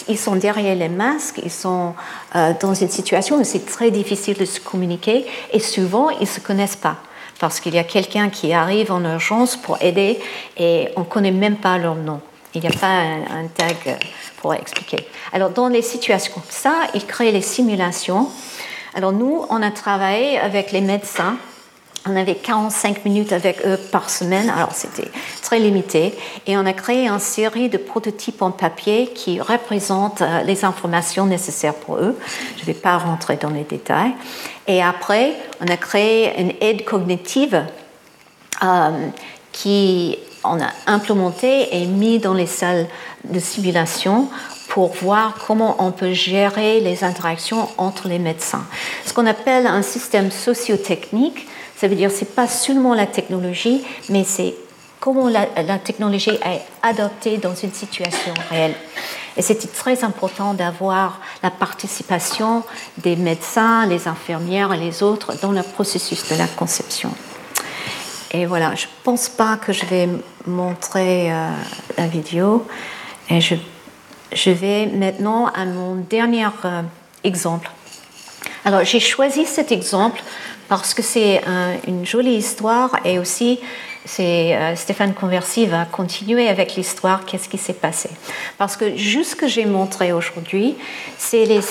ils, 0.08 0.18
sont 0.18 0.36
derrière 0.36 0.76
les 0.76 0.90
masques, 0.90 1.40
ils 1.44 1.52
sont 1.52 1.94
euh, 2.36 2.52
dans 2.60 2.74
une 2.74 2.90
situation 2.90 3.38
où 3.38 3.44
c'est 3.44 3.66
très 3.66 3.92
difficile 3.92 4.36
de 4.36 4.46
se 4.46 4.60
communiquer 4.60 5.26
et 5.52 5.60
souvent 5.60 6.10
ils 6.10 6.22
ne 6.22 6.26
se 6.26 6.40
connaissent 6.40 6.76
pas 6.76 6.98
parce 7.44 7.60
qu'il 7.60 7.74
y 7.74 7.78
a 7.78 7.84
quelqu'un 7.84 8.30
qui 8.30 8.54
arrive 8.54 8.90
en 8.90 9.04
urgence 9.04 9.58
pour 9.58 9.78
aider 9.82 10.18
et 10.56 10.88
on 10.96 11.02
ne 11.02 11.06
connaît 11.06 11.32
même 11.32 11.58
pas 11.58 11.78
leur 11.78 11.96
nom. 11.96 12.22
Il 12.56 12.62
n'y 12.62 12.70
a 12.70 12.72
pas 12.72 12.88
un, 12.88 13.48
tag 13.54 13.98
pour 14.38 14.54
expliquer. 14.54 15.06
Alors, 15.34 15.50
dans 15.50 15.68
les 15.68 15.82
situations 15.82 16.32
comme 16.36 16.44
ça, 16.48 16.74
ils 16.94 17.06
créent 17.06 17.34
les 17.34 17.42
simulations. 17.42 18.30
Alors, 18.94 19.12
nous, 19.12 19.44
on 19.50 19.62
a 19.62 19.72
travaillé 19.72 20.40
avec 20.40 20.72
les 20.72 20.80
médecins. 20.80 21.36
On 22.08 22.16
avait 22.16 22.36
45 22.36 23.04
minutes 23.04 23.34
avec 23.34 23.66
eux 23.66 23.78
par 23.92 24.10
semaine, 24.10 24.50
alors 24.50 24.74
c'était 24.74 25.10
très 25.42 25.60
limité. 25.60 26.14
Et 26.48 26.58
on 26.58 26.66
a 26.66 26.74
créé 26.74 27.08
une 27.08 27.20
série 27.20 27.68
de 27.68 27.78
prototypes 27.78 28.42
en 28.42 28.52
papier 28.52 29.08
qui 29.14 29.42
représentent 29.42 30.22
euh, 30.22 30.44
les 30.44 30.64
informations 30.64 31.26
nécessaires 31.26 31.76
pour 31.76 31.98
eux. 31.98 32.18
Je 32.56 32.62
ne 32.62 32.66
vais 32.66 32.74
pas 32.74 32.98
rentrer 32.98 33.36
dans 33.36 33.50
les 33.50 33.64
détails. 33.64 34.14
Et 34.68 34.82
après, 34.82 35.34
on 35.62 35.68
a 35.68 35.78
créé 35.78 36.40
une 36.40 36.54
aide 36.62 36.86
cognitive 36.86 37.66
euh, 38.64 39.08
qui 39.52 40.18
on 40.44 40.62
a 40.62 40.72
implémenté 40.88 41.76
et 41.76 41.86
mis 41.86 42.20
dans 42.20 42.34
les 42.34 42.48
salles 42.48 42.88
de 43.24 43.40
simulation 43.40 44.28
pour 44.70 44.94
voir 44.94 45.36
comment 45.46 45.76
on 45.80 45.92
peut 45.92 46.14
gérer 46.14 46.80
les 46.80 47.04
interactions 47.04 47.70
entre 47.78 48.08
les 48.08 48.20
médecins. 48.20 48.66
Ce 49.06 49.14
qu'on 49.14 49.26
appelle 49.26 49.68
un 49.68 49.82
système 49.82 50.32
sociotechnique, 50.32 51.48
ça 51.78 51.88
veut 51.88 51.96
dire 51.96 52.12
c'est 52.12 52.34
pas 52.36 52.48
seulement 52.48 52.94
la 52.94 53.06
technologie, 53.06 53.84
mais 54.10 54.24
c'est 54.24 54.56
comment 55.00 55.30
la, 55.30 55.46
technologie 55.80 56.32
est 56.32 56.62
adoptée 56.82 57.38
dans 57.38 57.54
une 57.54 57.74
situation 57.74 58.34
réelle. 58.50 58.74
Et 59.36 59.42
c'était 59.42 59.68
très 59.68 60.04
important 60.04 60.54
d'avoir 60.54 61.20
la 61.42 61.50
participation 61.50 62.64
des 62.98 63.16
médecins, 63.16 63.86
les 63.86 64.08
infirmières 64.08 64.74
et 64.74 64.78
les 64.78 65.02
autres 65.02 65.34
dans 65.42 65.52
le 65.52 65.64
processus 65.64 66.30
de 66.30 66.36
la 66.36 66.48
conception. 66.48 67.12
Et 68.32 68.46
voilà, 68.46 68.74
je 68.76 68.86
ne 68.86 68.92
pense 69.04 69.30
pas 69.30 69.58
que 69.58 69.74
je 69.74 69.86
vais 69.86 70.10
montrer 70.48 71.32
euh, 71.32 71.50
la 71.98 72.08
vidéo. 72.08 72.66
Et 73.30 73.40
je, 73.42 74.50
vais 74.50 74.88
maintenant 74.88 75.48
à 75.48 75.66
mon 75.66 75.96
dernier 75.96 76.48
euh, 76.66 76.82
exemple. 77.24 77.70
Alors, 78.66 78.84
j'ai 78.84 79.00
choisi 79.00 79.46
cet 79.46 79.72
exemple 79.72 80.22
parce 80.68 80.94
que 80.94 81.02
c'est 81.02 81.42
une 81.86 82.06
jolie 82.06 82.36
histoire 82.36 82.96
et 83.06 83.20
aussi 83.20 83.60
c'est 84.06 84.56
euh, 84.56 84.76
Stéphane 84.76 85.14
Conversi 85.14 85.66
va 85.66 85.86
continuer 85.86 86.50
avec 86.50 86.76
l'histoire, 86.76 87.26
qu'est-ce 87.26 87.48
qui 87.48 87.58
s'est 87.58 87.74
passé. 87.74 88.10
Parce 88.58 88.76
que 88.76 88.96
juste 88.98 89.32
ce 89.32 89.36
que 89.36 89.48
j'ai 89.48 89.66
montré 89.66 90.14
aujourd'hui, 90.14 90.76
c'est 91.18 91.46
les 91.46 91.62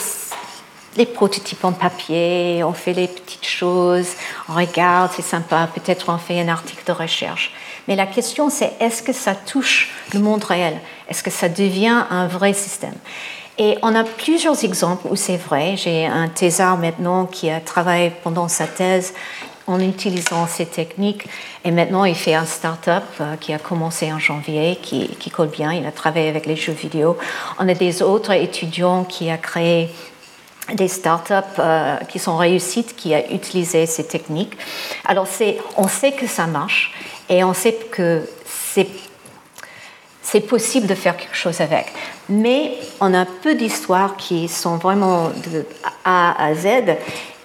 les 0.96 1.06
prototypes 1.06 1.64
en 1.64 1.72
papier, 1.72 2.62
on 2.64 2.74
fait 2.74 2.92
les 2.92 3.08
petites 3.08 3.46
choses, 3.46 4.08
on 4.48 4.52
regarde, 4.52 5.10
c'est 5.16 5.22
sympa, 5.22 5.66
peut-être 5.74 6.10
on 6.10 6.18
fait 6.18 6.38
un 6.38 6.48
article 6.48 6.82
de 6.86 6.92
recherche. 6.92 7.50
Mais 7.88 7.96
la 7.96 8.06
question 8.06 8.50
c'est 8.50 8.72
est-ce 8.78 9.02
que 9.02 9.14
ça 9.14 9.34
touche 9.34 9.90
le 10.12 10.20
monde 10.20 10.44
réel? 10.44 10.78
Est-ce 11.08 11.22
que 11.22 11.30
ça 11.30 11.48
devient 11.48 12.04
un 12.10 12.26
vrai 12.26 12.52
système? 12.52 12.94
Et 13.58 13.76
on 13.82 13.94
a 13.94 14.04
plusieurs 14.04 14.64
exemples 14.64 15.06
où 15.10 15.16
c'est 15.16 15.36
vrai. 15.36 15.76
J'ai 15.76 16.06
un 16.06 16.28
thésard 16.28 16.78
maintenant 16.78 17.26
qui 17.26 17.50
a 17.50 17.60
travaillé 17.60 18.10
pendant 18.22 18.48
sa 18.48 18.66
thèse 18.66 19.12
en 19.66 19.80
utilisant 19.80 20.46
ces 20.46 20.66
techniques. 20.66 21.24
Et 21.64 21.70
maintenant, 21.70 22.04
il 22.04 22.14
fait 22.14 22.34
un 22.34 22.44
start-up 22.44 23.04
euh, 23.20 23.36
qui 23.36 23.52
a 23.52 23.58
commencé 23.58 24.12
en 24.12 24.18
janvier, 24.18 24.78
qui, 24.82 25.30
colle 25.30 25.48
bien. 25.48 25.72
Il 25.72 25.86
a 25.86 25.92
travaillé 25.92 26.28
avec 26.28 26.46
les 26.46 26.56
jeux 26.56 26.72
vidéo. 26.72 27.16
On 27.58 27.68
a 27.68 27.74
des 27.74 28.02
autres 28.02 28.32
étudiants 28.32 29.04
qui 29.04 29.30
ont 29.30 29.38
créé 29.38 29.90
des 30.74 30.88
startups 30.88 31.58
euh, 31.58 31.96
qui 32.08 32.18
sont 32.18 32.36
réussites, 32.36 32.94
qui 32.96 33.14
ont 33.14 33.34
utilisé 33.34 33.86
ces 33.86 34.06
techniques. 34.06 34.56
Alors, 35.04 35.26
on 35.76 35.88
sait 35.88 36.12
que 36.12 36.26
ça 36.26 36.46
marche 36.46 36.92
et 37.28 37.44
on 37.44 37.54
sait 37.54 37.78
que 37.90 38.28
c'est 40.22 40.40
possible 40.40 40.86
de 40.86 40.94
faire 40.94 41.16
quelque 41.16 41.36
chose 41.36 41.60
avec. 41.60 41.92
Mais 42.28 42.74
on 43.00 43.12
a 43.12 43.26
peu 43.26 43.54
d'histoires 43.54 44.16
qui 44.16 44.48
sont 44.48 44.76
vraiment 44.76 45.30
de 45.50 45.66
A 46.04 46.42
à 46.42 46.54
Z 46.54 46.96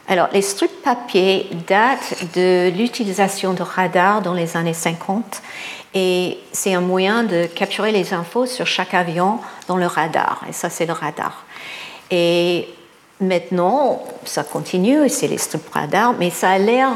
Alors, 0.07 0.28
les 0.32 0.41
strips 0.41 0.82
papier 0.82 1.51
datent 1.66 2.14
de 2.34 2.70
l'utilisation 2.70 3.53
de 3.53 3.62
radars 3.62 4.22
dans 4.22 4.32
les 4.32 4.57
années 4.57 4.72
50 4.72 5.43
et 5.95 6.39
c'est 6.53 6.72
un 6.72 6.80
moyen 6.80 7.24
de 7.24 7.47
capturer 7.47 7.93
les 7.93 8.14
infos 8.14 8.47
sur 8.47 8.66
chaque 8.66 8.95
avion 8.95 9.41
dans 9.66 9.76
le 9.76 9.86
radar. 9.86 10.43
Et 10.49 10.53
ça, 10.53 10.70
c'est 10.70 10.86
le 10.86 10.93
radar. 10.93 11.45
Et 12.11 12.68
maintenant, 13.20 14.03
ça 14.24 14.45
continue, 14.45 15.09
c'est 15.11 15.28
les 15.28 15.39
strip 15.39 15.68
radars, 15.70 16.14
mais 16.18 16.30
ça 16.30 16.51
a 16.53 16.59
l'air 16.59 16.91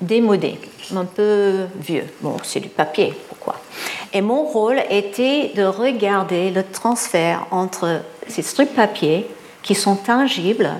démodé, 0.00 0.58
un 0.94 1.04
peu 1.04 1.66
vieux. 1.78 2.06
Bon, 2.20 2.36
c'est 2.42 2.60
du 2.60 2.68
papier, 2.68 3.14
pourquoi? 3.28 3.60
Et 4.12 4.20
mon 4.22 4.44
rôle 4.44 4.80
était 4.90 5.52
de 5.54 5.64
regarder 5.64 6.50
le 6.50 6.62
transfert 6.62 7.46
entre 7.50 8.00
ces 8.26 8.42
strips 8.42 8.74
papier 8.74 9.26
qui 9.62 9.74
sont 9.74 9.96
tangibles, 9.96 10.70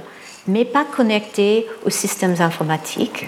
mais 0.46 0.64
pas 0.64 0.84
connectés 0.84 1.66
aux 1.84 1.90
systèmes 1.90 2.36
informatiques 2.40 3.26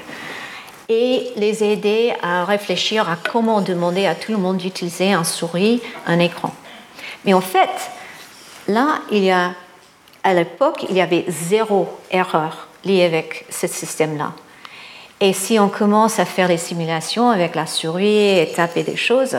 et 0.89 1.31
les 1.37 1.63
aider 1.63 2.13
à 2.21 2.45
réfléchir 2.45 3.09
à 3.09 3.17
comment 3.17 3.61
demander 3.61 4.07
à 4.07 4.17
tout 4.17 4.33
le 4.33 4.39
monde 4.39 4.57
d'utiliser 4.57 5.13
un 5.13 5.23
souris, 5.23 5.81
un 6.07 6.19
écran. 6.19 6.53
Mais 7.25 7.33
en 7.33 7.41
fait, 7.41 7.69
là, 8.67 9.01
à 10.25 10.35
l'époque, 10.35 10.85
il 10.89 10.97
y 10.97 11.01
avait 11.01 11.27
zéro 11.29 11.89
erreur 12.11 12.67
liée 12.85 13.05
avec 13.05 13.47
ce 13.51 13.69
système-là. 13.69 14.33
Et 15.21 15.33
si 15.33 15.61
on 15.61 15.69
commence 15.69 16.19
à 16.19 16.25
faire 16.25 16.49
des 16.49 16.57
simulations 16.57 17.31
avec 17.31 17.55
la 17.55 17.67
souris 17.67 18.41
et 18.41 18.51
taper 18.53 18.83
des 18.83 18.97
choses, 18.97 19.37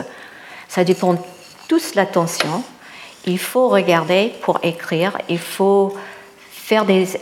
ça 0.72 0.84
dépend 0.84 1.16
tous 1.68 1.94
l'attention. 1.94 2.64
Il 3.26 3.38
faut 3.38 3.68
regarder 3.68 4.32
pour 4.42 4.58
écrire, 4.62 5.18
il 5.28 5.38
faut 5.38 5.94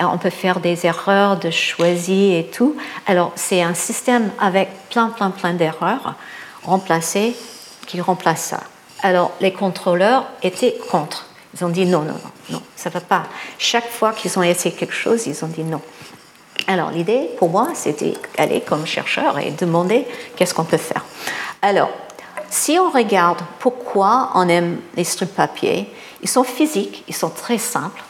on 0.00 0.18
peut 0.18 0.30
faire 0.30 0.60
des 0.60 0.86
erreurs 0.86 1.36
de 1.36 1.50
choisir 1.50 2.38
et 2.38 2.44
tout. 2.44 2.76
Alors, 3.06 3.32
c'est 3.34 3.62
un 3.62 3.74
système 3.74 4.30
avec 4.38 4.68
plein, 4.90 5.08
plein, 5.08 5.30
plein 5.30 5.54
d'erreurs 5.54 6.14
remplacées 6.62 7.34
qui 7.86 8.00
remplace 8.00 8.42
ça. 8.42 8.60
Alors, 9.02 9.32
les 9.40 9.52
contrôleurs 9.52 10.26
étaient 10.42 10.76
contre. 10.90 11.26
Ils 11.54 11.64
ont 11.64 11.68
dit 11.68 11.84
non, 11.84 12.02
non, 12.02 12.14
non, 12.14 12.30
non, 12.50 12.62
ça 12.76 12.90
ne 12.90 12.94
va 12.94 13.00
pas. 13.00 13.24
Chaque 13.58 13.88
fois 13.88 14.12
qu'ils 14.12 14.38
ont 14.38 14.42
essayé 14.42 14.72
quelque 14.72 14.94
chose, 14.94 15.26
ils 15.26 15.44
ont 15.44 15.48
dit 15.48 15.64
non. 15.64 15.80
Alors 16.68 16.90
l'idée 16.90 17.30
pour 17.38 17.48
moi, 17.48 17.70
c'était 17.74 18.14
d'aller 18.38 18.60
comme 18.60 18.86
chercheur 18.86 19.38
et 19.40 19.50
demander 19.50 20.06
qu'est-ce 20.36 20.54
qu'on 20.54 20.64
peut 20.64 20.76
faire. 20.76 21.04
Alors, 21.62 21.90
si 22.50 22.78
on 22.78 22.90
regarde 22.90 23.40
pourquoi 23.60 24.30
on 24.34 24.46
aime 24.48 24.78
les 24.96 25.04
strips 25.04 25.34
papier, 25.34 25.88
ils 26.22 26.28
sont 26.28 26.44
physiques, 26.44 27.04
ils 27.08 27.14
sont 27.14 27.30
très 27.30 27.58
simples 27.58 28.02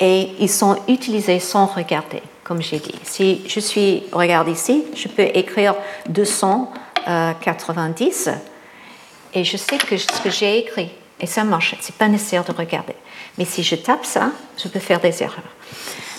et 0.00 0.30
ils 0.40 0.50
sont 0.50 0.76
utilisés 0.88 1.38
sans 1.38 1.66
regarder, 1.66 2.22
comme 2.42 2.60
j'ai 2.60 2.78
dit. 2.78 2.94
Si 3.04 3.42
je 3.46 3.60
suis, 3.60 4.02
regarde 4.10 4.48
ici, 4.48 4.84
je 4.96 5.06
peux 5.08 5.28
écrire 5.34 5.76
290 6.08 8.30
et 9.34 9.44
je 9.44 9.56
sais 9.56 9.78
que 9.78 9.96
ce 9.96 10.20
que 10.22 10.30
j'ai 10.30 10.58
écrit 10.58 10.90
et 11.20 11.26
ça 11.26 11.44
marche, 11.44 11.76
c'est 11.80 11.94
pas 11.94 12.08
nécessaire 12.08 12.42
de 12.44 12.52
regarder. 12.52 12.96
Mais 13.38 13.44
si 13.44 13.62
je 13.62 13.76
tape 13.76 14.04
ça, 14.04 14.32
je 14.58 14.66
peux 14.68 14.80
faire 14.80 15.00
des 15.00 15.22
erreurs. 15.22 15.38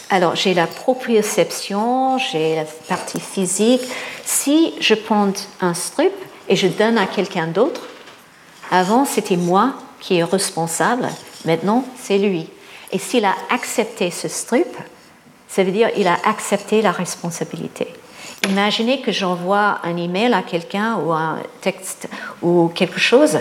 Alors, 0.09 0.35
j'ai 0.35 0.53
la 0.53 0.67
proprioception, 0.67 2.17
j'ai 2.19 2.55
la 2.55 2.65
partie 2.87 3.19
physique. 3.19 3.81
Si 4.23 4.73
je 4.79 4.93
prends 4.93 5.33
un 5.59 5.73
strip 5.73 6.13
et 6.47 6.55
je 6.55 6.67
donne 6.67 6.97
à 6.97 7.05
quelqu'un 7.05 7.47
d'autre, 7.47 7.81
avant 8.71 9.05
c'était 9.05 9.37
moi 9.37 9.73
qui 9.99 10.17
est 10.17 10.23
responsable, 10.23 11.07
maintenant 11.45 11.85
c'est 12.01 12.17
lui. 12.17 12.47
Et 12.91 12.99
s'il 12.99 13.25
a 13.25 13.35
accepté 13.49 14.11
ce 14.11 14.27
strip, 14.27 14.67
ça 15.47 15.63
veut 15.63 15.71
dire 15.71 15.91
qu'il 15.93 16.07
a 16.07 16.17
accepté 16.25 16.81
la 16.81 16.91
responsabilité. 16.91 17.87
Imaginez 18.49 19.01
que 19.01 19.11
j'envoie 19.11 19.79
un 19.83 19.95
email 19.95 20.33
à 20.33 20.41
quelqu'un 20.41 20.97
ou 20.97 21.11
un 21.11 21.37
texte 21.61 22.09
ou 22.41 22.71
quelque 22.75 22.99
chose. 22.99 23.35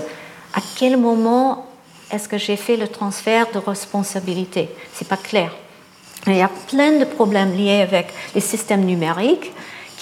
À 0.55 0.61
quel 0.76 0.96
moment 0.96 1.66
est-ce 2.11 2.28
que 2.28 2.38
j'ai 2.38 2.57
fait 2.57 2.76
le 2.76 2.86
transfert 2.86 3.46
de 3.53 3.59
responsabilité? 3.59 4.68
C'est 4.94 5.09
pas 5.09 5.16
clair. 5.16 5.50
Il 6.26 6.36
y 6.36 6.42
a 6.42 6.50
plein 6.68 6.92
de 6.98 7.05
problèmes 7.05 7.57
liés 7.57 7.80
avec 7.80 8.09
les 8.34 8.40
systèmes 8.40 8.84
numériques 8.84 9.53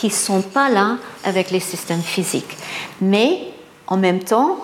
qui 0.00 0.06
ne 0.06 0.12
sont 0.12 0.40
pas 0.40 0.70
là 0.70 0.96
avec 1.24 1.50
les 1.50 1.60
systèmes 1.60 2.00
physiques. 2.00 2.56
Mais 3.02 3.38
en 3.86 3.98
même 3.98 4.20
temps, 4.20 4.56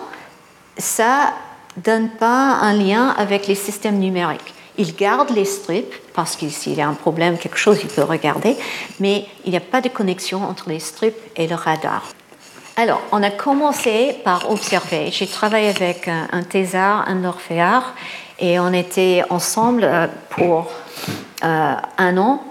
ça 0.79 1.31
donne 1.77 2.09
pas 2.09 2.57
un 2.59 2.73
lien 2.73 3.09
avec 3.09 3.45
les 3.45 3.53
systèmes 3.53 3.99
numériques. 3.99 4.55
Il 4.79 4.95
garde 4.95 5.29
les 5.29 5.45
strips 5.45 5.93
parce 6.15 6.35
que 6.35 6.49
s'il 6.49 6.73
y 6.73 6.81
a 6.81 6.87
un 6.87 6.95
problème, 6.95 7.37
quelque 7.37 7.57
chose, 7.57 7.77
il 7.83 7.87
peut 7.87 8.01
regarder, 8.01 8.57
mais 8.99 9.27
il 9.45 9.51
n'y 9.51 9.57
a 9.57 9.61
pas 9.61 9.79
de 9.81 9.89
connexion 9.89 10.43
entre 10.43 10.69
les 10.69 10.79
strips 10.79 11.21
et 11.35 11.45
le 11.45 11.53
radar. 11.53 12.07
Alors, 12.75 13.01
on 13.11 13.21
a 13.21 13.29
commencé 13.29 14.15
par 14.23 14.49
observer. 14.49 15.11
J'ai 15.11 15.27
travaillé 15.27 15.69
avec 15.69 16.07
un 16.07 16.43
thésard, 16.43 17.05
un 17.07 17.23
orphéard, 17.25 17.93
et 18.39 18.59
on 18.59 18.73
était 18.73 19.23
ensemble 19.29 19.83
euh, 19.83 20.07
pour 20.31 20.71
euh, 21.43 21.73
un 21.97 22.17
an 22.17 22.43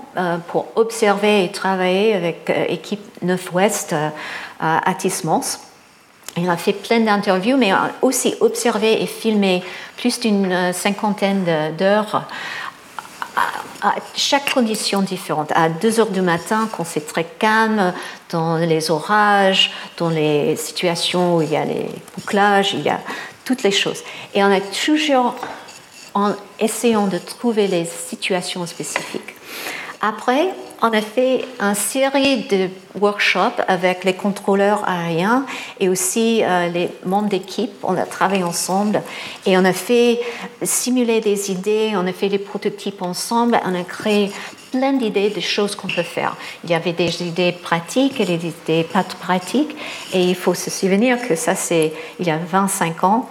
pour 0.49 0.69
observer 0.77 1.45
et 1.45 1.53
travailler 1.53 2.15
avec 2.15 2.53
l'équipe 2.69 3.05
9-Ouest 3.25 3.95
à 4.61 4.95
Tismans. 4.95 5.61
Il 6.37 6.51
a 6.51 6.57
fait 6.57 6.75
plein 6.75 7.01
d'interviews, 7.01 7.57
mais 7.57 7.73
aussi 8.03 8.35
observé 8.41 9.03
et 9.03 9.07
filmé 9.07 9.63
plus 9.97 10.21
d'une 10.21 10.73
cinquantaine 10.73 11.75
d'heures 11.79 12.27
à 13.83 13.95
chaque 14.15 14.53
condition 14.53 15.03
différente. 15.03 15.53
À 15.55 15.69
2 15.69 16.01
heures 16.01 16.11
du 16.11 16.23
matin, 16.23 16.69
quand 16.75 16.85
c'est 16.85 17.07
très 17.07 17.25
calme, 17.25 17.93
dans 18.31 18.57
les 18.57 18.91
orages, 18.91 19.73
dans 19.99 20.09
les 20.09 20.57
situations 20.57 21.37
où 21.37 21.43
il 21.43 21.51
y 21.51 21.57
a 21.57 21.65
les 21.65 21.87
bouclages, 22.17 22.73
il 22.73 22.83
y 22.83 22.89
a 22.89 23.01
toutes 23.45 23.63
les 23.63 23.71
choses. 23.71 24.03
Et 24.35 24.43
on 24.43 24.51
a 24.51 24.61
toujours, 24.61 25.35
en 26.15 26.33
essayant 26.59 27.07
de 27.07 27.19
trouver 27.19 27.67
les 27.67 27.85
situations 27.85 28.67
spécifiques. 28.67 29.35
Après, 30.01 30.49
on 30.83 30.93
a 30.93 31.01
fait 31.01 31.45
une 31.59 31.75
série 31.75 32.43
de 32.45 32.69
workshops 33.01 33.63
avec 33.67 34.05
les 34.05 34.13
contrôleurs 34.13 34.87
aériens 34.87 35.47
et 35.81 35.89
aussi 35.89 36.43
euh, 36.43 36.69
les 36.69 36.91
membres 37.05 37.29
d'équipe. 37.29 37.73
On 37.83 37.97
a 37.97 38.05
travaillé 38.05 38.43
ensemble 38.43 39.03
et 39.47 39.57
on 39.57 39.65
a 39.65 39.73
fait 39.73 40.21
simuler 40.63 41.21
des 41.21 41.51
idées, 41.51 41.93
on 41.95 42.07
a 42.07 42.13
fait 42.13 42.29
des 42.29 42.39
prototypes 42.39 43.01
ensemble, 43.01 43.59
on 43.65 43.75
a 43.75 43.85
créé 43.85 44.31
plein 44.71 44.93
d'idées 44.93 45.31
de 45.31 45.41
choses 45.41 45.75
qu'on 45.75 45.89
peut 45.89 46.03
faire. 46.03 46.37
Il 46.65 46.71
y 46.71 46.75
avait 46.75 46.93
des 46.93 47.23
idées 47.23 47.53
pratiques 47.53 48.21
et 48.21 48.25
des 48.25 48.47
idées 48.47 48.85
pas 48.85 49.05
pratiques 49.05 49.75
et 50.13 50.23
il 50.23 50.35
faut 50.35 50.55
se 50.55 50.71
souvenir 50.71 51.27
que 51.27 51.37
ça 51.37 51.55
c'est 51.55 51.93
il 52.21 52.27
y 52.27 52.31
a 52.31 52.39
25 52.39 53.05
ans. 53.05 53.31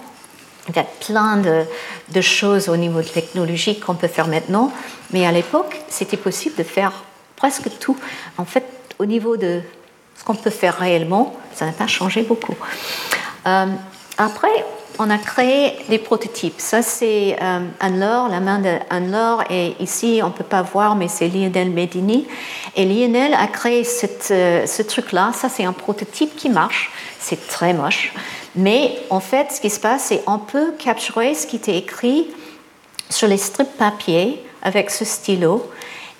Il 0.68 0.76
y 0.76 0.78
a 0.78 0.84
plein 0.84 1.36
de, 1.36 2.20
choses 2.20 2.68
au 2.68 2.76
niveau 2.76 3.00
de 3.00 3.06
technologie 3.06 3.78
qu'on 3.78 3.94
peut 3.94 4.08
faire 4.08 4.26
maintenant, 4.26 4.72
mais 5.12 5.26
à 5.26 5.32
l'époque, 5.32 5.80
c'était 5.88 6.16
possible 6.16 6.56
de 6.56 6.62
faire 6.64 6.92
presque 7.36 7.68
tout. 7.78 7.96
En 8.38 8.44
fait, 8.44 8.64
au 8.98 9.06
niveau 9.06 9.36
de 9.36 9.60
ce 10.18 10.24
qu'on 10.24 10.34
peut 10.34 10.50
faire 10.50 10.76
réellement, 10.78 11.36
ça 11.54 11.66
n'a 11.66 11.72
pas 11.72 11.86
changé 11.86 12.22
beaucoup. 12.22 12.56
Euh, 13.46 13.66
après, 14.18 14.64
on 14.98 15.10
a 15.10 15.18
créé 15.18 15.74
des 15.88 15.98
prototypes. 15.98 16.58
Ça, 16.58 16.82
c'est 16.82 17.36
euh, 17.40 17.60
Anne-Laure, 17.80 18.28
la 18.28 18.40
main 18.40 18.58
d'Anne-Laure. 18.58 19.44
Et 19.50 19.76
ici, 19.80 20.20
on 20.22 20.28
ne 20.28 20.32
peut 20.32 20.44
pas 20.44 20.62
voir, 20.62 20.96
mais 20.96 21.08
c'est 21.08 21.28
Lionel 21.28 21.70
Medini. 21.70 22.26
Et 22.74 22.84
Lionel 22.84 23.34
a 23.34 23.46
créé 23.46 23.86
euh, 24.30 24.66
ce 24.66 24.82
truc-là. 24.82 25.32
Ça, 25.34 25.48
c'est 25.48 25.64
un 25.64 25.72
prototype 25.72 26.34
qui 26.36 26.48
marche. 26.48 26.90
C'est 27.20 27.46
très 27.46 27.74
moche. 27.74 28.12
Mais 28.56 28.98
en 29.10 29.20
fait, 29.20 29.52
ce 29.52 29.60
qui 29.60 29.70
se 29.70 29.80
passe, 29.80 30.04
c'est 30.04 30.24
qu'on 30.24 30.38
peut 30.38 30.72
capturer 30.78 31.34
ce 31.34 31.46
qui 31.46 31.56
était 31.56 31.76
écrit 31.76 32.28
sur 33.10 33.28
les 33.28 33.36
strips 33.36 33.76
papier 33.76 34.42
avec 34.62 34.90
ce 34.90 35.04
stylo. 35.04 35.70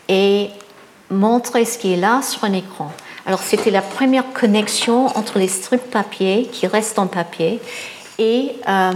Et 0.08 0.50
montrer 1.10 1.64
ce 1.64 1.78
qui 1.78 1.92
est 1.92 1.96
là 1.96 2.22
sur 2.22 2.44
un 2.44 2.52
écran. 2.52 2.90
Alors 3.26 3.42
c'était 3.42 3.70
la 3.70 3.82
première 3.82 4.32
connexion 4.32 5.06
entre 5.16 5.38
les 5.38 5.48
strips 5.48 5.90
papier 5.90 6.48
qui 6.50 6.66
restent 6.66 6.98
en 6.98 7.06
papier 7.06 7.60
et 8.18 8.52
euh, 8.68 8.92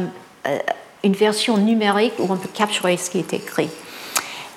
une 1.02 1.14
version 1.14 1.56
numérique 1.56 2.14
où 2.18 2.26
on 2.28 2.36
peut 2.36 2.48
capturer 2.52 2.96
ce 2.96 3.10
qui 3.10 3.18
est 3.18 3.32
écrit. 3.32 3.68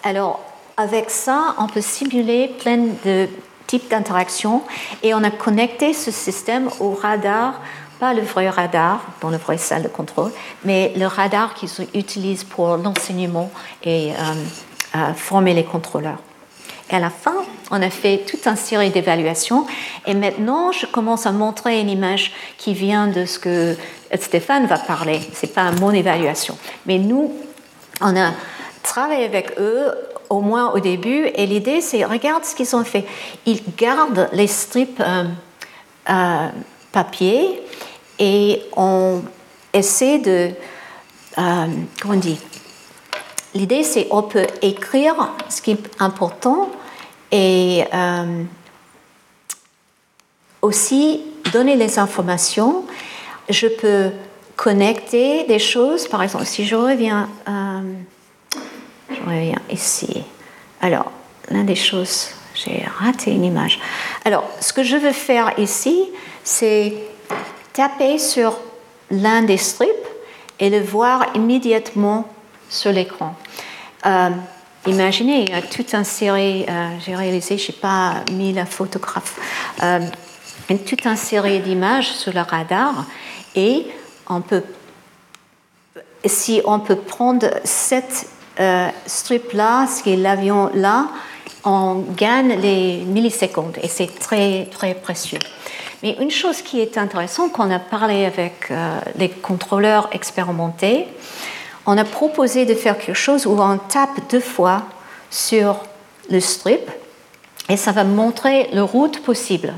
Alors 0.03 0.39
avec 0.77 1.09
ça, 1.09 1.55
on 1.59 1.67
peut 1.67 1.81
simuler 1.81 2.49
plein 2.59 2.77
de 3.05 3.27
types 3.67 3.89
d'interactions 3.89 4.61
et 5.01 5.13
on 5.13 5.23
a 5.23 5.31
connecté 5.31 5.93
ce 5.93 6.11
système 6.11 6.69
au 6.79 6.91
radar, 6.91 7.59
pas 8.03 8.13
le 8.13 8.21
vrai 8.21 8.49
radar 8.49 8.99
dans 9.21 9.29
la 9.29 9.37
vraie 9.37 9.57
salle 9.57 9.83
de 9.83 9.87
contrôle, 9.87 10.31
mais 10.65 10.91
le 10.97 11.05
radar 11.05 11.53
qu'ils 11.53 11.69
utilisent 11.93 12.43
pour 12.43 12.75
l'enseignement 12.75 13.49
et 13.81 14.11
euh, 14.11 15.13
former 15.13 15.53
les 15.53 15.63
contrôleurs. 15.63 16.19
Et 16.89 16.95
à 16.95 16.99
la 16.99 17.09
fin, 17.09 17.37
on 17.71 17.81
a 17.81 17.89
fait 17.89 18.25
toute 18.29 18.45
une 18.45 18.57
série 18.57 18.89
d'évaluations. 18.89 19.65
Et 20.05 20.15
maintenant, 20.15 20.73
je 20.73 20.85
commence 20.85 21.25
à 21.25 21.31
montrer 21.31 21.79
une 21.79 21.89
image 21.89 22.33
qui 22.57 22.73
vient 22.73 23.07
de 23.07 23.23
ce 23.25 23.39
que 23.39 23.77
Stéphane 24.19 24.65
va 24.67 24.79
parler. 24.79 25.21
Ce 25.33 25.45
n'est 25.45 25.53
pas 25.53 25.71
mon 25.71 25.91
évaluation. 25.91 26.57
Mais 26.85 26.97
nous, 26.97 27.31
on 28.01 28.17
a 28.17 28.31
travaillé 28.83 29.23
avec 29.23 29.57
eux 29.59 29.93
au 30.29 30.41
moins 30.41 30.73
au 30.73 30.79
début. 30.81 31.27
Et 31.35 31.45
l'idée, 31.45 31.79
c'est, 31.79 32.03
regarde 32.03 32.43
ce 32.43 32.53
qu'ils 32.53 32.75
ont 32.75 32.83
fait. 32.83 33.05
Ils 33.45 33.61
gardent 33.77 34.27
les 34.33 34.47
strips 34.47 34.99
euh, 34.99 35.23
euh, 36.09 36.49
papier 36.91 37.61
et 38.19 38.61
on 38.75 39.21
essaie 39.73 40.19
de, 40.19 40.51
euh, 41.37 41.67
comment 42.01 42.13
on 42.13 42.17
dit, 42.17 42.39
l'idée 43.53 43.83
c'est 43.83 44.07
on 44.11 44.23
peut 44.23 44.47
écrire 44.61 45.31
ce 45.49 45.61
qui 45.61 45.71
est 45.71 46.01
important 46.01 46.69
et 47.31 47.83
euh, 47.93 48.43
aussi 50.61 51.21
donner 51.51 51.75
les 51.75 51.99
informations. 51.99 52.85
Je 53.49 53.67
peux 53.67 54.11
connecter 54.55 55.43
des 55.45 55.59
choses, 55.59 56.07
par 56.07 56.23
exemple, 56.23 56.45
si 56.45 56.65
je 56.65 56.75
reviens, 56.75 57.29
euh, 57.47 57.81
je 59.09 59.21
reviens 59.21 59.61
ici. 59.69 60.23
Alors, 60.79 61.11
l'une 61.49 61.65
des 61.65 61.75
choses, 61.75 62.29
j'ai 62.55 62.85
raté 62.99 63.31
une 63.31 63.43
image. 63.43 63.79
Alors, 64.25 64.47
ce 64.59 64.71
que 64.73 64.83
je 64.83 64.95
veux 64.95 65.11
faire 65.11 65.57
ici, 65.57 66.09
c'est 66.43 66.93
taper 67.73 68.19
sur 68.19 68.57
l'un 69.11 69.41
des 69.41 69.57
strips 69.57 69.89
et 70.59 70.69
le 70.69 70.79
voir 70.79 71.25
immédiatement 71.35 72.27
sur 72.69 72.91
l'écran. 72.91 73.35
Euh, 74.05 74.29
Imaginez, 74.85 75.43
il 75.43 75.49
y 75.49 75.53
a 75.53 75.61
toute 75.61 75.93
une 75.93 76.03
série, 76.03 76.65
euh, 76.67 76.89
j'ai 77.05 77.15
réalisé, 77.15 77.57
je 77.57 77.71
n'ai 77.71 77.77
pas 77.77 78.15
mis 78.33 78.51
la 78.51 78.65
photographe, 78.65 79.39
euh, 79.81 80.01
toute 80.85 81.05
une 81.05 81.15
série 81.15 81.61
d'images 81.61 82.11
sur 82.11 82.33
le 82.33 82.41
radar 82.41 83.05
et 83.55 83.87
si 86.25 86.61
on 86.65 86.79
peut 86.79 86.97
prendre 86.97 87.47
cette 87.63 88.27
strip-là, 89.05 89.87
ce 89.87 90.03
qui 90.03 90.13
est 90.13 90.17
l'avion-là, 90.17 91.07
on 91.63 92.03
gagne 92.17 92.59
les 92.59 93.05
millisecondes 93.05 93.77
et 93.81 93.87
c'est 93.87 94.19
très, 94.19 94.67
très 94.69 94.95
précieux. 94.95 95.39
Mais 96.03 96.17
une 96.19 96.31
chose 96.31 96.61
qui 96.61 96.81
est 96.81 96.97
intéressante, 96.97 97.53
qu'on 97.53 97.71
a 97.71 97.79
parlé 97.79 98.25
avec 98.25 98.69
euh, 98.69 98.99
les 99.15 99.29
contrôleurs 99.29 100.09
expérimentés, 100.11 101.07
on 101.85 101.97
a 101.97 102.03
proposé 102.03 102.65
de 102.65 102.75
faire 102.75 102.97
quelque 102.97 103.15
chose 103.15 103.45
où 103.45 103.57
on 103.57 103.77
tape 103.77 104.29
deux 104.29 104.41
fois 104.41 104.83
sur 105.29 105.77
le 106.29 106.41
strip 106.41 106.91
et 107.69 107.77
ça 107.77 107.93
va 107.93 108.03
montrer 108.03 108.69
le 108.73 108.83
route 108.83 109.23
possible. 109.23 109.73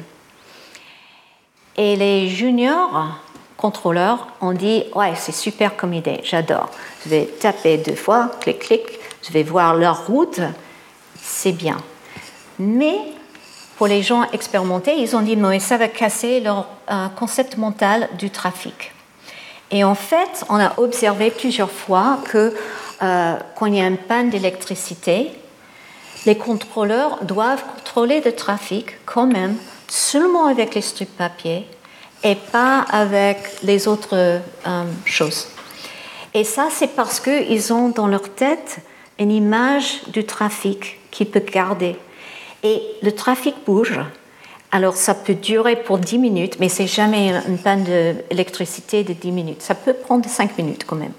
Et 1.78 1.96
les 1.96 2.28
juniors 2.28 3.20
contrôleurs 3.56 4.28
ont 4.42 4.54
dit 4.54 4.84
Ouais, 4.96 5.14
c'est 5.16 5.32
super 5.32 5.76
comme 5.76 5.94
idée, 5.94 6.22
j'adore. 6.24 6.72
Je 7.04 7.10
vais 7.10 7.26
taper 7.26 7.78
deux 7.78 7.96
fois, 7.96 8.32
clic, 8.42 8.60
clic, 8.60 8.82
je 9.22 9.32
vais 9.32 9.44
voir 9.44 9.76
leur 9.76 10.08
route, 10.08 10.40
c'est 11.22 11.52
bien. 11.52 11.78
Mais 12.58 12.98
pour 13.78 13.88
les 13.88 14.02
gens 14.02 14.24
expérimentés, 14.32 14.96
ils 14.98 15.16
ont 15.16 15.22
dit 15.22 15.36
Mais 15.36 15.60
ça 15.60 15.78
va 15.78 15.88
casser 15.88 16.40
leur 16.40 16.68
euh, 16.90 17.08
concept 17.10 17.58
mental 17.58 18.10
du 18.18 18.30
trafic. 18.30 18.92
Et 19.72 19.84
en 19.84 19.96
fait, 19.96 20.46
on 20.50 20.56
a 20.56 20.80
observé 20.80 21.32
plusieurs 21.32 21.72
fois 21.72 22.20
que 22.32 22.54
euh, 23.02 23.36
quand 23.56 23.66
il 23.66 23.76
y 23.76 23.82
a 23.82 23.88
une 23.88 23.98
panne 23.98 24.30
d'électricité, 24.30 25.32
les 26.26 26.38
contrôleurs 26.38 27.24
doivent 27.24 27.64
contrôler 27.76 28.22
le 28.22 28.34
trafic 28.34 28.98
quand 29.06 29.28
même 29.28 29.56
seulement 29.88 30.48
avec 30.48 30.76
les 30.76 30.82
strips 30.82 31.16
papier 31.18 31.68
et 32.24 32.36
pas 32.36 32.86
avec 32.90 33.38
les 33.64 33.88
autres 33.88 34.16
euh, 34.16 34.40
choses. 35.06 35.48
Et 36.34 36.44
ça, 36.44 36.68
c'est 36.72 36.96
parce 36.96 37.20
qu'ils 37.20 37.74
ont 37.74 37.90
dans 37.90 38.08
leur 38.08 38.34
tête 38.34 38.78
une 39.20 39.32
image 39.32 40.02
du 40.08 40.26
trafic 40.26 41.00
qu'ils 41.12 41.30
peuvent 41.30 41.46
garder. 41.46 41.96
Et 42.64 42.82
le 43.02 43.12
trafic 43.12 43.56
bouge. 43.66 44.00
Alors, 44.72 44.96
ça 44.96 45.14
peut 45.14 45.36
durer 45.36 45.76
pour 45.76 46.00
10 46.00 46.18
minutes, 46.18 46.58
mais 46.60 46.68
c'est 46.68 46.88
jamais 46.88 47.32
une 47.48 47.58
panne 47.58 47.84
d'électricité 47.84 49.04
de 49.04 49.14
10 49.14 49.32
minutes. 49.32 49.62
Ça 49.62 49.76
peut 49.76 49.94
prendre 49.94 50.28
5 50.28 50.58
minutes 50.58 50.84
quand 50.86 50.96
même. 50.96 51.14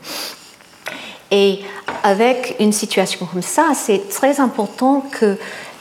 Et 1.31 1.61
avec 2.03 2.57
une 2.61 2.73
situation 2.73 3.27
comme 3.27 3.43
ça, 3.43 3.73
c'est 3.75 4.09
très 4.09 4.41
important 4.41 5.01
que 5.01 5.39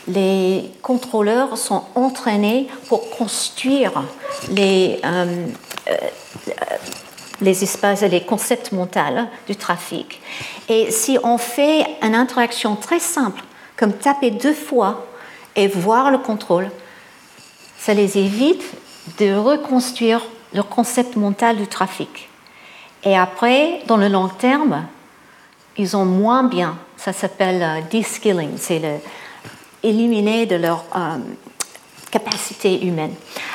les 0.08 0.72
contrôleurs 0.82 1.58
sont 1.58 1.84
entraînés 1.96 2.68
pour 2.88 3.10
construire 3.10 4.04
les, 4.52 5.00
euh, 5.04 5.48
euh, 5.88 5.94
les 7.42 7.64
espaces, 7.64 8.02
les 8.02 8.22
concepts 8.22 8.72
mentaux 8.72 9.00
du 9.48 9.56
trafic. 9.56 10.22
Et 10.70 10.92
si 10.92 11.18
on 11.24 11.38
fait 11.38 11.86
une 12.02 12.16
interaction 12.16 12.76
très 12.76 13.00
simple, 13.00 13.42
comme 13.78 13.94
taper 13.94 14.32
deux 14.32 14.54
fois 14.54 15.06
et 15.56 15.68
voir 15.68 16.12
le 16.12 16.18
contrôle, 16.18 16.70
ça 17.78 17.94
les 17.94 18.18
évite 18.18 18.64
de 19.20 19.36
reconstruire 19.36 20.22
le 20.54 20.64
concept 20.64 21.16
mental 21.16 21.58
du 21.58 21.68
trafic. 21.68 22.30
Et 23.04 23.18
après, 23.18 23.82
dans 23.88 23.98
le 23.98 24.08
long 24.08 24.28
terme, 24.28 24.86
ils 25.78 25.96
ont 25.96 26.06
moins 26.06 26.44
bien. 26.44 26.78
Ça 26.98 27.14
s'appelle 27.14 27.62
euh, 27.62 27.82
de-skilling, 27.92 28.58
c'est 28.58 28.80
le 28.80 29.00
éliminer 29.86 30.46
de 30.46 30.56
leur 30.56 30.84
euh, 30.96 31.18
capacité 32.12 32.86
humaine. 32.86 33.14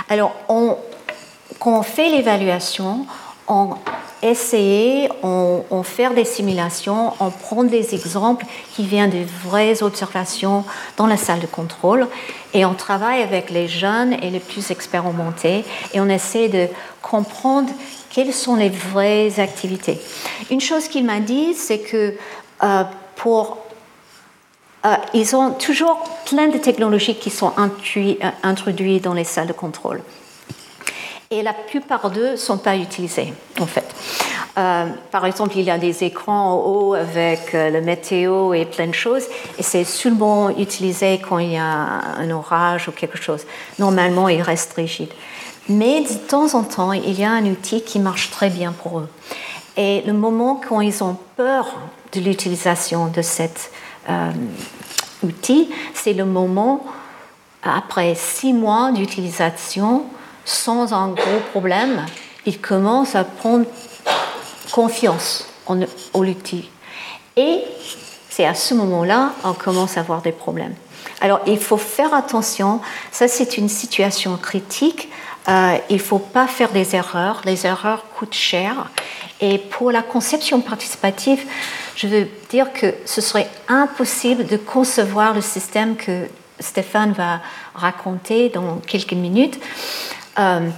Alors, 0.09 0.33
quand 0.47 1.79
on 1.79 1.83
fait 1.83 2.09
l'évaluation, 2.09 3.07
on 3.51 3.75
essaie, 4.23 5.09
on, 5.23 5.65
on, 5.71 5.83
fait 5.83 6.13
des 6.15 6.25
simulations, 6.25 7.13
on 7.21 7.31
prend 7.31 7.65
des 7.65 7.95
exemples 7.95 8.47
qui 8.75 8.85
viennent 8.85 9.11
de 9.11 9.25
vraies 9.45 9.83
observations 9.83 10.65
dans 10.97 11.07
la 11.07 11.17
salle 11.17 11.41
de 11.41 11.47
contrôle 11.47 12.07
et 12.55 12.65
on 12.65 12.75
travaille 12.75 13.23
avec 13.23 13.51
les 13.51 13.67
jeunes 13.67 14.13
et 14.13 14.31
les 14.31 14.41
plus 14.41 14.71
expérimentés 14.71 15.65
et 15.93 16.01
on 16.01 16.09
essaie 16.09 16.49
de 16.49 16.69
comprendre 17.03 17.71
quelles 18.11 18.33
sont 18.33 18.57
les 18.57 18.69
vraies 18.69 19.41
activités. 19.41 19.99
Une 20.51 20.61
chose 20.61 20.89
qu'il 20.89 21.05
m'a 21.05 21.21
dit, 21.21 21.55
c'est 21.55 21.79
que 21.79 22.15
euh, 22.63 22.85
pour 23.17 23.59
euh, 24.87 24.95
ils 25.13 25.37
ont 25.37 25.51
toujours 25.51 26.03
plein 26.25 26.49
de 26.49 26.59
technologies 26.59 27.15
qui 27.15 27.31
sont 27.31 27.53
euh, 27.59 28.31
introduites 28.43 29.05
dans 29.05 29.15
les 29.15 29.25
salles 29.25 29.49
de 29.49 29.53
contrôle. 29.53 30.03
Et 31.33 31.45
la 31.45 31.53
plupart 31.53 32.11
d'eux 32.11 32.33
ne 32.33 32.37
sont 32.37 32.59
pas 32.59 32.77
utilisés, 32.77 33.33
en 33.61 33.67
fait. 33.67 33.87
par 34.57 35.25
exemple, 35.25 35.57
il 35.57 35.63
y 35.63 35.71
a 35.71 35.79
des 35.79 36.03
écrans 36.03 36.55
en 36.55 36.57
haut 36.57 36.95
avec 36.95 37.53
le 37.53 37.81
météo 37.81 38.53
et 38.53 38.65
plein 38.65 38.89
de 38.89 38.95
choses, 38.95 39.27
et 39.57 39.63
c'est 39.63 39.85
seulement 39.85 40.51
utilisé 40.51 41.21
quand 41.21 41.39
il 41.39 41.53
y 41.53 41.57
a 41.57 41.63
un 41.63 42.29
orage 42.33 42.89
ou 42.89 42.91
quelque 42.91 43.17
chose. 43.17 43.47
Normalement, 43.79 44.29
il 44.29 44.43
reste 44.43 44.73
rigide. 44.73 45.11
Mais 45.69 46.01
de 46.01 46.15
temps 46.15 46.53
en 46.55 46.65
temps, 46.65 46.93
il 46.93 47.21
y 47.21 47.23
a 47.23 47.31
un 47.31 47.47
outil 47.47 47.83
qui 47.83 48.01
marche 48.01 48.33
très 48.33 48.51
bien 48.51 48.73
pour 48.73 48.99
eux. 48.99 49.09
Et 49.77 50.03
le 50.03 50.13
moment 50.13 50.61
quand 50.69 50.81
ils 50.81 51.05
ont 51.05 51.17
peur 51.37 51.67
de 52.11 52.19
l'utilisation 52.19 53.07
de 53.07 53.23
cet 53.23 53.71
euh, 54.09 54.33
outil, 55.23 55.71
c'est 55.95 56.13
le 56.13 56.25
moment, 56.25 56.85
après 57.63 58.17
six 58.17 58.53
mois 58.53 58.91
d'utilisation, 58.91 60.07
sans 60.45 60.93
un 60.93 61.09
gros 61.09 61.41
problème, 61.51 62.05
ils 62.47 62.61
commencent 62.61 63.15
à 63.15 63.25
prendre 63.25 63.67
confiance 64.73 65.47
en, 65.67 65.81
en 66.15 66.23
l'outil. 66.23 66.71
Et 67.37 67.61
c'est 68.29 68.47
à 68.47 68.55
ce 68.55 68.75
moment-là 68.75 69.33
qu'on 69.43 69.53
commence 69.53 69.97
à 69.97 70.01
avoir 70.01 70.23
des 70.23 70.33
problèmes. 70.33 70.75
Alors 71.21 71.41
il 71.47 71.59
faut 71.59 71.77
faire 71.77 72.15
attention, 72.15 72.81
ça 73.13 73.29
c'est 73.29 73.59
une 73.59 73.69
situation 73.69 74.37
critique 74.37 75.09
euh, 75.49 75.79
il 75.89 75.97
ne 75.97 76.01
faut 76.01 76.19
pas 76.19 76.47
faire 76.47 76.71
des 76.71 76.95
erreurs. 76.95 77.41
Les 77.45 77.67
erreurs 77.67 78.05
coûtent 78.17 78.35
cher. 78.35 78.91
Et 79.41 79.59
pour 79.59 79.91
la 79.91 80.03
conception 80.03 80.61
participative, 80.61 81.45
je 81.97 82.07
veux 82.07 82.29
dire 82.51 82.73
que 82.73 82.95
ce 83.07 83.21
serait 83.21 83.49
impossible 83.69 84.47
de 84.47 84.57
concevoir 84.57 85.35
le 85.35 85.41
système 85.41 85.97
que 85.97 86.27
Stéphane 86.59 87.13
va 87.13 87.41
raconter 87.75 88.51
dans 88.51 88.77
quelques 88.87 89.15
minutes. 89.15 89.59
Euh, 90.41 90.69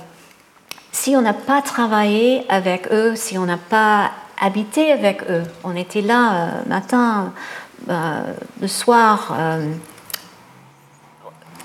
si 0.91 1.17
on 1.17 1.23
n'a 1.23 1.33
pas 1.33 1.63
travaillé 1.63 2.45
avec 2.49 2.93
eux, 2.93 3.15
si 3.17 3.39
on 3.39 3.47
n'a 3.47 3.57
pas 3.57 4.11
habité 4.41 4.93
avec 4.93 5.23
eux, 5.31 5.45
on 5.65 5.77
était 5.77 6.03
là 6.03 6.35
euh, 6.35 6.49
matin, 6.67 7.33
le 7.89 8.69
soir, 8.69 9.35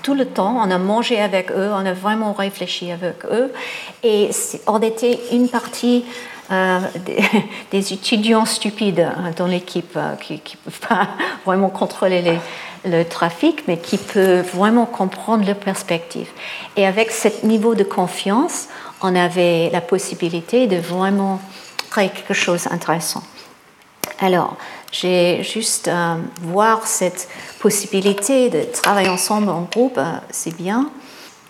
tout 0.02 0.14
le 0.14 0.26
temps. 0.26 0.56
On 0.56 0.70
a 0.70 0.78
mangé 0.78 1.20
avec 1.20 1.50
eux, 1.52 1.70
on 1.72 1.84
a 1.84 1.92
vraiment 1.92 2.32
réfléchi 2.32 2.90
avec 2.90 3.24
eux. 3.26 3.52
Et 4.02 4.30
on 4.66 4.80
était 4.80 5.20
une 5.32 5.48
partie 5.48 6.04
euh, 6.50 6.80
des, 7.70 7.92
étudiants 7.92 8.44
stupides 8.44 9.00
hein, 9.00 9.32
dans 9.36 9.46
l'équipe 9.46 9.96
euh, 9.96 10.14
qui 10.16 10.34
ne 10.34 10.70
peuvent 10.70 10.88
pas 10.88 11.08
vraiment 11.44 11.70
contrôler 11.70 12.38
le 12.84 13.04
trafic, 13.04 13.64
mais 13.66 13.78
qui 13.78 13.98
peuvent 13.98 14.48
vraiment 14.54 14.86
comprendre 14.86 15.46
leur 15.46 15.56
perspective. 15.56 16.28
Et 16.76 16.86
avec 16.86 17.10
ce 17.10 17.28
niveau 17.44 17.74
de 17.74 17.84
confiance, 17.84 18.68
on 19.02 19.14
avait 19.14 19.70
la 19.70 19.80
possibilité 19.80 20.66
de 20.66 20.76
vraiment 20.76 21.40
créer 21.90 22.10
quelque 22.10 22.34
chose 22.34 22.64
d'intéressant. 22.64 23.22
Alors, 24.20 24.56
j'ai 24.90 25.42
juste 25.42 25.88
euh, 25.88 26.16
voir 26.42 26.86
cette 26.86 27.28
possibilité 27.60 28.48
de 28.50 28.62
travailler 28.62 29.08
ensemble 29.08 29.48
en 29.48 29.62
groupe, 29.62 29.98
euh, 29.98 30.16
c'est 30.30 30.56
bien. 30.56 30.90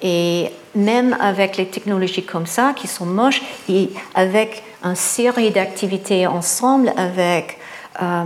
Et 0.02 0.50
même 0.74 1.16
avec 1.20 1.56
les 1.56 1.66
technologies 1.66 2.24
comme 2.24 2.46
ça, 2.46 2.72
qui 2.76 2.86
sont 2.86 3.06
moches, 3.06 3.42
et 3.68 3.90
avec 4.14 4.62
une 4.82 4.94
série 4.94 5.50
d'activités 5.50 6.26
ensemble, 6.26 6.92
avec 6.96 7.58
euh, 8.02 8.24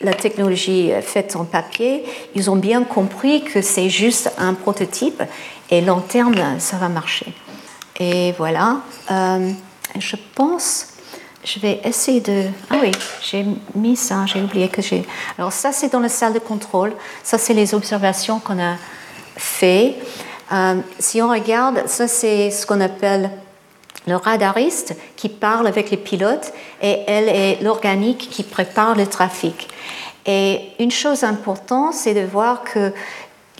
la 0.00 0.14
technologie 0.14 0.90
faite 1.02 1.36
en 1.36 1.44
papier, 1.44 2.04
ils 2.34 2.50
ont 2.50 2.56
bien 2.56 2.84
compris 2.84 3.42
que 3.42 3.62
c'est 3.62 3.88
juste 3.88 4.32
un 4.38 4.54
prototype 4.54 5.22
et 5.70 5.80
long 5.80 6.00
terme, 6.00 6.34
ça 6.58 6.76
va 6.76 6.88
marcher. 6.88 7.32
Et 7.98 8.32
voilà, 8.32 8.82
je 9.08 10.16
pense 10.34 10.96
je 11.46 11.60
vais 11.60 11.80
essayer 11.84 12.20
de... 12.20 12.46
Ah 12.70 12.78
oui, 12.82 12.90
j'ai 13.22 13.46
mis 13.74 13.96
ça, 13.96 14.26
j'ai 14.26 14.42
oublié 14.42 14.68
que 14.68 14.82
j'ai... 14.82 15.06
Alors 15.38 15.52
ça, 15.52 15.70
c'est 15.70 15.92
dans 15.92 16.00
la 16.00 16.08
salle 16.08 16.32
de 16.32 16.40
contrôle. 16.40 16.92
Ça, 17.22 17.38
c'est 17.38 17.54
les 17.54 17.72
observations 17.72 18.40
qu'on 18.40 18.60
a 18.60 18.74
fait. 19.36 19.94
Euh, 20.52 20.80
si 20.98 21.22
on 21.22 21.28
regarde, 21.28 21.84
ça, 21.86 22.08
c'est 22.08 22.50
ce 22.50 22.66
qu'on 22.66 22.80
appelle 22.80 23.30
le 24.06 24.16
radariste 24.16 24.96
qui 25.16 25.28
parle 25.28 25.66
avec 25.66 25.90
les 25.90 25.96
pilotes 25.96 26.52
et 26.82 27.00
elle 27.06 27.28
est 27.28 27.62
l'organique 27.62 28.28
qui 28.30 28.42
prépare 28.42 28.96
le 28.96 29.06
trafic. 29.06 29.68
Et 30.26 30.60
une 30.78 30.90
chose 30.90 31.24
importante, 31.24 31.94
c'est 31.94 32.14
de 32.14 32.26
voir 32.26 32.64
que 32.64 32.92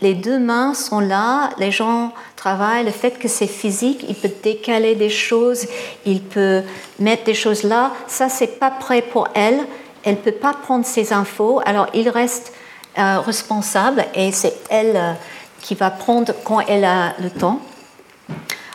les 0.01 0.13
deux 0.13 0.37
mains 0.37 0.73
sont 0.73 0.99
là, 0.99 1.49
les 1.57 1.71
gens 1.71 2.11
travaillent, 2.35 2.85
le 2.85 2.91
fait 2.91 3.17
que 3.17 3.27
c'est 3.27 3.47
physique, 3.47 4.05
il 4.07 4.15
peut 4.15 4.31
décaler 4.43 4.95
des 4.95 5.09
choses, 5.09 5.65
il 6.05 6.21
peut 6.21 6.61
mettre 6.99 7.23
des 7.23 7.33
choses 7.33 7.63
là, 7.63 7.91
ça 8.07 8.29
c'est 8.29 8.59
pas 8.59 8.69
prêt 8.69 9.01
pour 9.01 9.27
elle, 9.33 9.59
elle 10.03 10.17
peut 10.17 10.31
pas 10.31 10.53
prendre 10.53 10.85
ces 10.85 11.13
infos, 11.13 11.61
alors 11.65 11.87
il 11.93 12.09
reste 12.09 12.53
euh, 12.97 13.19
responsable 13.19 14.05
et 14.13 14.31
c'est 14.31 14.53
elle 14.69 14.95
euh, 14.95 15.13
qui 15.61 15.73
va 15.73 15.89
prendre 15.89 16.33
quand 16.43 16.59
elle 16.61 16.85
a 16.85 17.13
le 17.19 17.29
temps. 17.29 17.59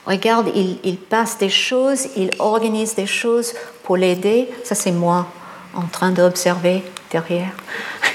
Regarde, 0.06 0.50
il, 0.54 0.96
passe 0.96 1.38
des 1.38 1.48
choses, 1.48 2.08
il 2.16 2.30
organise 2.40 2.94
des 2.96 3.06
choses 3.06 3.54
pour 3.84 3.96
l'aider, 3.96 4.48
ça 4.64 4.74
c'est 4.74 4.90
moi 4.90 5.28
en 5.74 5.86
train 5.86 6.10
d'observer 6.10 6.82
derrière. 7.10 7.52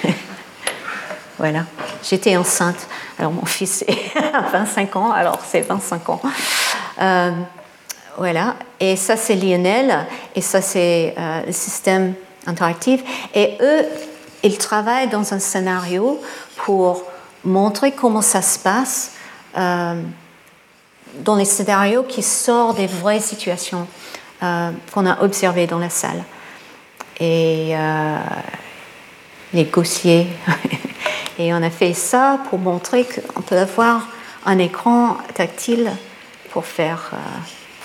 Voilà. 1.39 1.65
J'étais 2.03 2.35
enceinte. 2.35 2.87
Alors 3.19 3.31
mon 3.31 3.45
fils 3.45 3.85
a 4.15 4.41
25 4.51 4.95
ans, 4.95 5.11
alors 5.11 5.39
c'est 5.47 5.61
25 5.61 6.09
ans. 6.09 6.21
Euh, 6.99 7.31
voilà. 8.17 8.55
Et 8.79 8.95
ça 8.95 9.17
c'est 9.17 9.35
Lionel, 9.35 10.07
et 10.35 10.41
ça 10.41 10.61
c'est 10.61 11.13
euh, 11.15 11.41
le 11.45 11.51
système 11.51 12.15
interactif. 12.47 13.03
Et 13.35 13.55
eux, 13.61 13.85
ils 14.43 14.57
travaillent 14.57 15.09
dans 15.09 15.33
un 15.33 15.39
scénario 15.39 16.19
pour 16.57 17.03
montrer 17.43 17.91
comment 17.91 18.23
ça 18.23 18.41
se 18.41 18.57
passe 18.57 19.11
euh, 19.57 20.01
dans 21.23 21.35
les 21.35 21.45
scénarios 21.45 22.03
qui 22.03 22.23
sortent 22.23 22.77
des 22.77 22.87
vraies 22.87 23.19
situations 23.19 23.87
qu'on 24.39 25.05
a 25.05 25.23
observées 25.23 25.67
dans 25.67 25.79
la 25.79 25.89
salle. 25.89 26.23
Et 27.19 27.75
négocier 29.53 30.27
Et 31.39 31.53
on 31.53 31.61
a 31.61 31.69
fait 31.69 31.93
ça 31.93 32.39
pour 32.49 32.57
montrer 32.59 33.05
qu'on 33.05 33.41
peut 33.41 33.57
avoir 33.57 34.07
un 34.45 34.57
écran 34.57 35.17
tactile 35.35 35.91
pour 36.51 36.65
faire, 36.65 37.11
euh, 37.13 37.17